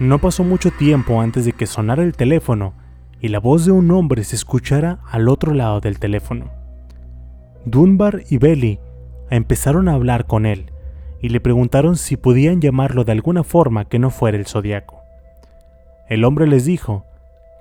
No 0.00 0.18
pasó 0.18 0.42
mucho 0.42 0.70
tiempo 0.72 1.20
antes 1.20 1.44
de 1.44 1.52
que 1.52 1.66
sonara 1.66 2.02
el 2.02 2.16
teléfono 2.16 2.74
y 3.20 3.28
la 3.28 3.38
voz 3.38 3.64
de 3.64 3.72
un 3.72 3.90
hombre 3.92 4.24
se 4.24 4.34
escuchara 4.34 4.98
al 5.10 5.28
otro 5.28 5.54
lado 5.54 5.80
del 5.80 5.98
teléfono. 5.98 6.50
Dunbar 7.64 8.22
y 8.28 8.38
Bailey 8.38 8.80
empezaron 9.30 9.88
a 9.88 9.94
hablar 9.94 10.26
con 10.26 10.46
él 10.46 10.72
y 11.22 11.28
le 11.28 11.40
preguntaron 11.40 11.96
si 11.96 12.16
podían 12.16 12.60
llamarlo 12.60 13.04
de 13.04 13.12
alguna 13.12 13.44
forma 13.44 13.86
que 13.86 13.98
no 13.98 14.10
fuera 14.10 14.36
el 14.36 14.46
zodiaco. 14.46 15.00
El 16.08 16.24
hombre 16.24 16.46
les 16.46 16.64
dijo 16.64 17.06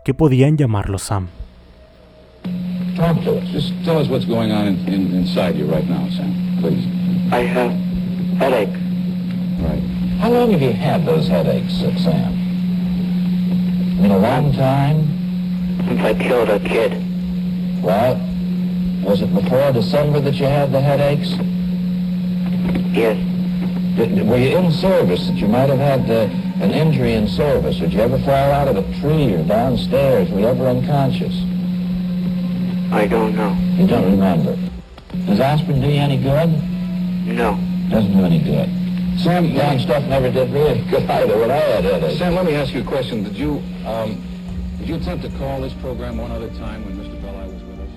que 0.03 0.13
podían 0.13 0.57
llamarlo 0.57 0.97
Sam. 0.97 1.27
Talk 2.97 3.23
to 3.23 3.37
us. 3.37 3.43
Just 3.51 3.73
tell 3.85 3.97
us 3.97 4.09
what's 4.09 4.25
going 4.25 4.51
on 4.51 4.67
in, 4.67 4.87
in, 4.87 5.15
inside 5.15 5.55
you 5.55 5.65
right 5.65 5.87
now, 5.87 6.07
Sam, 6.09 6.57
please. 6.59 6.85
I 7.31 7.45
have 7.47 7.71
headaches. 8.37 8.77
Right. 9.59 10.02
How 10.23 10.31
long 10.31 10.51
have 10.51 10.61
you 10.61 10.71
had 10.71 11.05
those 11.05 11.27
headaches, 11.27 11.73
Sam? 12.01 12.31
Been 14.01 14.09
a 14.09 14.17
long 14.17 14.53
time? 14.53 15.05
Since 15.85 15.99
I 15.99 16.13
killed 16.13 16.47
a 16.47 16.61
kid. 16.61 16.93
Well, 17.83 18.15
was 19.03 19.21
it 19.21 19.35
before 19.35 19.73
December 19.73 20.21
that 20.21 20.35
you 20.35 20.45
had 20.45 20.71
the 20.71 20.79
headaches? 20.79 21.27
Yes. 22.95 23.17
Did, 23.97 24.25
were 24.25 24.37
you 24.37 24.57
in 24.59 24.71
service 24.71 25.27
that 25.27 25.35
you 25.35 25.49
might 25.49 25.67
have 25.67 25.79
had 25.79 26.09
uh, 26.09 26.29
an 26.63 26.71
injury 26.71 27.15
in 27.15 27.27
service? 27.27 27.79
Did 27.79 27.91
you 27.91 27.99
ever 27.99 28.17
fall 28.19 28.51
out 28.53 28.69
of 28.69 28.77
a 28.77 28.99
tree 29.01 29.33
or 29.33 29.43
downstairs? 29.43 30.29
Were 30.29 30.39
you 30.39 30.47
ever 30.47 30.69
unconscious? 30.69 31.35
I 32.93 33.07
don't 33.07 33.35
know. 33.35 33.51
You 33.75 33.87
don't 33.87 34.09
remember. 34.09 34.57
Does 35.25 35.41
aspirin 35.41 35.81
do 35.81 35.87
you 35.87 35.99
any 35.99 36.15
good? 36.15 36.47
No. 37.27 37.59
Doesn't 37.89 38.15
do 38.15 38.23
any 38.23 38.39
good. 38.39 38.82
Sam, 39.17 39.53
that 39.55 39.79
stuff 39.79 40.03
never 40.05 40.31
did 40.31 40.51
really 40.51 40.81
good 40.89 41.09
either 41.09 41.37
when 41.37 41.51
I 41.51 41.57
had 41.57 41.83
headaches. 41.83 42.17
Sam, 42.17 42.35
let 42.35 42.45
me 42.45 42.55
ask 42.55 42.73
you 42.73 42.81
a 42.81 42.83
question. 42.83 43.23
Did 43.23 43.35
you, 43.35 43.61
um, 43.85 44.17
did 44.79 44.89
you 44.89 44.95
attempt 44.95 45.23
to 45.23 45.29
call 45.37 45.61
this 45.61 45.73
program 45.81 46.17
one 46.17 46.31
other 46.31 46.49
time 46.57 46.83
when 46.85 46.97
Mr. 46.97 47.21
Belli 47.21 47.53
was 47.53 47.61
with 47.63 47.79
us? 47.79 47.89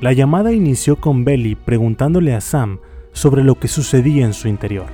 La 0.00 0.12
llamada 0.12 0.52
inició 0.52 0.96
con 1.00 1.24
Belly 1.24 1.54
preguntándole 1.54 2.34
a 2.34 2.40
Sam 2.40 2.80
sobre 3.12 3.42
lo 3.42 3.54
que 3.54 3.68
sucedía 3.68 4.24
en 4.24 4.34
su 4.34 4.46
interior. 4.48 4.86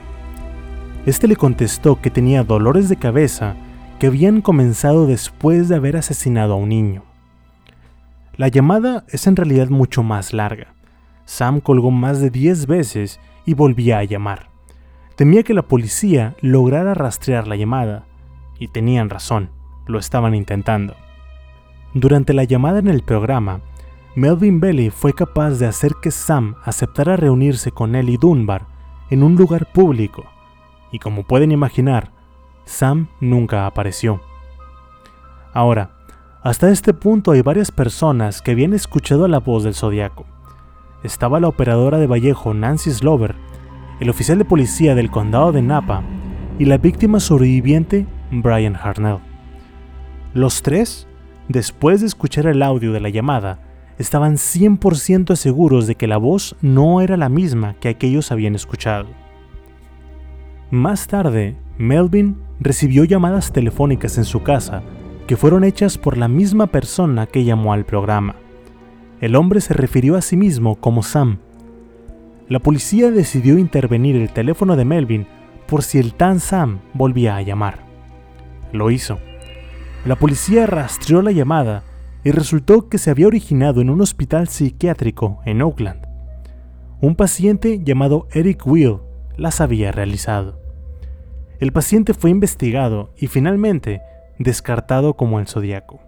Este 1.06 1.26
le 1.28 1.36
contestó 1.36 2.00
que 2.00 2.10
tenía 2.10 2.44
dolores 2.44 2.88
de 2.88 2.96
cabeza 2.96 3.56
que 3.98 4.06
habían 4.06 4.40
comenzado 4.40 5.06
después 5.06 5.68
de 5.68 5.76
haber 5.76 5.96
asesinado 5.96 6.54
a 6.54 6.56
un 6.56 6.68
niño. 6.68 7.04
La 8.36 8.48
llamada 8.48 9.04
es 9.08 9.26
en 9.26 9.36
realidad 9.36 9.68
mucho 9.68 10.02
más 10.02 10.32
larga, 10.32 10.74
Sam 11.24 11.60
colgó 11.60 11.90
más 11.90 12.20
de 12.20 12.30
10 12.30 12.66
veces 12.66 13.18
y 13.44 13.54
volvía 13.54 13.98
a 13.98 14.04
llamar. 14.04 14.50
Temía 15.16 15.42
que 15.42 15.54
la 15.54 15.62
policía 15.62 16.36
lograra 16.40 16.94
rastrear 16.94 17.46
la 17.46 17.56
llamada, 17.56 18.06
y 18.58 18.68
tenían 18.68 19.10
razón, 19.10 19.50
lo 19.86 19.98
estaban 19.98 20.34
intentando. 20.34 20.94
Durante 21.92 22.32
la 22.32 22.44
llamada 22.44 22.80
en 22.80 22.88
el 22.88 23.02
programa, 23.02 23.60
Melvin 24.16 24.60
Belly 24.60 24.90
fue 24.90 25.12
capaz 25.12 25.58
de 25.58 25.66
hacer 25.66 25.92
que 26.02 26.10
Sam 26.10 26.56
aceptara 26.64 27.16
reunirse 27.16 27.70
con 27.70 27.94
él 27.94 28.08
y 28.08 28.16
Dunbar 28.16 28.66
en 29.10 29.22
un 29.22 29.36
lugar 29.36 29.70
público, 29.72 30.24
y 30.90 30.98
como 30.98 31.24
pueden 31.24 31.52
imaginar, 31.52 32.12
Sam 32.64 33.08
nunca 33.20 33.66
apareció. 33.66 34.20
Ahora, 35.52 35.90
hasta 36.42 36.70
este 36.70 36.92
punto 36.92 37.30
hay 37.30 37.42
varias 37.42 37.70
personas 37.70 38.42
que 38.42 38.50
habían 38.50 38.74
escuchado 38.74 39.28
la 39.28 39.38
voz 39.38 39.64
del 39.64 39.74
zodiaco. 39.74 40.26
Estaba 41.04 41.38
la 41.38 41.48
operadora 41.48 41.98
de 41.98 42.06
Vallejo 42.06 42.54
Nancy 42.54 42.90
Slover, 42.90 43.34
el 44.00 44.08
oficial 44.08 44.38
de 44.38 44.46
policía 44.46 44.94
del 44.94 45.10
condado 45.10 45.52
de 45.52 45.60
Napa 45.60 46.02
y 46.58 46.64
la 46.64 46.78
víctima 46.78 47.20
sobreviviente 47.20 48.06
Brian 48.30 48.74
Harnell. 48.74 49.18
Los 50.32 50.62
tres, 50.62 51.06
después 51.46 52.00
de 52.00 52.06
escuchar 52.06 52.46
el 52.46 52.62
audio 52.62 52.90
de 52.90 53.00
la 53.00 53.10
llamada, 53.10 53.60
estaban 53.98 54.36
100% 54.36 55.36
seguros 55.36 55.86
de 55.86 55.94
que 55.94 56.06
la 56.06 56.16
voz 56.16 56.56
no 56.62 57.02
era 57.02 57.18
la 57.18 57.28
misma 57.28 57.74
que 57.80 57.90
aquellos 57.90 58.32
habían 58.32 58.54
escuchado. 58.54 59.08
Más 60.70 61.06
tarde, 61.06 61.54
Melvin 61.76 62.38
recibió 62.60 63.04
llamadas 63.04 63.52
telefónicas 63.52 64.16
en 64.16 64.24
su 64.24 64.42
casa 64.42 64.82
que 65.26 65.36
fueron 65.36 65.64
hechas 65.64 65.98
por 65.98 66.16
la 66.16 66.28
misma 66.28 66.66
persona 66.68 67.26
que 67.26 67.44
llamó 67.44 67.74
al 67.74 67.84
programa. 67.84 68.36
El 69.24 69.36
hombre 69.36 69.62
se 69.62 69.72
refirió 69.72 70.16
a 70.16 70.20
sí 70.20 70.36
mismo 70.36 70.76
como 70.76 71.02
Sam. 71.02 71.38
La 72.46 72.58
policía 72.58 73.10
decidió 73.10 73.56
intervenir 73.56 74.16
el 74.16 74.30
teléfono 74.30 74.76
de 74.76 74.84
Melvin 74.84 75.26
por 75.66 75.82
si 75.82 75.96
el 75.96 76.12
tan 76.12 76.40
Sam 76.40 76.80
volvía 76.92 77.34
a 77.34 77.40
llamar. 77.40 77.78
Lo 78.70 78.90
hizo. 78.90 79.18
La 80.04 80.16
policía 80.16 80.66
rastreó 80.66 81.22
la 81.22 81.32
llamada 81.32 81.84
y 82.22 82.32
resultó 82.32 82.90
que 82.90 82.98
se 82.98 83.10
había 83.10 83.26
originado 83.26 83.80
en 83.80 83.88
un 83.88 84.02
hospital 84.02 84.48
psiquiátrico 84.48 85.40
en 85.46 85.62
Oakland. 85.62 86.06
Un 87.00 87.16
paciente 87.16 87.82
llamado 87.82 88.28
Eric 88.30 88.66
Will 88.66 88.98
las 89.38 89.62
había 89.62 89.90
realizado. 89.90 90.60
El 91.60 91.72
paciente 91.72 92.12
fue 92.12 92.28
investigado 92.28 93.14
y 93.16 93.28
finalmente 93.28 94.02
descartado 94.38 95.14
como 95.14 95.40
el 95.40 95.46
zodiaco. 95.46 95.98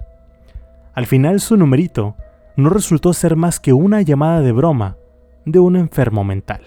Al 0.92 1.06
final 1.06 1.40
su 1.40 1.56
numerito 1.56 2.14
no 2.56 2.70
resultó 2.70 3.12
ser 3.12 3.36
más 3.36 3.60
que 3.60 3.72
una 3.72 4.02
llamada 4.02 4.40
de 4.40 4.52
broma 4.52 4.96
de 5.44 5.58
un 5.58 5.76
enfermo 5.76 6.24
mental. 6.24 6.62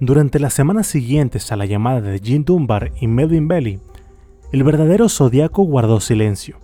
Durante 0.00 0.38
las 0.38 0.54
semanas 0.54 0.86
siguientes 0.86 1.50
a 1.50 1.56
la 1.56 1.66
llamada 1.66 2.00
de 2.00 2.18
Jim 2.18 2.44
Dunbar 2.44 2.92
y 3.00 3.06
Melvin 3.06 3.48
Belly, 3.48 3.80
el 4.52 4.62
verdadero 4.62 5.08
zodiaco 5.08 5.62
guardó 5.62 6.00
silencio. 6.00 6.58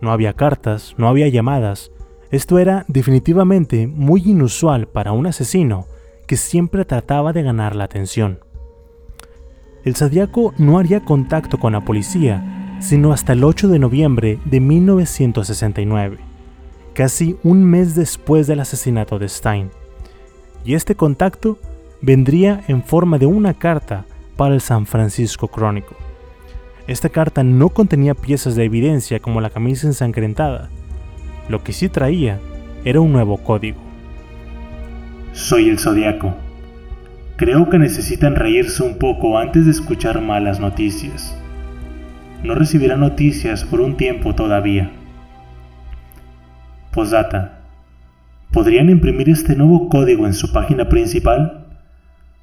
No 0.00 0.12
había 0.12 0.32
cartas, 0.32 0.94
no 0.96 1.08
había 1.08 1.28
llamadas. 1.28 1.90
Esto 2.30 2.58
era 2.58 2.84
definitivamente 2.88 3.86
muy 3.86 4.22
inusual 4.24 4.86
para 4.86 5.12
un 5.12 5.26
asesino 5.26 5.86
que 6.26 6.36
siempre 6.36 6.84
trataba 6.84 7.32
de 7.32 7.42
ganar 7.42 7.74
la 7.74 7.84
atención. 7.84 8.38
El 9.84 9.96
zodiaco 9.96 10.54
no 10.58 10.78
haría 10.78 11.04
contacto 11.04 11.58
con 11.58 11.72
la 11.72 11.84
policía 11.84 12.56
sino 12.80 13.12
hasta 13.12 13.34
el 13.34 13.44
8 13.44 13.68
de 13.68 13.78
noviembre 13.78 14.38
de 14.44 14.60
1969, 14.60 16.18
casi 16.94 17.36
un 17.42 17.64
mes 17.64 17.94
después 17.94 18.46
del 18.46 18.60
asesinato 18.60 19.18
de 19.18 19.28
Stein. 19.28 19.70
Y 20.64 20.74
este 20.74 20.94
contacto 20.94 21.58
vendría 22.02 22.62
en 22.68 22.82
forma 22.82 23.18
de 23.18 23.26
una 23.26 23.54
carta 23.54 24.04
para 24.36 24.54
el 24.54 24.60
San 24.60 24.86
Francisco 24.86 25.48
Crónico. 25.48 25.94
Esta 26.86 27.08
carta 27.08 27.44
no 27.44 27.68
contenía 27.68 28.14
piezas 28.14 28.56
de 28.56 28.64
evidencia 28.64 29.20
como 29.20 29.40
la 29.40 29.50
camisa 29.50 29.86
ensangrentada. 29.86 30.70
Lo 31.48 31.62
que 31.62 31.72
sí 31.72 31.88
traía 31.88 32.38
era 32.84 33.00
un 33.00 33.12
nuevo 33.12 33.36
código. 33.38 33.78
Soy 35.32 35.68
el 35.68 35.78
Zodiaco. 35.78 36.34
Creo 37.36 37.70
que 37.70 37.78
necesitan 37.78 38.34
reírse 38.34 38.82
un 38.82 38.98
poco 38.98 39.38
antes 39.38 39.64
de 39.64 39.70
escuchar 39.70 40.20
malas 40.20 40.60
noticias. 40.60 41.36
No 42.42 42.54
recibirá 42.54 42.96
noticias 42.96 43.64
por 43.64 43.80
un 43.80 43.96
tiempo 43.96 44.34
todavía. 44.34 44.90
Posdata. 46.92 47.60
¿Podrían 48.52 48.90
imprimir 48.90 49.28
este 49.28 49.54
nuevo 49.54 49.88
código 49.88 50.26
en 50.26 50.34
su 50.34 50.52
página 50.52 50.88
principal? 50.88 51.66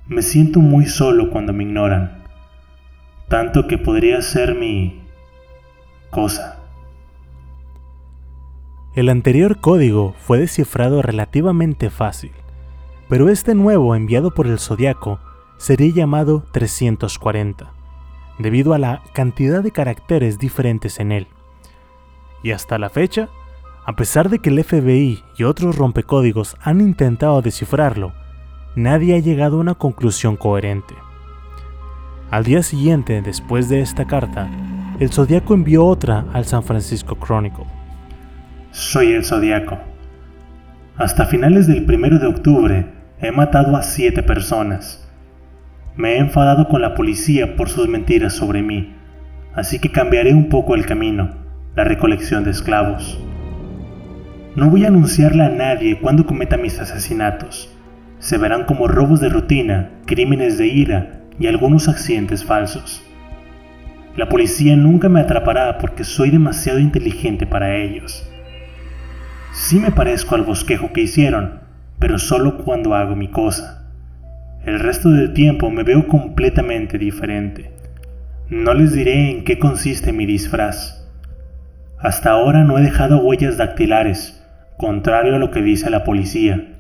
Me 0.08 0.22
siento 0.22 0.60
muy 0.60 0.86
solo 0.86 1.30
cuando 1.30 1.54
me 1.54 1.64
ignoran 1.64 2.18
tanto 3.28 3.68
que 3.68 3.78
podría 3.78 4.22
ser 4.22 4.56
mi 4.56 5.04
cosa. 6.10 6.60
El 8.96 9.10
anterior 9.10 9.60
código 9.60 10.16
fue 10.18 10.40
descifrado 10.40 11.02
relativamente 11.02 11.90
fácil, 11.90 12.32
pero 13.10 13.30
este 13.30 13.54
nuevo 13.54 13.96
enviado 13.96 14.32
por 14.32 14.48
el 14.48 14.60
Zodiaco 14.60 15.20
sería 15.58 15.94
llamado 15.94 16.46
340, 16.52 17.72
debido 18.40 18.74
a 18.74 18.80
la 18.80 19.04
cantidad 19.14 19.62
de 19.62 19.72
caracteres 19.72 20.40
diferentes 20.40 21.00
en 21.00 21.12
él. 21.12 21.28
Y 22.44 22.52
hasta 22.52 22.80
la 22.80 22.90
fecha, 22.90 23.30
a 23.88 23.96
pesar 23.96 24.28
de 24.28 24.40
que 24.40 24.50
el 24.50 24.62
FBI 24.62 25.24
y 25.38 25.44
otros 25.44 25.78
rompecódigos 25.78 26.58
han 26.62 26.82
intentado 26.82 27.42
descifrarlo, 27.42 28.12
nadie 28.76 29.16
ha 29.16 29.20
llegado 29.20 29.56
a 29.56 29.62
una 29.62 29.76
conclusión 29.76 30.36
coherente. 30.36 30.94
Al 32.30 32.44
día 32.44 32.64
siguiente, 32.64 33.22
después 33.22 33.70
de 33.70 33.80
esta 33.80 34.04
carta, 34.04 34.50
el 35.00 35.10
Zodíaco 35.10 35.54
envió 35.54 35.86
otra 35.86 36.26
al 36.34 36.44
San 36.44 36.64
Francisco 36.64 37.16
Chronicle. 37.18 37.64
Soy 38.72 39.14
el 39.14 39.24
Zodíaco. 39.24 39.78
Hasta 40.98 41.26
finales 41.26 41.66
del 41.66 41.90
1 41.90 42.20
de 42.20 42.28
octubre 42.28 42.94
he 43.22 43.32
matado 43.32 43.78
a 43.78 43.84
siete 43.84 44.22
personas. 44.22 45.10
Me 45.96 46.16
he 46.16 46.18
enfadado 46.18 46.68
con 46.68 46.82
la 46.82 46.94
policía 46.94 47.56
por 47.56 47.70
sus 47.70 47.88
mentiras 47.88 48.34
sobre 48.34 48.62
mí, 48.62 48.98
así 49.56 49.80
que 49.80 49.94
cambiaré 49.94 50.34
un 50.34 50.50
poco 50.50 50.76
el 50.76 50.86
camino, 50.86 51.30
la 51.74 51.86
recolección 51.86 52.44
de 52.44 52.52
esclavos. 52.52 53.18
No 54.58 54.72
voy 54.72 54.86
a 54.86 54.88
anunciarle 54.88 55.44
a 55.44 55.50
nadie 55.50 56.00
cuando 56.00 56.26
cometa 56.26 56.58
mis 56.58 56.80
asesinatos. 56.80 57.72
Se 58.18 58.40
verán 58.40 58.64
como 58.64 58.88
robos 58.88 59.20
de 59.20 59.30
rutina, 59.30 59.92
crímenes 60.08 60.58
de 60.58 60.66
ira 60.66 61.22
y 61.40 61.46
algunos 61.46 61.88
accidentes 61.88 62.44
falsos. 62.44 63.04
La 64.16 64.30
policía 64.30 64.76
nunca 64.76 65.10
me 65.10 65.20
atrapará 65.20 65.78
porque 65.78 66.04
soy 66.04 66.32
demasiado 66.32 66.80
inteligente 66.80 67.46
para 67.46 67.76
ellos. 67.76 68.28
Sí 69.52 69.80
me 69.80 69.92
parezco 69.92 70.34
al 70.34 70.42
bosquejo 70.42 70.92
que 70.92 71.02
hicieron, 71.02 71.60
pero 72.00 72.18
solo 72.18 72.58
cuando 72.58 72.96
hago 72.96 73.16
mi 73.16 73.28
cosa. 73.28 73.92
El 74.66 74.80
resto 74.80 75.12
del 75.12 75.34
tiempo 75.34 75.70
me 75.70 75.84
veo 75.84 76.08
completamente 76.08 76.98
diferente. 76.98 77.74
No 78.50 78.74
les 78.74 78.94
diré 78.94 79.30
en 79.30 79.44
qué 79.44 79.60
consiste 79.60 80.12
mi 80.14 80.26
disfraz. 80.26 81.08
Hasta 82.00 82.32
ahora 82.32 82.64
no 82.64 82.80
he 82.80 82.82
dejado 82.82 83.20
huellas 83.20 83.58
dactilares, 83.58 84.37
contrario 84.78 85.36
a 85.36 85.40
lo 85.40 85.52
que 85.52 85.62
dice 85.62 85.90
la 85.90 86.04
policía. 86.04 86.76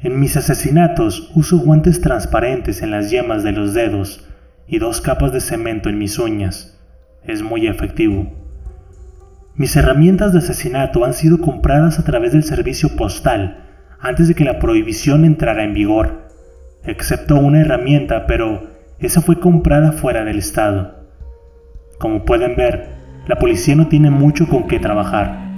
En 0.00 0.20
mis 0.20 0.36
asesinatos 0.36 1.30
uso 1.34 1.58
guantes 1.58 2.02
transparentes 2.02 2.82
en 2.82 2.90
las 2.90 3.10
yemas 3.10 3.42
de 3.42 3.52
los 3.52 3.72
dedos 3.72 4.28
y 4.66 4.78
dos 4.78 5.00
capas 5.00 5.32
de 5.32 5.40
cemento 5.40 5.88
en 5.88 5.98
mis 5.98 6.18
uñas. 6.18 6.78
Es 7.22 7.42
muy 7.42 7.66
efectivo. 7.66 8.30
Mis 9.56 9.74
herramientas 9.76 10.32
de 10.32 10.40
asesinato 10.40 11.04
han 11.04 11.14
sido 11.14 11.40
compradas 11.40 11.98
a 11.98 12.04
través 12.04 12.32
del 12.32 12.44
servicio 12.44 12.96
postal 12.96 13.64
antes 13.98 14.28
de 14.28 14.34
que 14.34 14.44
la 14.44 14.58
prohibición 14.58 15.24
entrara 15.24 15.64
en 15.64 15.72
vigor, 15.72 16.28
excepto 16.84 17.36
una 17.36 17.62
herramienta, 17.62 18.26
pero 18.26 18.68
esa 18.98 19.22
fue 19.22 19.40
comprada 19.40 19.92
fuera 19.92 20.24
del 20.24 20.38
estado. 20.38 21.06
Como 21.98 22.26
pueden 22.26 22.56
ver, 22.56 22.88
la 23.26 23.36
policía 23.36 23.74
no 23.74 23.88
tiene 23.88 24.10
mucho 24.10 24.46
con 24.46 24.66
qué 24.66 24.78
trabajar. 24.78 25.53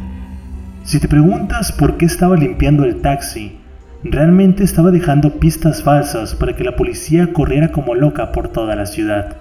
Si 0.86 0.98
te 0.98 1.08
preguntas 1.08 1.70
por 1.70 1.98
qué 1.98 2.06
estaba 2.06 2.36
limpiando 2.36 2.84
el 2.84 3.02
taxi, 3.02 3.60
Realmente 4.08 4.62
estaba 4.62 4.92
dejando 4.92 5.40
pistas 5.40 5.82
falsas 5.82 6.36
para 6.36 6.54
que 6.54 6.62
la 6.62 6.76
policía 6.76 7.32
corriera 7.32 7.72
como 7.72 7.96
loca 7.96 8.30
por 8.30 8.48
toda 8.48 8.76
la 8.76 8.86
ciudad. 8.86 9.38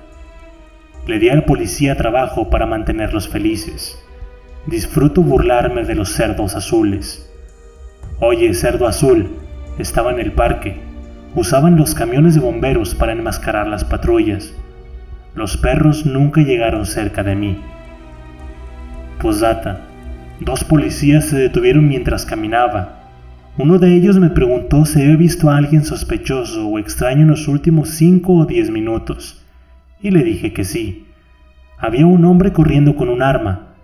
Le 1.06 1.20
di 1.20 1.30
al 1.30 1.44
policía 1.44 1.96
trabajo 1.96 2.50
para 2.50 2.66
mantenerlos 2.66 3.28
felices. 3.28 3.96
Disfruto 4.66 5.22
burlarme 5.22 5.84
de 5.84 5.94
los 5.94 6.10
cerdos 6.10 6.56
azules. 6.56 7.32
Oye, 8.20 8.52
cerdo 8.56 8.88
azul, 8.88 9.30
estaba 9.78 10.12
en 10.12 10.20
el 10.20 10.32
parque. 10.32 10.82
Usaban 11.36 11.76
los 11.76 11.94
camiones 11.94 12.34
de 12.34 12.42
bomberos 12.42 12.96
para 12.96 13.12
enmascarar 13.12 13.68
las 13.68 13.84
patrullas. 13.84 14.52
Los 15.36 15.58
perros 15.58 16.08
nunca 16.08 16.42
llegaron 16.42 16.88
cerca 16.88 17.22
de 17.22 17.36
mí. 17.36 17.62
Posdata. 19.22 19.85
Dos 20.40 20.66
policías 20.66 21.26
se 21.26 21.38
detuvieron 21.38 21.88
mientras 21.88 22.26
caminaba 22.26 23.00
Uno 23.58 23.80
de 23.80 23.96
ellos 23.96 24.18
me 24.18 24.30
preguntó 24.30 24.86
si 24.86 25.02
había 25.02 25.16
visto 25.16 25.50
a 25.50 25.56
alguien 25.56 25.86
sospechoso 25.86 26.68
o 26.68 26.78
extraño 26.78 27.22
en 27.22 27.30
los 27.30 27.48
últimos 27.48 27.90
5 27.92 28.34
o 28.34 28.46
10 28.46 28.70
minutos, 28.70 29.46
y 30.02 30.12
le 30.12 30.24
dije 30.24 30.52
que 30.52 30.66
sí. 30.66 31.08
Había 31.78 32.06
un 32.06 32.26
hombre 32.26 32.52
corriendo 32.52 32.98
con 32.98 33.08
un 33.08 33.22
arma. 33.22 33.76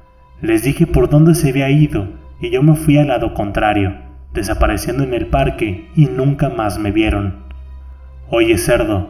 Les 0.42 0.64
dije 0.64 0.88
por 0.88 1.10
dónde 1.10 1.36
se 1.36 1.50
había 1.50 1.70
ido 1.70 2.10
y 2.42 2.50
yo 2.50 2.64
me 2.64 2.76
fui 2.76 2.98
al 2.98 3.08
lado 3.08 3.34
contrario, 3.34 3.96
desapareciendo 4.34 5.04
en 5.04 5.14
el 5.14 5.28
parque 5.28 5.90
y 5.96 6.08
nunca 6.08 6.50
más 6.50 6.80
me 6.80 6.92
vieron. 6.92 7.46
Oye, 8.30 8.58
cerdo, 8.58 9.10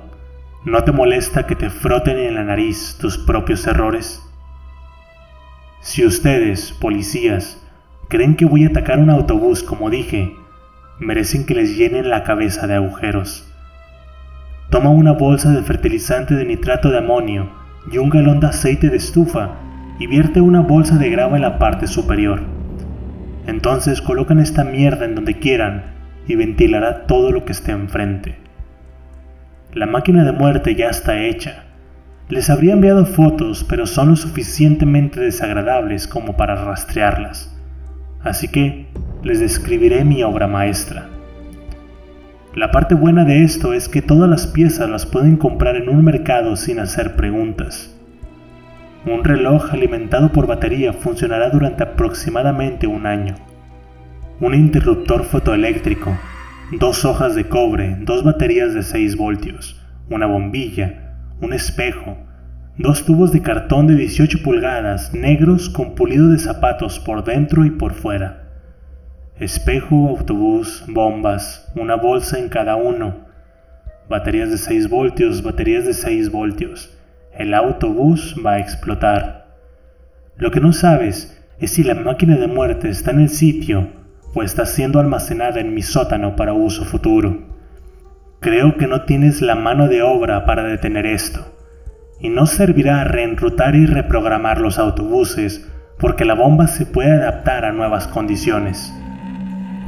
¿no 0.66 0.84
te 0.84 0.92
molesta 0.92 1.48
que 1.48 1.56
te 1.56 1.70
froten 1.70 2.20
en 2.20 2.36
la 2.36 2.44
nariz 2.44 2.98
tus 3.00 3.18
propios 3.18 3.66
errores? 3.66 4.22
Si 5.82 6.06
ustedes, 6.06 6.74
policías, 6.74 7.60
creen 8.08 8.36
que 8.36 8.46
voy 8.46 8.66
a 8.66 8.68
atacar 8.68 9.00
un 9.00 9.10
autobús 9.10 9.64
como 9.64 9.90
dije, 9.90 10.36
merecen 11.00 11.44
que 11.44 11.56
les 11.56 11.76
llenen 11.76 12.12
la 12.12 12.24
cabeza 12.24 12.68
de 12.68 12.76
agujeros. 12.76 13.52
Toma 14.70 14.92
una 14.92 15.14
bolsa 15.14 15.50
de 15.50 15.64
fertilizante 15.64 16.36
de 16.36 16.46
nitrato 16.46 16.92
de 16.92 17.00
amonio 17.00 17.50
y 17.92 17.98
un 17.98 18.12
galón 18.12 18.40
de 18.40 18.46
aceite 18.46 18.90
de 18.90 18.98
estufa 18.98 19.56
y 19.98 20.06
vierte 20.06 20.40
una 20.40 20.62
bolsa 20.62 21.00
de 21.00 21.10
grava 21.10 21.36
en 21.36 21.42
la 21.42 21.58
parte 21.58 21.88
superior. 21.88 22.44
Entonces 23.48 24.04
colocan 24.04 24.38
esta 24.38 24.64
mierda 24.64 25.06
en 25.06 25.16
donde 25.16 25.40
quieran 25.40 25.96
y 26.28 26.36
ventilará 26.36 27.08
todo 27.08 27.32
lo 27.32 27.44
que 27.44 27.54
esté 27.54 27.72
enfrente. 27.72 28.36
La 29.74 29.88
máquina 29.88 30.24
de 30.26 30.32
muerte 30.32 30.76
ya 30.76 30.90
está 30.90 31.18
hecha. 31.18 31.64
Les 32.32 32.50
habría 32.50 32.72
enviado 32.72 33.06
fotos, 33.06 33.66
pero 33.68 33.86
son 33.86 34.12
lo 34.12 34.16
suficientemente 34.16 35.20
desagradables 35.20 36.08
como 36.08 36.38
para 36.38 36.56
rastrearlas. 36.64 37.54
Así 38.22 38.48
que 38.48 38.88
les 39.22 39.42
describiré 39.42 40.06
mi 40.06 40.24
obra 40.24 40.48
maestra. 40.48 41.10
La 42.56 42.72
parte 42.72 42.96
buena 42.96 43.26
de 43.26 43.44
esto 43.44 43.74
es 43.74 43.90
que 43.90 44.02
todas 44.02 44.30
las 44.30 44.48
piezas 44.48 44.90
las 44.90 45.06
pueden 45.06 45.36
comprar 45.36 45.76
en 45.76 45.90
un 45.90 46.06
mercado 46.06 46.56
sin 46.56 46.80
hacer 46.80 47.18
preguntas. 47.18 47.94
Un 49.06 49.26
reloj 49.26 49.74
alimentado 49.74 50.32
por 50.32 50.48
batería 50.48 50.94
funcionará 50.94 51.50
durante 51.50 51.84
aproximadamente 51.84 52.88
un 52.88 53.08
año. 53.08 53.36
Un 54.40 54.56
interruptor 54.56 55.26
fotoeléctrico, 55.26 56.18
dos 56.80 57.04
hojas 57.04 57.36
de 57.36 57.50
cobre, 57.50 57.98
dos 58.00 58.24
baterías 58.24 58.74
de 58.74 58.84
6 58.84 59.18
voltios, 59.18 59.82
una 60.10 60.28
bombilla, 60.28 61.01
un 61.42 61.54
espejo, 61.54 62.18
dos 62.78 63.06
tubos 63.06 63.32
de 63.32 63.42
cartón 63.42 63.88
de 63.88 63.96
18 63.96 64.42
pulgadas 64.44 65.14
negros 65.14 65.70
con 65.70 65.96
pulido 65.96 66.30
de 66.30 66.40
zapatos 66.40 67.00
por 67.00 67.24
dentro 67.24 67.66
y 67.66 67.72
por 67.72 67.94
fuera. 67.94 68.50
Espejo, 69.40 70.10
autobús, 70.10 70.86
bombas, 70.88 71.72
una 71.76 71.96
bolsa 71.96 72.40
en 72.40 72.48
cada 72.48 72.76
uno. 72.76 73.26
Baterías 74.08 74.52
de 74.52 74.58
6 74.58 74.90
voltios, 74.90 75.44
baterías 75.44 75.86
de 75.86 75.94
6 75.94 76.32
voltios 76.32 76.98
el 77.38 77.54
autobús 77.54 78.36
va 78.46 78.54
a 78.54 78.60
explotar. 78.60 79.48
Lo 80.38 80.52
que 80.52 80.60
no 80.60 80.74
sabes 80.74 81.42
es 81.60 81.72
si 81.72 81.84
la 81.84 81.96
máquina 81.96 82.36
de 82.36 82.48
muerte 82.48 82.90
está 82.90 83.12
en 83.12 83.22
el 83.22 83.30
sitio 83.30 83.90
o 84.34 84.44
está 84.44 84.66
siendo 84.66 85.00
almacenada 85.00 85.60
en 85.60 85.74
mi 85.74 85.82
sótano 85.82 86.36
para 86.36 86.54
uso 86.54 86.84
futuro. 86.84 87.51
Creo 88.42 88.76
que 88.76 88.88
no 88.88 89.04
tienes 89.04 89.44
la 89.44 89.54
mano 89.54 89.88
de 89.88 90.02
obra 90.02 90.46
para 90.46 90.64
detener 90.64 91.06
esto, 91.06 91.46
y 92.20 92.30
no 92.30 92.48
servirá 92.48 93.04
reenrutar 93.04 93.76
y 93.76 93.86
reprogramar 93.86 94.60
los 94.60 94.80
autobuses 94.80 95.70
porque 96.00 96.26
la 96.26 96.34
bomba 96.34 96.66
se 96.66 96.88
puede 96.88 97.12
adaptar 97.12 97.66
a 97.66 97.72
nuevas 97.72 98.08
condiciones. 98.08 98.92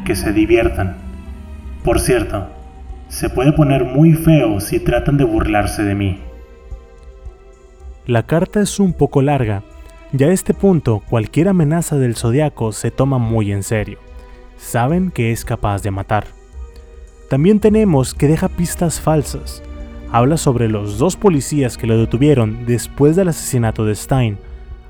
Que 0.06 0.16
se 0.16 0.34
diviertan. 0.34 0.98
Por 1.84 2.00
cierto, 2.00 2.48
se 3.08 3.28
puede 3.28 3.54
poner 3.54 3.86
muy 3.86 4.14
feo 4.14 4.60
si 4.60 4.80
tratan 4.80 5.18
de 5.18 5.24
burlarse 5.24 5.82
de 5.82 5.96
mí. 5.96 6.22
La 8.06 8.22
carta 8.22 8.62
es 8.62 8.80
un 8.80 8.94
poco 8.94 9.24
larga, 9.24 9.64
y 10.16 10.24
a 10.26 10.28
este 10.28 10.54
punto 10.54 11.02
cualquier 11.10 11.48
amenaza 11.48 11.96
del 11.96 12.16
zodiaco 12.16 12.72
se 12.72 12.92
toma 12.92 13.18
muy 13.18 13.52
en 13.52 13.64
serio. 13.64 13.98
Saben 14.58 15.10
que 15.10 15.32
es 15.32 15.44
capaz 15.44 15.82
de 15.82 15.90
matar. 15.90 16.43
También 17.30 17.60
tenemos 17.60 18.14
que 18.14 18.28
deja 18.28 18.50
pistas 18.50 19.00
falsas. 19.00 19.64
Habla 20.12 20.38
sobre 20.38 20.70
los 20.70 20.98
dos 20.98 21.16
policías 21.16 21.78
que 21.78 21.88
lo 21.88 21.98
detuvieron 21.98 22.66
después 22.66 23.16
del 23.16 23.30
asesinato 23.30 23.86
de 23.86 23.96
Stein, 23.96 24.38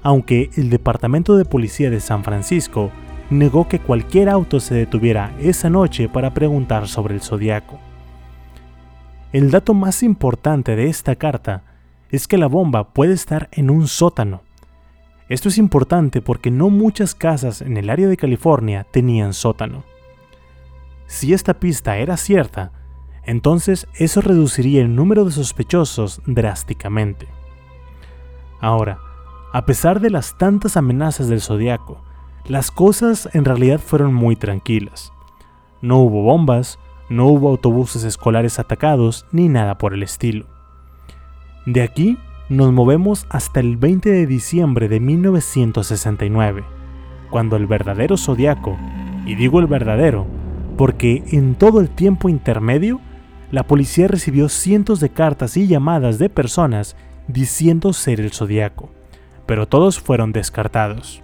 aunque 0.01 0.49
el 0.55 0.69
Departamento 0.69 1.37
de 1.37 1.45
Policía 1.45 1.89
de 1.89 2.01
San 2.01 2.23
Francisco 2.23 2.91
negó 3.29 3.67
que 3.67 3.79
cualquier 3.79 4.29
auto 4.29 4.59
se 4.59 4.75
detuviera 4.75 5.33
esa 5.39 5.69
noche 5.69 6.09
para 6.09 6.33
preguntar 6.33 6.87
sobre 6.87 7.15
el 7.15 7.21
zodiaco. 7.21 7.79
El 9.31 9.49
dato 9.49 9.73
más 9.73 10.03
importante 10.03 10.75
de 10.75 10.87
esta 10.87 11.15
carta 11.15 11.63
es 12.11 12.27
que 12.27 12.37
la 12.37 12.47
bomba 12.47 12.93
puede 12.93 13.13
estar 13.13 13.49
en 13.51 13.69
un 13.69 13.87
sótano. 13.87 14.41
Esto 15.29 15.49
es 15.49 15.57
importante 15.57 16.21
porque 16.21 16.51
no 16.51 16.69
muchas 16.69 17.15
casas 17.15 17.61
en 17.61 17.77
el 17.77 17.89
área 17.89 18.07
de 18.07 18.17
California 18.17 18.85
tenían 18.91 19.33
sótano. 19.33 19.83
Si 21.07 21.33
esta 21.33 21.55
pista 21.55 21.97
era 21.97 22.17
cierta, 22.17 22.71
entonces 23.23 23.87
eso 23.95 24.21
reduciría 24.21 24.81
el 24.81 24.95
número 24.95 25.25
de 25.25 25.31
sospechosos 25.31 26.21
drásticamente. 26.25 27.27
Ahora, 28.59 28.99
a 29.51 29.65
pesar 29.65 29.99
de 29.99 30.09
las 30.09 30.37
tantas 30.37 30.77
amenazas 30.77 31.27
del 31.27 31.41
zodiaco, 31.41 32.01
las 32.45 32.71
cosas 32.71 33.29
en 33.33 33.45
realidad 33.45 33.79
fueron 33.79 34.13
muy 34.13 34.35
tranquilas. 34.35 35.13
No 35.81 35.99
hubo 35.99 36.23
bombas, 36.23 36.79
no 37.09 37.27
hubo 37.27 37.49
autobuses 37.49 38.03
escolares 38.03 38.59
atacados 38.59 39.25
ni 39.31 39.49
nada 39.49 39.77
por 39.77 39.93
el 39.93 40.03
estilo. 40.03 40.47
De 41.65 41.81
aquí 41.81 42.17
nos 42.49 42.73
movemos 42.73 43.25
hasta 43.29 43.59
el 43.59 43.77
20 43.77 44.09
de 44.09 44.27
diciembre 44.27 44.89
de 44.89 44.99
1969, 44.99 46.63
cuando 47.29 47.55
el 47.55 47.67
verdadero 47.67 48.17
zodiaco, 48.17 48.77
y 49.25 49.35
digo 49.35 49.59
el 49.59 49.67
verdadero, 49.67 50.27
porque 50.77 51.23
en 51.31 51.55
todo 51.55 51.79
el 51.79 51.89
tiempo 51.89 52.29
intermedio, 52.29 52.99
la 53.51 53.63
policía 53.67 54.07
recibió 54.07 54.49
cientos 54.49 54.99
de 54.99 55.09
cartas 55.09 55.57
y 55.57 55.67
llamadas 55.67 56.17
de 56.19 56.29
personas 56.29 56.95
diciendo 57.27 57.93
ser 57.93 58.19
el 58.19 58.31
zodiaco, 58.31 58.89
pero 59.45 59.67
todos 59.67 59.99
fueron 59.99 60.31
descartados. 60.31 61.21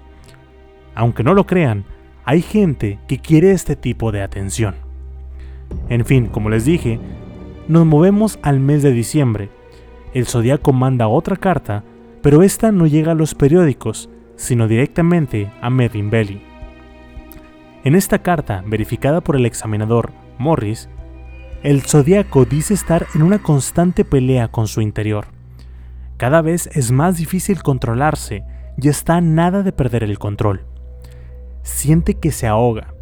Aunque 0.95 1.23
no 1.23 1.34
lo 1.34 1.45
crean, 1.45 1.85
hay 2.26 2.41
gente 2.41 2.99
que 3.07 3.19
quiere 3.19 3.51
este 3.51 3.76
tipo 3.76 4.11
de 4.11 4.21
atención. 4.21 4.76
En 5.89 6.05
fin, 6.05 6.27
como 6.27 6.49
les 6.49 6.65
dije, 6.65 6.99
nos 7.67 7.85
movemos 7.85 8.39
al 8.41 8.59
mes 8.59 8.84
de 8.84 8.91
diciembre, 8.91 9.49
el 10.13 10.26
Zodíaco 10.26 10.73
manda 10.73 11.07
otra 11.07 11.35
carta, 11.35 11.84
pero 12.21 12.41
esta 12.41 12.71
no 12.71 12.88
llega 12.88 13.11
a 13.11 13.15
los 13.15 13.35
periódicos, 13.35 14.09
sino 14.35 14.67
directamente 14.67 15.51
a 15.61 15.69
Merlin 15.69 16.09
Belly. 16.09 16.48
En 17.84 17.95
esta 17.95 18.19
carta, 18.19 18.61
verificada 18.65 19.22
por 19.22 19.38
el 19.38 19.45
examinador 19.45 20.11
Morris, 20.38 20.89
el 21.64 21.81
Zodíaco 21.81 22.43
dice 22.43 22.73
estar 22.73 23.07
en 23.15 23.22
una 23.22 23.39
constante 23.39 24.03
pelea 24.03 24.49
con 24.49 24.68
su 24.68 24.81
interior. 24.81 25.27
Cada 26.18 26.41
vez 26.41 26.68
es 26.73 26.91
más 26.91 27.18
difícil 27.18 27.64
controlarse 27.64 28.43
y 28.77 28.89
está 28.89 29.22
nada 29.22 29.64
de 29.64 29.72
perder 29.72 30.03
el 30.03 30.19
control. 30.19 30.65
Siente 31.61 32.15
que 32.15 32.31
se 32.31 32.47
ahoga, 32.47 32.93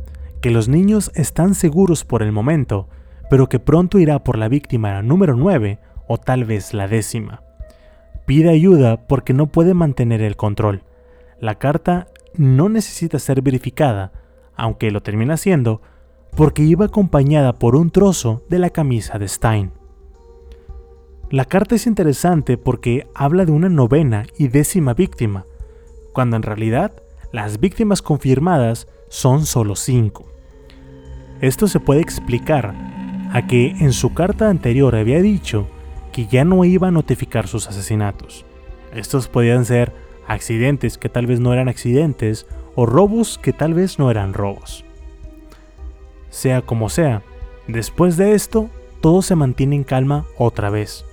que 0.42 0.52
los 0.52 0.68
niños 0.68 1.12
están 1.16 1.56
seguros 1.56 2.06
por 2.06 2.22
el 2.22 2.32
momento, 2.32 2.88
pero 3.32 3.50
que 3.50 3.60
pronto 3.60 3.98
irá 3.98 4.24
por 4.24 4.38
la 4.38 4.48
víctima 4.48 5.02
número 5.02 5.36
9 5.36 5.80
o 6.08 6.20
tal 6.20 6.46
vez 6.46 6.76
la 6.76 6.88
décima. 6.88 7.42
Pide 8.28 8.52
ayuda 8.52 9.08
porque 9.08 9.34
no 9.34 9.48
puede 9.48 9.74
mantener 9.74 10.22
el 10.22 10.36
control. 10.36 10.84
La 11.40 11.56
carta 11.56 12.08
no 12.36 12.70
necesita 12.70 13.18
ser 13.18 13.42
verificada, 13.42 14.12
aunque 14.58 14.92
lo 14.92 15.02
termina 15.02 15.36
haciendo, 15.36 15.82
porque 16.36 16.64
iba 16.64 16.86
acompañada 16.86 17.54
por 17.54 17.76
un 17.76 17.90
trozo 17.90 18.44
de 18.50 18.60
la 18.60 18.70
camisa 18.70 19.18
de 19.18 19.28
Stein. 19.28 19.72
La 21.30 21.46
carta 21.46 21.76
es 21.76 21.88
interesante 21.88 22.58
porque 22.58 23.08
habla 23.14 23.46
de 23.46 23.52
una 23.52 23.70
novena 23.70 24.26
y 24.38 24.48
décima 24.48 24.94
víctima, 24.94 25.46
cuando 26.14 26.36
en 26.36 26.44
realidad 26.44 26.92
las 27.32 27.60
víctimas 27.60 28.02
confirmadas 28.02 28.88
son 29.10 29.46
solo 29.46 29.76
cinco. 29.76 30.26
Esto 31.42 31.68
se 31.68 31.80
puede 31.80 32.02
explicar 32.02 32.74
a 33.32 33.46
que 33.46 33.72
en 33.72 33.94
su 33.94 34.14
carta 34.14 34.50
anterior 34.50 34.96
había 34.96 35.22
dicho 35.22 35.68
que 36.12 36.28
ya 36.28 36.46
no 36.46 36.64
iba 36.66 36.88
a 36.88 36.92
notificar 36.92 37.48
sus 37.48 37.68
asesinatos. 37.68 38.46
Estos 38.94 39.28
podían 39.28 39.66
ser 39.66 39.94
accidentes 40.28 40.98
que 40.98 41.10
tal 41.10 41.28
vez 41.28 41.40
no 41.40 41.54
eran 41.54 41.68
accidentes 41.68 42.48
o 42.80 42.86
robos 42.86 43.40
que 43.40 43.54
tal 43.54 43.74
vez 43.74 43.98
no 43.98 44.12
eran 44.12 44.36
robos. 44.36 44.86
Sea 46.30 46.62
como 46.62 46.90
sea, 46.90 47.24
después 47.68 48.18
de 48.18 48.36
esto, 48.36 48.70
todo 49.02 49.24
se 49.24 49.36
mantiene 49.36 49.76
en 49.76 49.84
calma 49.84 50.26
otra 50.38 50.70
vez, 50.70 51.04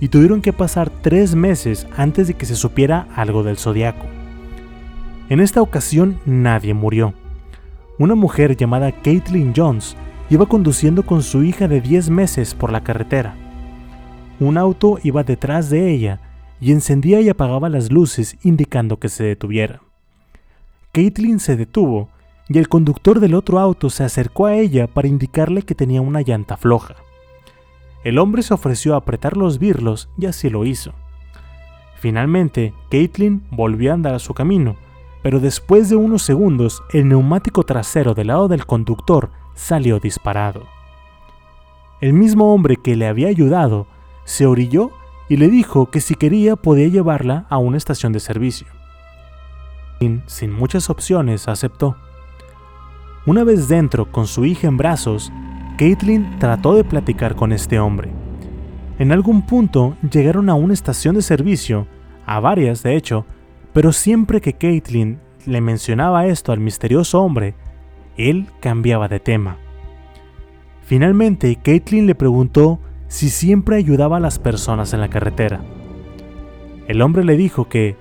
y 0.00 0.08
tuvieron 0.08 0.42
que 0.42 0.52
pasar 0.52 0.90
tres 0.90 1.36
meses 1.36 1.86
antes 1.96 2.26
de 2.26 2.34
que 2.34 2.46
se 2.46 2.56
supiera 2.56 3.06
algo 3.14 3.44
del 3.44 3.58
zodiaco. 3.58 4.06
En 5.28 5.38
esta 5.38 5.62
ocasión 5.62 6.18
nadie 6.26 6.74
murió. 6.74 7.14
una 7.96 8.16
mujer 8.16 8.56
llamada 8.56 8.90
Caitlin 8.90 9.52
Jones 9.56 9.96
iba 10.30 10.46
conduciendo 10.46 11.04
con 11.06 11.22
su 11.22 11.44
hija 11.44 11.68
de 11.68 11.80
10 11.80 12.10
meses 12.10 12.56
por 12.56 12.72
la 12.72 12.82
carretera. 12.82 13.36
Un 14.40 14.58
auto 14.58 14.98
iba 15.04 15.22
detrás 15.22 15.70
de 15.70 15.92
ella 15.92 16.20
y 16.60 16.72
encendía 16.72 17.20
y 17.20 17.28
apagaba 17.28 17.68
las 17.68 17.92
luces 17.92 18.36
indicando 18.42 18.98
que 18.98 19.08
se 19.08 19.22
detuviera. 19.22 19.83
Caitlin 20.94 21.40
se 21.40 21.56
detuvo 21.56 22.08
y 22.48 22.56
el 22.58 22.68
conductor 22.68 23.18
del 23.18 23.34
otro 23.34 23.58
auto 23.58 23.90
se 23.90 24.04
acercó 24.04 24.46
a 24.46 24.54
ella 24.54 24.86
para 24.86 25.08
indicarle 25.08 25.62
que 25.62 25.74
tenía 25.74 26.00
una 26.00 26.20
llanta 26.20 26.56
floja. 26.56 26.94
El 28.04 28.16
hombre 28.16 28.44
se 28.44 28.54
ofreció 28.54 28.94
a 28.94 28.98
apretar 28.98 29.36
los 29.36 29.58
birlos 29.58 30.08
y 30.16 30.26
así 30.26 30.50
lo 30.50 30.64
hizo. 30.64 30.92
Finalmente, 31.98 32.72
Caitlin 32.92 33.42
volvió 33.50 33.90
a 33.90 33.94
andar 33.94 34.14
a 34.14 34.20
su 34.20 34.34
camino, 34.34 34.76
pero 35.24 35.40
después 35.40 35.88
de 35.88 35.96
unos 35.96 36.22
segundos 36.22 36.80
el 36.92 37.08
neumático 37.08 37.64
trasero 37.64 38.14
del 38.14 38.28
lado 38.28 38.46
del 38.46 38.64
conductor 38.64 39.30
salió 39.54 39.98
disparado. 39.98 40.62
El 42.00 42.12
mismo 42.12 42.54
hombre 42.54 42.76
que 42.76 42.94
le 42.94 43.08
había 43.08 43.26
ayudado 43.26 43.88
se 44.24 44.46
orilló 44.46 44.92
y 45.28 45.38
le 45.38 45.48
dijo 45.48 45.90
que 45.90 46.00
si 46.00 46.14
quería 46.14 46.54
podía 46.54 46.86
llevarla 46.86 47.46
a 47.48 47.58
una 47.58 47.78
estación 47.78 48.12
de 48.12 48.20
servicio. 48.20 48.68
Sin 50.26 50.52
muchas 50.52 50.90
opciones 50.90 51.48
aceptó. 51.48 51.96
Una 53.26 53.44
vez 53.44 53.68
dentro 53.68 54.10
con 54.10 54.26
su 54.26 54.44
hija 54.44 54.68
en 54.68 54.76
brazos, 54.76 55.32
Caitlin 55.78 56.38
trató 56.38 56.74
de 56.74 56.84
platicar 56.84 57.34
con 57.34 57.52
este 57.52 57.78
hombre. 57.78 58.10
En 58.98 59.12
algún 59.12 59.46
punto 59.46 59.96
llegaron 60.08 60.50
a 60.50 60.54
una 60.54 60.74
estación 60.74 61.14
de 61.14 61.22
servicio, 61.22 61.86
a 62.26 62.38
varias 62.40 62.82
de 62.82 62.96
hecho, 62.96 63.26
pero 63.72 63.92
siempre 63.92 64.40
que 64.40 64.52
Caitlin 64.52 65.18
le 65.46 65.60
mencionaba 65.60 66.26
esto 66.26 66.52
al 66.52 66.60
misterioso 66.60 67.20
hombre, 67.22 67.54
él 68.16 68.46
cambiaba 68.60 69.08
de 69.08 69.20
tema. 69.20 69.58
Finalmente, 70.82 71.56
Caitlin 71.56 72.06
le 72.06 72.14
preguntó 72.14 72.78
si 73.08 73.30
siempre 73.30 73.76
ayudaba 73.76 74.18
a 74.18 74.20
las 74.20 74.38
personas 74.38 74.92
en 74.92 75.00
la 75.00 75.08
carretera. 75.08 75.60
El 76.88 77.00
hombre 77.00 77.24
le 77.24 77.36
dijo 77.36 77.68
que, 77.68 77.96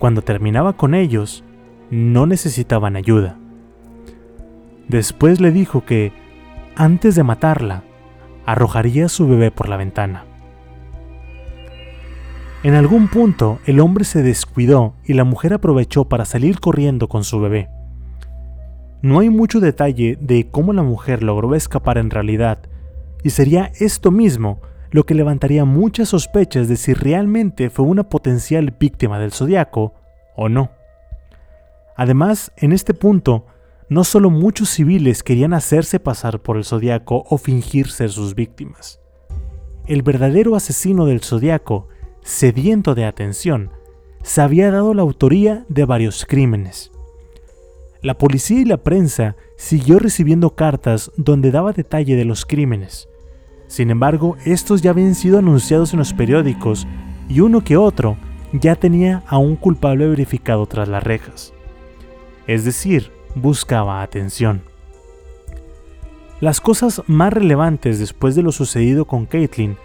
cuando 0.00 0.22
terminaba 0.22 0.72
con 0.72 0.94
ellos, 0.94 1.44
no 1.90 2.26
necesitaban 2.26 2.96
ayuda. 2.96 3.36
Después 4.88 5.40
le 5.40 5.52
dijo 5.52 5.84
que, 5.84 6.10
antes 6.74 7.14
de 7.14 7.22
matarla, 7.22 7.84
arrojaría 8.46 9.04
a 9.04 9.08
su 9.10 9.28
bebé 9.28 9.50
por 9.50 9.68
la 9.68 9.76
ventana. 9.76 10.24
En 12.62 12.74
algún 12.74 13.08
punto 13.08 13.58
el 13.66 13.78
hombre 13.78 14.04
se 14.04 14.22
descuidó 14.22 14.94
y 15.04 15.12
la 15.12 15.24
mujer 15.24 15.52
aprovechó 15.52 16.06
para 16.06 16.24
salir 16.24 16.60
corriendo 16.60 17.06
con 17.06 17.22
su 17.22 17.38
bebé. 17.38 17.68
No 19.02 19.20
hay 19.20 19.28
mucho 19.28 19.60
detalle 19.60 20.16
de 20.18 20.48
cómo 20.50 20.72
la 20.72 20.82
mujer 20.82 21.22
logró 21.22 21.54
escapar 21.54 21.98
en 21.98 22.08
realidad, 22.08 22.60
y 23.22 23.30
sería 23.30 23.70
esto 23.78 24.10
mismo 24.10 24.62
lo 24.90 25.04
que 25.04 25.14
levantaría 25.14 25.64
muchas 25.64 26.08
sospechas 26.08 26.68
de 26.68 26.76
si 26.76 26.94
realmente 26.94 27.70
fue 27.70 27.84
una 27.84 28.08
potencial 28.08 28.74
víctima 28.78 29.18
del 29.18 29.32
zodiaco 29.32 29.94
o 30.36 30.48
no. 30.48 30.70
Además, 31.96 32.52
en 32.56 32.72
este 32.72 32.94
punto, 32.94 33.46
no 33.88 34.04
solo 34.04 34.30
muchos 34.30 34.70
civiles 34.70 35.22
querían 35.22 35.52
hacerse 35.52 36.00
pasar 36.00 36.40
por 36.40 36.56
el 36.56 36.64
zodiaco 36.64 37.24
o 37.28 37.38
fingir 37.38 37.90
ser 37.90 38.10
sus 38.10 38.34
víctimas. 38.34 39.00
El 39.86 40.02
verdadero 40.02 40.56
asesino 40.56 41.06
del 41.06 41.20
zodiaco, 41.20 41.88
sediento 42.22 42.94
de 42.94 43.04
atención, 43.04 43.70
se 44.22 44.40
había 44.40 44.70
dado 44.70 44.94
la 44.94 45.02
autoría 45.02 45.64
de 45.68 45.84
varios 45.84 46.24
crímenes. 46.24 46.92
La 48.02 48.16
policía 48.16 48.60
y 48.60 48.64
la 48.64 48.78
prensa 48.78 49.36
siguió 49.56 49.98
recibiendo 49.98 50.54
cartas 50.54 51.10
donde 51.16 51.50
daba 51.50 51.72
detalle 51.72 52.16
de 52.16 52.24
los 52.24 52.46
crímenes. 52.46 53.08
Sin 53.70 53.92
embargo, 53.92 54.36
estos 54.44 54.82
ya 54.82 54.90
habían 54.90 55.14
sido 55.14 55.38
anunciados 55.38 55.92
en 55.92 56.00
los 56.00 56.12
periódicos 56.12 56.88
y 57.28 57.38
uno 57.38 57.62
que 57.62 57.76
otro 57.76 58.16
ya 58.52 58.74
tenía 58.74 59.22
a 59.28 59.38
un 59.38 59.54
culpable 59.54 60.08
verificado 60.08 60.66
tras 60.66 60.88
las 60.88 61.04
rejas. 61.04 61.52
Es 62.48 62.64
decir, 62.64 63.12
buscaba 63.36 64.02
atención. 64.02 64.62
Las 66.40 66.60
cosas 66.60 67.02
más 67.06 67.32
relevantes 67.32 68.00
después 68.00 68.34
de 68.34 68.42
lo 68.42 68.50
sucedido 68.50 69.04
con 69.04 69.24
Caitlin 69.24 69.76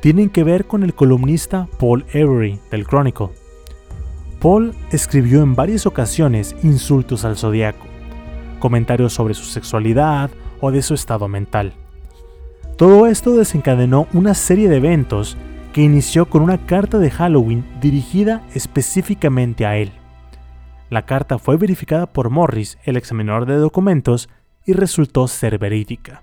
tienen 0.00 0.28
que 0.28 0.44
ver 0.44 0.66
con 0.66 0.82
el 0.82 0.92
columnista 0.92 1.66
Paul 1.78 2.04
Avery 2.10 2.60
del 2.70 2.86
Chronicle. 2.86 3.30
Paul 4.38 4.74
escribió 4.90 5.42
en 5.42 5.54
varias 5.54 5.86
ocasiones 5.86 6.54
insultos 6.62 7.24
al 7.24 7.38
zodiaco, 7.38 7.86
comentarios 8.58 9.14
sobre 9.14 9.32
su 9.32 9.44
sexualidad 9.44 10.30
o 10.60 10.70
de 10.70 10.82
su 10.82 10.92
estado 10.92 11.26
mental. 11.26 11.72
Todo 12.80 13.06
esto 13.06 13.36
desencadenó 13.36 14.08
una 14.14 14.32
serie 14.32 14.70
de 14.70 14.78
eventos 14.78 15.36
que 15.74 15.82
inició 15.82 16.30
con 16.30 16.40
una 16.40 16.64
carta 16.64 16.98
de 16.98 17.10
Halloween 17.10 17.62
dirigida 17.78 18.42
específicamente 18.54 19.66
a 19.66 19.76
él. 19.76 19.92
La 20.88 21.04
carta 21.04 21.38
fue 21.38 21.58
verificada 21.58 22.06
por 22.06 22.30
Morris, 22.30 22.78
el 22.84 22.96
examinador 22.96 23.44
de 23.44 23.56
documentos, 23.56 24.30
y 24.64 24.72
resultó 24.72 25.28
ser 25.28 25.58
verídica. 25.58 26.22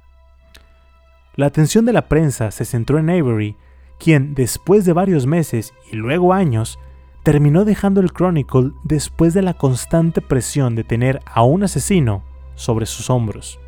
La 1.35 1.45
atención 1.45 1.85
de 1.85 1.93
la 1.93 2.07
prensa 2.07 2.49
se 2.49 2.65
centró 2.65 2.97
en 2.97 3.11
Avery, 3.11 3.55
quien 3.99 4.33
después 4.33 4.83
de 4.83 4.93
varios 4.93 5.27
meses 5.27 5.75
y 5.91 5.95
luego 5.95 6.33
años, 6.33 6.79
terminó 7.21 7.65
dejando 7.65 8.01
el 8.01 8.11
Chronicle 8.11 8.71
después 8.83 9.35
de 9.35 9.43
la 9.43 9.53
constante 9.53 10.21
presión 10.21 10.73
de 10.73 10.83
tener 10.83 11.19
a 11.31 11.43
un 11.43 11.65
asesino 11.65 12.23
sobre 12.55 12.87
sus 12.87 13.11
hombros. 13.11 13.59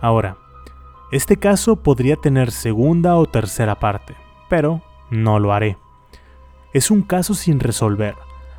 Ahora, 0.00 0.38
este 1.12 1.36
caso 1.36 1.76
podría 1.76 2.16
tener 2.16 2.50
segunda 2.50 3.16
o 3.16 3.26
tercera 3.26 3.78
parte, 3.78 4.16
pero 4.48 4.80
no 5.10 5.38
lo 5.38 5.52
haré. 5.52 5.76
Es 6.72 6.90
un 6.90 7.02
caso 7.02 7.34
sin 7.34 7.60
resolver, 7.60 8.14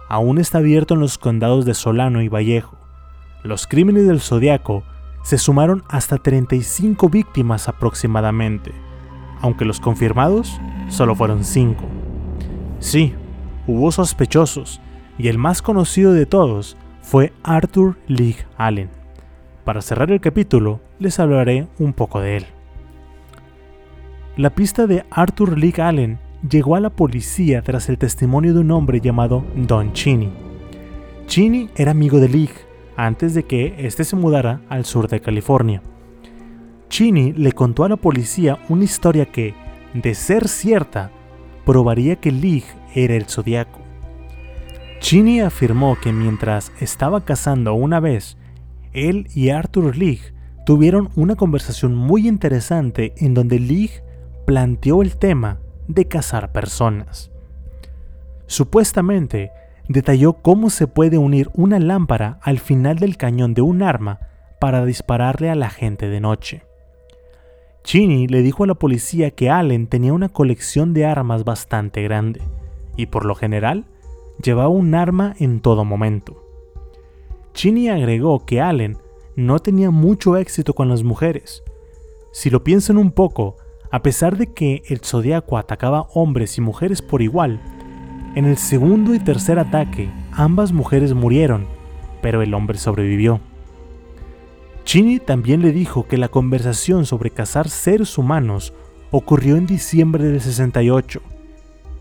aún 0.08 0.38
está 0.38 0.60
abierto 0.60 0.94
en 0.94 1.00
los 1.00 1.18
condados 1.18 1.66
de 1.66 1.74
Solano 1.74 2.22
y 2.22 2.30
Vallejo. 2.30 2.78
Los 3.42 3.66
crímenes 3.66 4.06
del 4.06 4.22
Zodiaco 4.22 4.84
se 5.24 5.40
sumaron 5.40 5.84
hasta 5.90 6.20
35 6.20 7.10
víctimas 7.10 7.68
aproximadamente, 7.68 8.72
aunque 9.42 9.66
los 9.66 9.80
confirmados 9.80 10.62
solo 10.90 11.16
fueron 11.16 11.44
5. 11.44 11.84
Sí, 12.78 13.16
hubo 13.66 13.92
sospechosos, 13.92 14.80
y 15.18 15.30
el 15.30 15.40
más 15.40 15.64
conocido 15.64 16.14
de 16.14 16.28
todos 16.28 16.78
fue 17.02 17.34
Arthur 17.42 17.98
Lee 18.06 18.38
Allen. 18.58 18.92
Para 19.66 19.82
cerrar 19.82 20.12
el 20.12 20.22
capítulo, 20.22 20.82
les 21.04 21.20
hablaré 21.20 21.68
un 21.78 21.94
poco 21.94 22.20
de 22.20 22.38
él. 22.38 22.46
La 24.38 24.50
pista 24.50 24.88
de 24.88 25.06
Arthur 25.12 25.58
Lee 25.58 25.76
Allen 25.78 26.18
llegó 26.50 26.76
a 26.76 26.80
la 26.80 26.90
policía 26.90 27.62
tras 27.62 27.90
el 27.90 28.00
testimonio 28.00 28.54
de 28.54 28.62
un 28.62 28.72
hombre 28.72 29.00
llamado 29.00 29.46
Don 29.56 29.94
Chini. 29.94 30.32
Chini 31.28 31.70
era 31.76 31.92
amigo 31.92 32.20
de 32.20 32.30
League 32.30 32.56
antes 32.96 33.34
de 33.34 33.44
que 33.44 33.76
éste 33.78 34.04
se 34.04 34.16
mudara 34.16 34.62
al 34.70 34.86
sur 34.86 35.08
de 35.08 35.20
California. 35.20 35.82
Chini 36.90 37.34
le 37.34 37.52
contó 37.52 37.84
a 37.84 37.90
la 37.90 37.98
policía 37.98 38.60
una 38.70 38.84
historia 38.84 39.26
que, 39.26 39.54
de 39.94 40.16
ser 40.16 40.48
cierta, 40.48 41.12
probaría 41.66 42.16
que 42.16 42.32
League 42.32 42.66
era 42.96 43.16
el 43.16 43.26
zodiaco. 43.26 43.80
Chini 45.00 45.42
afirmó 45.42 45.98
que 46.02 46.14
mientras 46.14 46.72
estaba 46.80 47.26
cazando 47.26 47.74
una 47.74 48.00
vez, 48.00 48.38
él 48.94 49.28
y 49.34 49.50
Arthur 49.50 49.98
League 49.98 50.33
tuvieron 50.66 51.10
una 51.16 51.36
conversación 51.36 51.96
muy 51.96 52.28
interesante 52.28 53.14
en 53.18 53.34
donde 53.34 53.60
League 53.60 54.04
planteó 54.46 55.02
el 55.02 55.18
tema 55.18 55.60
de 55.88 56.08
cazar 56.08 56.52
personas. 56.52 57.32
Supuestamente, 58.48 59.52
detalló 59.88 60.34
cómo 60.34 60.70
se 60.70 60.88
puede 60.88 61.18
unir 61.18 61.50
una 61.54 61.80
lámpara 61.80 62.40
al 62.42 62.60
final 62.60 62.98
del 62.98 63.18
cañón 63.18 63.54
de 63.54 63.62
un 63.62 63.84
arma 63.84 64.20
para 64.60 64.86
dispararle 64.86 65.50
a 65.50 65.56
la 65.56 65.70
gente 65.70 66.10
de 66.10 66.20
noche. 66.20 66.64
Cheney 67.84 68.28
le 68.28 68.42
dijo 68.42 68.64
a 68.64 68.68
la 68.68 68.76
policía 68.76 69.32
que 69.32 69.50
Allen 69.50 69.88
tenía 69.88 70.14
una 70.14 70.30
colección 70.30 70.94
de 70.94 71.06
armas 71.06 71.44
bastante 71.44 72.02
grande 72.02 72.42
y 72.96 73.08
por 73.08 73.26
lo 73.26 73.36
general 73.36 73.86
llevaba 74.42 74.70
un 74.70 74.96
arma 74.96 75.36
en 75.40 75.60
todo 75.60 75.84
momento. 75.84 76.42
Cheney 77.54 77.90
agregó 77.90 78.46
que 78.46 78.62
Allen 78.62 78.98
no 79.36 79.60
tenía 79.60 79.92
mucho 79.92 80.38
éxito 80.38 80.74
con 80.74 80.90
las 80.90 81.04
mujeres. 81.04 81.64
Si 82.32 82.50
lo 82.50 82.64
piensan 82.64 82.98
un 82.98 83.12
poco, 83.12 83.58
a 83.92 84.02
pesar 84.02 84.38
de 84.38 84.54
que 84.54 84.84
el 84.88 85.00
zodiaco 85.00 85.58
atacaba 85.58 86.08
hombres 86.14 86.58
y 86.58 86.62
mujeres 86.62 87.02
por 87.02 87.22
igual, 87.22 87.62
en 88.36 88.46
el 88.46 88.58
segundo 88.58 89.14
y 89.14 89.20
tercer 89.20 89.60
ataque 89.60 90.10
ambas 90.32 90.72
mujeres 90.72 91.14
murieron, 91.14 91.68
pero 92.22 92.42
el 92.42 92.54
hombre 92.54 92.78
sobrevivió. 92.78 93.40
Chini 94.86 95.20
también 95.20 95.62
le 95.62 95.72
dijo 95.72 96.08
que 96.08 96.18
la 96.18 96.30
conversación 96.30 97.06
sobre 97.06 97.30
cazar 97.30 97.70
seres 97.70 98.18
humanos 98.18 98.74
ocurrió 99.12 99.56
en 99.56 99.68
diciembre 99.68 100.24
del 100.24 100.42
68, 100.42 101.22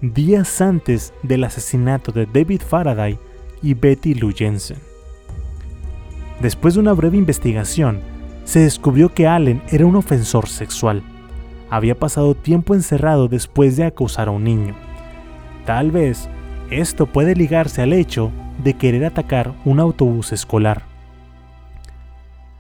días 0.00 0.60
antes 0.60 1.12
del 1.22 1.44
asesinato 1.44 2.10
de 2.10 2.26
David 2.26 2.62
Faraday 2.66 3.18
y 3.62 3.74
Betty 3.74 4.14
Lou 4.14 4.32
Jensen. 4.32 4.91
Después 6.40 6.74
de 6.74 6.80
una 6.80 6.92
breve 6.92 7.16
investigación, 7.16 8.00
se 8.44 8.60
descubrió 8.60 9.08
que 9.14 9.26
Allen 9.26 9.62
era 9.70 9.86
un 9.86 9.96
ofensor 9.96 10.48
sexual. 10.48 11.02
Había 11.70 11.98
pasado 11.98 12.34
tiempo 12.34 12.74
encerrado 12.74 13.28
después 13.28 13.76
de 13.76 13.84
acusar 13.84 14.28
a 14.28 14.32
un 14.32 14.44
niño. 14.44 14.74
Tal 15.64 15.90
vez 15.90 16.28
esto 16.70 17.06
puede 17.06 17.34
ligarse 17.34 17.82
al 17.82 17.92
hecho 17.92 18.32
de 18.62 18.74
querer 18.74 19.04
atacar 19.04 19.54
un 19.64 19.80
autobús 19.80 20.32
escolar. 20.32 20.84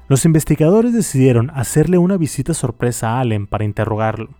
Los 0.08 0.24
investigadores 0.24 0.92
decidieron 0.92 1.50
hacerle 1.54 1.98
una 1.98 2.16
visita 2.16 2.54
sorpresa 2.54 3.12
a 3.12 3.20
Allen 3.20 3.46
para 3.46 3.64
interrogarlo. 3.64 4.30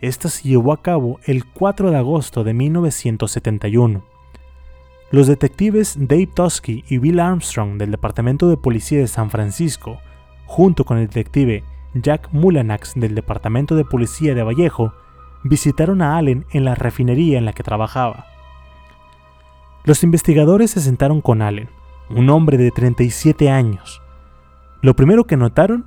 Esta 0.00 0.28
se 0.28 0.48
llevó 0.48 0.72
a 0.72 0.82
cabo 0.82 1.18
el 1.24 1.44
4 1.44 1.90
de 1.90 1.96
agosto 1.96 2.44
de 2.44 2.54
1971. 2.54 4.04
Los 5.10 5.26
detectives 5.26 5.96
Dave 5.98 6.26
Tosky 6.26 6.84
y 6.88 6.98
Bill 6.98 7.20
Armstrong 7.20 7.76
del 7.78 7.90
Departamento 7.90 8.48
de 8.48 8.56
Policía 8.56 8.98
de 8.98 9.06
San 9.06 9.30
Francisco, 9.30 10.00
junto 10.46 10.84
con 10.84 10.98
el 10.98 11.06
detective 11.06 11.62
Jack 11.94 12.30
Mullanax 12.32 12.94
del 12.96 13.14
Departamento 13.14 13.76
de 13.76 13.84
Policía 13.84 14.34
de 14.34 14.42
Vallejo, 14.42 14.92
visitaron 15.44 16.02
a 16.02 16.16
Allen 16.16 16.46
en 16.50 16.64
la 16.64 16.74
refinería 16.74 17.38
en 17.38 17.44
la 17.44 17.52
que 17.52 17.62
trabajaba. 17.62 18.26
Los 19.84 20.02
investigadores 20.02 20.72
se 20.72 20.80
sentaron 20.80 21.20
con 21.20 21.42
Allen, 21.42 21.68
un 22.08 22.30
hombre 22.30 22.56
de 22.56 22.70
37 22.70 23.50
años. 23.50 24.02
Lo 24.80 24.96
primero 24.96 25.24
que 25.24 25.36
notaron 25.36 25.84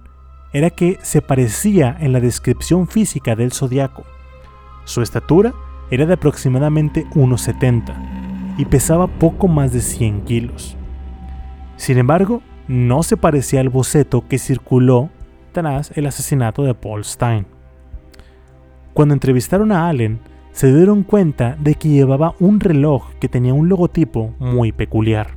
era 0.53 0.69
que 0.69 0.99
se 1.01 1.21
parecía 1.21 1.97
en 1.99 2.13
la 2.13 2.19
descripción 2.19 2.87
física 2.87 3.35
del 3.35 3.51
zodiaco. 3.51 4.03
Su 4.85 5.01
estatura 5.01 5.53
era 5.89 6.05
de 6.05 6.13
aproximadamente 6.13 7.05
1,70 7.09 8.16
y 8.57 8.65
pesaba 8.65 9.07
poco 9.07 9.47
más 9.47 9.71
de 9.71 9.81
100 9.81 10.21
kilos. 10.21 10.75
Sin 11.75 11.97
embargo, 11.97 12.41
no 12.67 13.03
se 13.03 13.17
parecía 13.17 13.61
al 13.61 13.69
boceto 13.69 14.27
que 14.27 14.39
circuló 14.39 15.09
tras 15.51 15.91
el 15.95 16.07
asesinato 16.07 16.63
de 16.63 16.73
Paul 16.73 17.05
Stein. 17.05 17.45
Cuando 18.93 19.13
entrevistaron 19.13 19.71
a 19.71 19.87
Allen, 19.87 20.19
se 20.51 20.73
dieron 20.73 21.03
cuenta 21.03 21.55
de 21.59 21.75
que 21.75 21.89
llevaba 21.89 22.33
un 22.39 22.59
reloj 22.59 23.13
que 23.19 23.29
tenía 23.29 23.53
un 23.53 23.69
logotipo 23.69 24.33
muy 24.39 24.71
peculiar. 24.71 25.35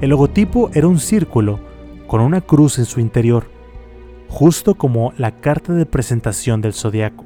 El 0.00 0.10
logotipo 0.10 0.70
era 0.72 0.88
un 0.88 0.98
círculo 0.98 1.60
con 2.06 2.22
una 2.22 2.40
cruz 2.40 2.78
en 2.78 2.86
su 2.86 3.00
interior, 3.00 3.50
justo 4.28 4.74
como 4.74 5.12
la 5.18 5.32
carta 5.32 5.74
de 5.74 5.86
presentación 5.86 6.60
del 6.60 6.72
zodiaco. 6.72 7.24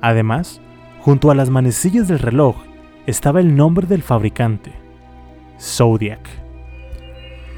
Además, 0.00 0.60
junto 1.00 1.30
a 1.30 1.34
las 1.34 1.50
manecillas 1.50 2.06
del 2.06 2.18
reloj 2.18 2.56
estaba 3.06 3.40
el 3.40 3.54
nombre 3.54 3.86
del 3.86 4.02
fabricante, 4.02 4.72
Zodiac. 5.60 6.28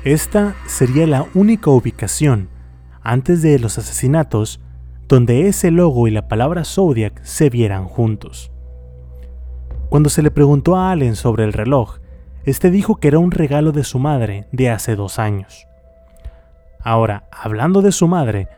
Esta 0.05 0.55
sería 0.67 1.07
la 1.07 1.27
única 1.35 1.71
ubicación, 1.71 2.51
antes 3.03 3.41
de 3.41 3.59
los 3.59 3.79
asesinatos, 3.79 4.61
donde 5.09 5.49
ese 5.49 5.71
logo 5.71 6.07
y 6.07 6.11
la 6.11 6.29
palabra 6.29 6.65
Zodiac 6.65 7.25
se 7.25 7.49
vieran 7.49 7.87
juntos. 7.87 8.53
Cuando 9.89 10.11
se 10.11 10.23
le 10.23 10.31
preguntó 10.31 10.77
a 10.77 10.91
Allen 10.91 11.17
sobre 11.17 11.45
el 11.45 11.55
reloj, 11.55 11.97
este 12.45 12.71
dijo 12.71 12.97
que 12.97 13.09
era 13.09 13.19
un 13.19 13.31
regalo 13.31 13.73
de 13.73 13.85
su 13.85 13.99
madre 13.99 14.49
de 14.53 14.69
hace 14.69 14.97
dos 14.97 15.19
años. 15.19 15.67
Ahora, 16.81 17.27
hablando 17.33 17.81
de 17.81 17.93
su 17.93 18.07
madre, 18.07 18.49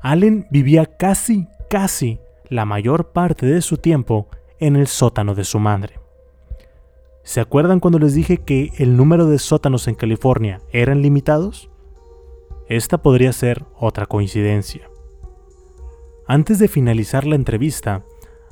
Allen 0.00 0.46
vivía 0.50 0.86
casi, 0.86 1.48
casi 1.68 2.20
la 2.48 2.64
mayor 2.64 3.10
parte 3.10 3.46
de 3.46 3.62
su 3.62 3.78
tiempo 3.78 4.28
en 4.60 4.76
el 4.76 4.86
sótano 4.86 5.34
de 5.34 5.44
su 5.44 5.58
madre. 5.58 6.05
¿Se 7.26 7.40
acuerdan 7.40 7.80
cuando 7.80 7.98
les 7.98 8.14
dije 8.14 8.38
que 8.38 8.70
el 8.78 8.96
número 8.96 9.26
de 9.26 9.40
sótanos 9.40 9.88
en 9.88 9.96
California 9.96 10.60
eran 10.70 11.02
limitados? 11.02 11.68
Esta 12.68 12.98
podría 12.98 13.32
ser 13.32 13.64
otra 13.76 14.06
coincidencia. 14.06 14.88
Antes 16.28 16.60
de 16.60 16.68
finalizar 16.68 17.26
la 17.26 17.34
entrevista, 17.34 18.04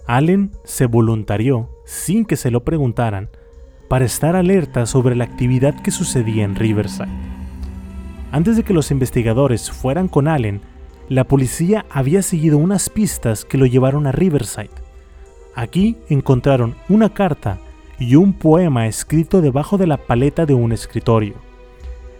Allen 0.08 0.50
se 0.64 0.86
voluntarió, 0.86 1.70
sin 1.84 2.24
que 2.24 2.34
se 2.34 2.50
lo 2.50 2.64
preguntaran, 2.64 3.30
para 3.88 4.06
estar 4.06 4.34
alerta 4.34 4.86
sobre 4.86 5.14
la 5.14 5.22
actividad 5.22 5.80
que 5.80 5.92
sucedía 5.92 6.42
en 6.42 6.56
Riverside. 6.56 7.12
Antes 8.32 8.56
de 8.56 8.64
que 8.64 8.74
los 8.74 8.90
investigadores 8.90 9.70
fueran 9.70 10.08
con 10.08 10.26
Allen, 10.26 10.62
la 11.08 11.22
policía 11.28 11.86
había 11.90 12.22
seguido 12.22 12.58
unas 12.58 12.90
pistas 12.90 13.44
que 13.44 13.56
lo 13.56 13.66
llevaron 13.66 14.08
a 14.08 14.12
Riverside. 14.12 14.70
Aquí 15.54 15.96
encontraron 16.08 16.74
una 16.88 17.14
carta 17.14 17.60
y 17.98 18.16
un 18.16 18.32
poema 18.32 18.86
escrito 18.86 19.40
debajo 19.40 19.78
de 19.78 19.86
la 19.86 19.96
paleta 19.96 20.46
de 20.46 20.54
un 20.54 20.72
escritorio. 20.72 21.34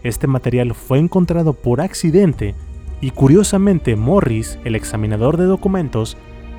Este 0.02 0.26
material 0.26 0.74
fue 0.74 0.98
encontrado 0.98 1.54
por 1.54 1.80
accidente 1.80 2.54
y 3.00 3.10
curiosamente 3.10 3.96
Morris, 3.96 4.58
el 4.64 4.76
examinador 4.76 5.36
de 5.36 5.44
documentos, 5.44 6.16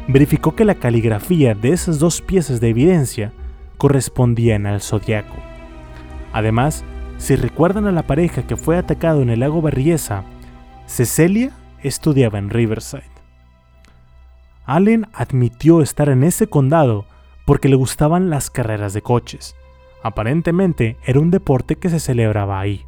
verificó 0.07 0.55
que 0.55 0.65
la 0.65 0.75
caligrafía 0.75 1.55
de 1.55 1.69
esas 1.69 1.99
dos 1.99 2.21
piezas 2.21 2.59
de 2.59 2.69
evidencia 2.69 3.33
correspondían 3.77 4.65
al 4.65 4.81
zodiaco. 4.81 5.35
Además, 6.33 6.83
si 7.17 7.35
recuerdan 7.35 7.87
a 7.87 7.91
la 7.91 8.03
pareja 8.03 8.45
que 8.45 8.57
fue 8.57 8.77
atacado 8.77 9.21
en 9.21 9.29
el 9.29 9.39
lago 9.39 9.61
Berriesa, 9.61 10.23
Cecilia 10.85 11.51
estudiaba 11.81 12.39
en 12.39 12.49
Riverside. 12.49 13.03
Allen 14.65 15.07
admitió 15.13 15.81
estar 15.81 16.09
en 16.09 16.23
ese 16.23 16.47
condado 16.47 17.05
porque 17.45 17.69
le 17.69 17.75
gustaban 17.75 18.29
las 18.29 18.49
carreras 18.49 18.93
de 18.93 19.01
coches. 19.01 19.55
Aparentemente 20.03 20.97
era 21.03 21.19
un 21.19 21.31
deporte 21.31 21.77
que 21.77 21.89
se 21.89 21.99
celebraba 21.99 22.59
ahí. 22.59 22.85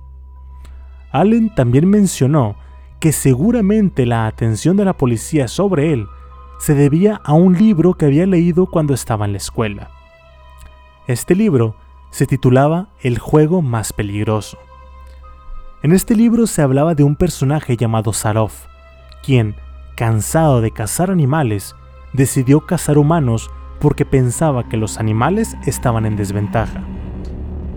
Allen 1.11 1.53
también 1.53 1.89
mencionó 1.89 2.55
que 2.99 3.11
seguramente 3.11 4.05
la 4.05 4.27
atención 4.27 4.75
de 4.75 4.85
la 4.85 4.97
policía 4.97 5.47
sobre 5.47 5.93
él 5.93 6.07
se 6.59 6.73
debía 6.73 7.21
a 7.23 7.33
un 7.33 7.57
libro 7.57 7.93
que 7.93 8.05
había 8.05 8.25
leído 8.25 8.65
cuando 8.65 8.93
estaba 8.93 9.25
en 9.25 9.31
la 9.31 9.37
escuela. 9.37 9.91
Este 11.07 11.35
libro 11.35 11.75
se 12.09 12.25
titulaba 12.25 12.89
El 13.01 13.19
juego 13.19 13.61
más 13.61 13.93
peligroso. 13.93 14.57
En 15.83 15.91
este 15.91 16.15
libro 16.15 16.47
se 16.47 16.63
hablaba 16.63 16.95
de 16.95 17.03
un 17.03 17.15
personaje 17.15 17.77
llamado 17.77 18.11
Sarov, 18.11 18.51
quien, 19.23 19.55
cansado 19.95 20.61
de 20.61 20.71
cazar 20.71 21.11
animales, 21.11 21.75
decidió 22.13 22.65
cazar 22.65 22.97
humanos 22.97 23.51
porque 23.79 24.05
pensaba 24.05 24.67
que 24.67 24.77
los 24.77 24.99
animales 24.99 25.55
estaban 25.65 26.05
en 26.05 26.15
desventaja. 26.15 26.83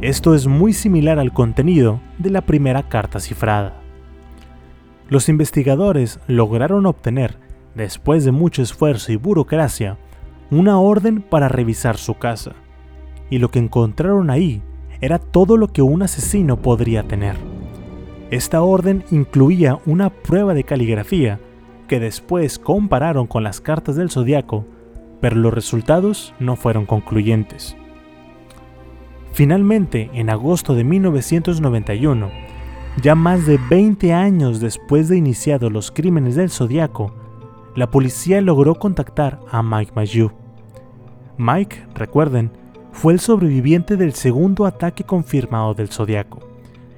Esto 0.00 0.34
es 0.34 0.46
muy 0.46 0.72
similar 0.72 1.18
al 1.18 1.32
contenido 1.32 2.00
de 2.18 2.30
la 2.30 2.40
primera 2.40 2.88
carta 2.88 3.20
cifrada. 3.20 3.74
Los 5.08 5.28
investigadores 5.28 6.20
lograron 6.26 6.86
obtener, 6.86 7.36
después 7.74 8.24
de 8.24 8.32
mucho 8.32 8.62
esfuerzo 8.62 9.12
y 9.12 9.16
burocracia, 9.16 9.98
una 10.50 10.78
orden 10.78 11.20
para 11.20 11.48
revisar 11.48 11.96
su 11.96 12.14
casa, 12.14 12.52
y 13.28 13.38
lo 13.38 13.50
que 13.50 13.58
encontraron 13.58 14.30
ahí 14.30 14.62
era 15.00 15.18
todo 15.18 15.56
lo 15.56 15.68
que 15.68 15.82
un 15.82 16.02
asesino 16.02 16.62
podría 16.62 17.02
tener. 17.02 17.36
Esta 18.30 18.62
orden 18.62 19.04
incluía 19.10 19.78
una 19.86 20.10
prueba 20.10 20.54
de 20.54 20.64
caligrafía 20.64 21.40
que 21.88 21.98
después 21.98 22.58
compararon 22.58 23.26
con 23.26 23.42
las 23.42 23.60
cartas 23.60 23.96
del 23.96 24.10
zodiaco, 24.10 24.64
pero 25.20 25.36
los 25.36 25.52
resultados 25.52 26.34
no 26.38 26.56
fueron 26.56 26.86
concluyentes. 26.86 27.76
Finalmente, 29.32 30.10
en 30.12 30.30
agosto 30.30 30.74
de 30.74 30.84
1991, 30.84 32.30
ya 33.00 33.14
más 33.14 33.46
de 33.46 33.58
20 33.70 34.12
años 34.12 34.60
después 34.60 35.08
de 35.08 35.16
iniciados 35.16 35.70
los 35.70 35.90
crímenes 35.90 36.34
del 36.34 36.50
Zodíaco, 36.50 37.14
la 37.76 37.90
policía 37.90 38.40
logró 38.40 38.74
contactar 38.74 39.40
a 39.50 39.62
Mike 39.62 39.92
Mayu. 39.94 40.32
Mike, 41.38 41.86
recuerden, 41.94 42.50
fue 42.92 43.12
el 43.12 43.20
sobreviviente 43.20 43.96
del 43.96 44.14
segundo 44.14 44.66
ataque 44.66 45.04
confirmado 45.04 45.74
del 45.74 45.88
Zodíaco, 45.88 46.40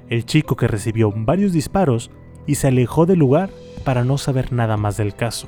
el 0.09 0.25
chico 0.25 0.55
que 0.55 0.67
recibió 0.67 1.13
varios 1.15 1.53
disparos 1.53 2.09
y 2.47 2.55
se 2.55 2.67
alejó 2.67 3.05
del 3.05 3.19
lugar 3.19 3.51
para 3.85 4.03
no 4.03 4.17
saber 4.17 4.51
nada 4.51 4.75
más 4.75 4.97
del 4.97 5.15
caso. 5.15 5.47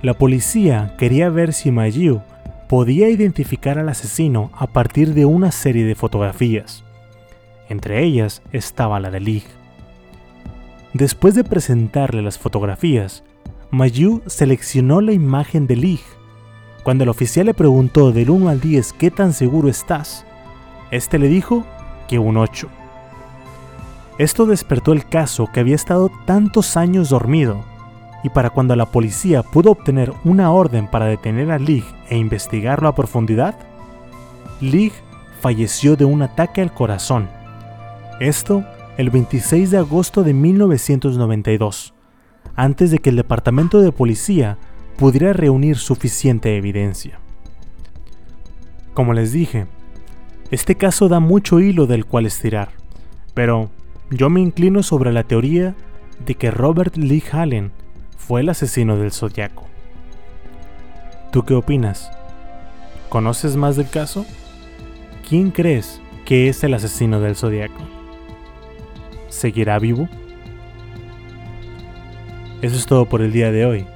La 0.00 0.14
policía 0.14 0.94
quería 0.96 1.28
ver 1.28 1.52
si 1.52 1.72
Mayu 1.72 2.20
podía 2.68 3.08
identificar 3.08 3.80
al 3.80 3.88
asesino 3.88 4.52
a 4.54 4.68
partir 4.68 5.12
de 5.12 5.24
una 5.24 5.50
serie 5.50 5.84
de 5.84 5.96
fotografías. 5.96 6.84
Entre 7.68 8.04
ellas 8.04 8.42
estaba 8.52 9.00
la 9.00 9.10
de 9.10 9.18
Lig. 9.18 9.42
Después 10.92 11.34
de 11.34 11.42
presentarle 11.42 12.22
las 12.22 12.38
fotografías, 12.38 13.24
Mayu 13.72 14.22
seleccionó 14.26 15.00
la 15.00 15.12
imagen 15.12 15.66
de 15.66 15.74
Lig. 15.74 16.00
Cuando 16.84 17.02
el 17.02 17.10
oficial 17.10 17.46
le 17.46 17.54
preguntó 17.54 18.12
del 18.12 18.30
1 18.30 18.50
al 18.50 18.60
10 18.60 18.92
qué 18.92 19.10
tan 19.10 19.32
seguro 19.32 19.68
estás, 19.68 20.24
este 20.92 21.18
le 21.18 21.26
dijo 21.26 21.66
que 22.06 22.20
un 22.20 22.36
8. 22.36 22.68
Esto 24.18 24.46
despertó 24.46 24.92
el 24.92 25.08
caso 25.08 25.48
que 25.52 25.58
había 25.58 25.74
estado 25.74 26.08
tantos 26.24 26.76
años 26.76 27.10
dormido, 27.10 27.64
y 28.28 28.30
para 28.30 28.50
cuando 28.50 28.76
la 28.76 28.86
policía 28.86 29.42
pudo 29.42 29.72
obtener 29.72 30.12
una 30.24 30.52
orden 30.52 30.86
para 30.86 31.06
detener 31.06 31.50
a 31.50 31.58
Lig 31.58 31.84
e 32.08 32.16
investigarlo 32.16 32.88
a 32.88 32.94
profundidad, 32.94 33.56
Lig 34.60 34.92
falleció 35.40 35.96
de 35.96 36.04
un 36.04 36.22
ataque 36.22 36.60
al 36.62 36.72
corazón 36.72 37.28
esto 38.20 38.64
el 38.96 39.10
26 39.10 39.70
de 39.70 39.78
agosto 39.78 40.24
de 40.24 40.34
1992, 40.34 41.94
antes 42.56 42.90
de 42.90 42.98
que 42.98 43.10
el 43.10 43.16
departamento 43.16 43.80
de 43.80 43.92
policía 43.92 44.58
pudiera 44.96 45.32
reunir 45.32 45.76
suficiente 45.76 46.56
evidencia. 46.56 47.20
Como 48.92 49.12
les 49.12 49.30
dije, 49.30 49.66
este 50.50 50.74
caso 50.74 51.08
da 51.08 51.20
mucho 51.20 51.60
hilo 51.60 51.86
del 51.86 52.06
cual 52.06 52.26
estirar, 52.26 52.70
pero 53.34 53.70
yo 54.10 54.30
me 54.30 54.40
inclino 54.40 54.82
sobre 54.82 55.12
la 55.12 55.22
teoría 55.22 55.76
de 56.26 56.34
que 56.34 56.50
Robert 56.50 56.96
Lee 56.96 57.22
Hallen 57.30 57.70
fue 58.28 58.42
el 58.42 58.50
asesino 58.50 58.98
del 58.98 59.10
zodiaco. 59.10 59.66
¿Tú 61.32 61.46
qué 61.46 61.54
opinas? 61.54 62.10
¿Conoces 63.08 63.56
más 63.56 63.76
del 63.76 63.88
caso? 63.88 64.26
¿Quién 65.26 65.50
crees 65.50 66.02
que 66.26 66.50
es 66.50 66.62
el 66.62 66.74
asesino 66.74 67.20
del 67.20 67.36
zodiaco? 67.36 67.80
¿Seguirá 69.30 69.78
vivo? 69.78 70.10
Eso 72.60 72.76
es 72.76 72.84
todo 72.84 73.06
por 73.06 73.22
el 73.22 73.32
día 73.32 73.50
de 73.50 73.64
hoy. 73.64 73.86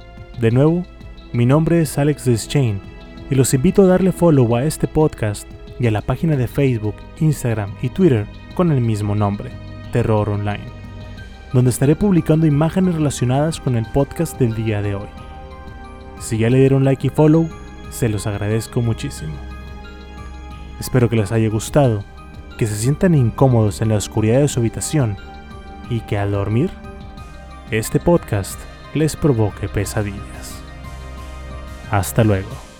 De 0.41 0.49
nuevo, 0.49 0.83
mi 1.31 1.45
nombre 1.45 1.79
es 1.79 1.99
Alex 1.99 2.25
Deschain 2.25 2.81
y 3.29 3.35
los 3.35 3.53
invito 3.53 3.83
a 3.83 3.87
darle 3.87 4.11
follow 4.11 4.55
a 4.55 4.63
este 4.63 4.87
podcast 4.87 5.47
y 5.79 5.85
a 5.85 5.91
la 5.91 6.01
página 6.01 6.35
de 6.35 6.47
Facebook, 6.47 6.95
Instagram 7.19 7.71
y 7.83 7.89
Twitter 7.89 8.25
con 8.55 8.71
el 8.71 8.81
mismo 8.81 9.13
nombre, 9.13 9.51
Terror 9.91 10.27
Online, 10.27 10.72
donde 11.53 11.69
estaré 11.69 11.95
publicando 11.95 12.47
imágenes 12.47 12.95
relacionadas 12.95 13.59
con 13.59 13.75
el 13.75 13.85
podcast 13.85 14.39
del 14.39 14.55
día 14.55 14.81
de 14.81 14.95
hoy. 14.95 15.07
Si 16.19 16.37
ya 16.39 16.49
le 16.49 16.59
dieron 16.59 16.83
like 16.83 17.07
y 17.07 17.09
follow, 17.09 17.47
se 17.91 18.09
los 18.09 18.25
agradezco 18.27 18.81
muchísimo. 18.81 19.35
Espero 20.79 21.09
que 21.09 21.15
les 21.15 21.31
haya 21.31 21.49
gustado, 21.49 22.03
que 22.57 22.65
se 22.65 22.75
sientan 22.75 23.13
incómodos 23.13 23.81
en 23.81 23.89
la 23.89 23.95
oscuridad 23.95 24.41
de 24.41 24.47
su 24.47 24.59
habitación 24.59 25.15
y 25.89 26.01
que 26.01 26.17
al 26.17 26.31
dormir, 26.31 26.71
este 27.71 27.99
podcast 27.99 28.59
les 28.93 29.15
provoque 29.15 29.69
pesadillas. 29.69 30.59
Hasta 31.91 32.23
luego. 32.23 32.72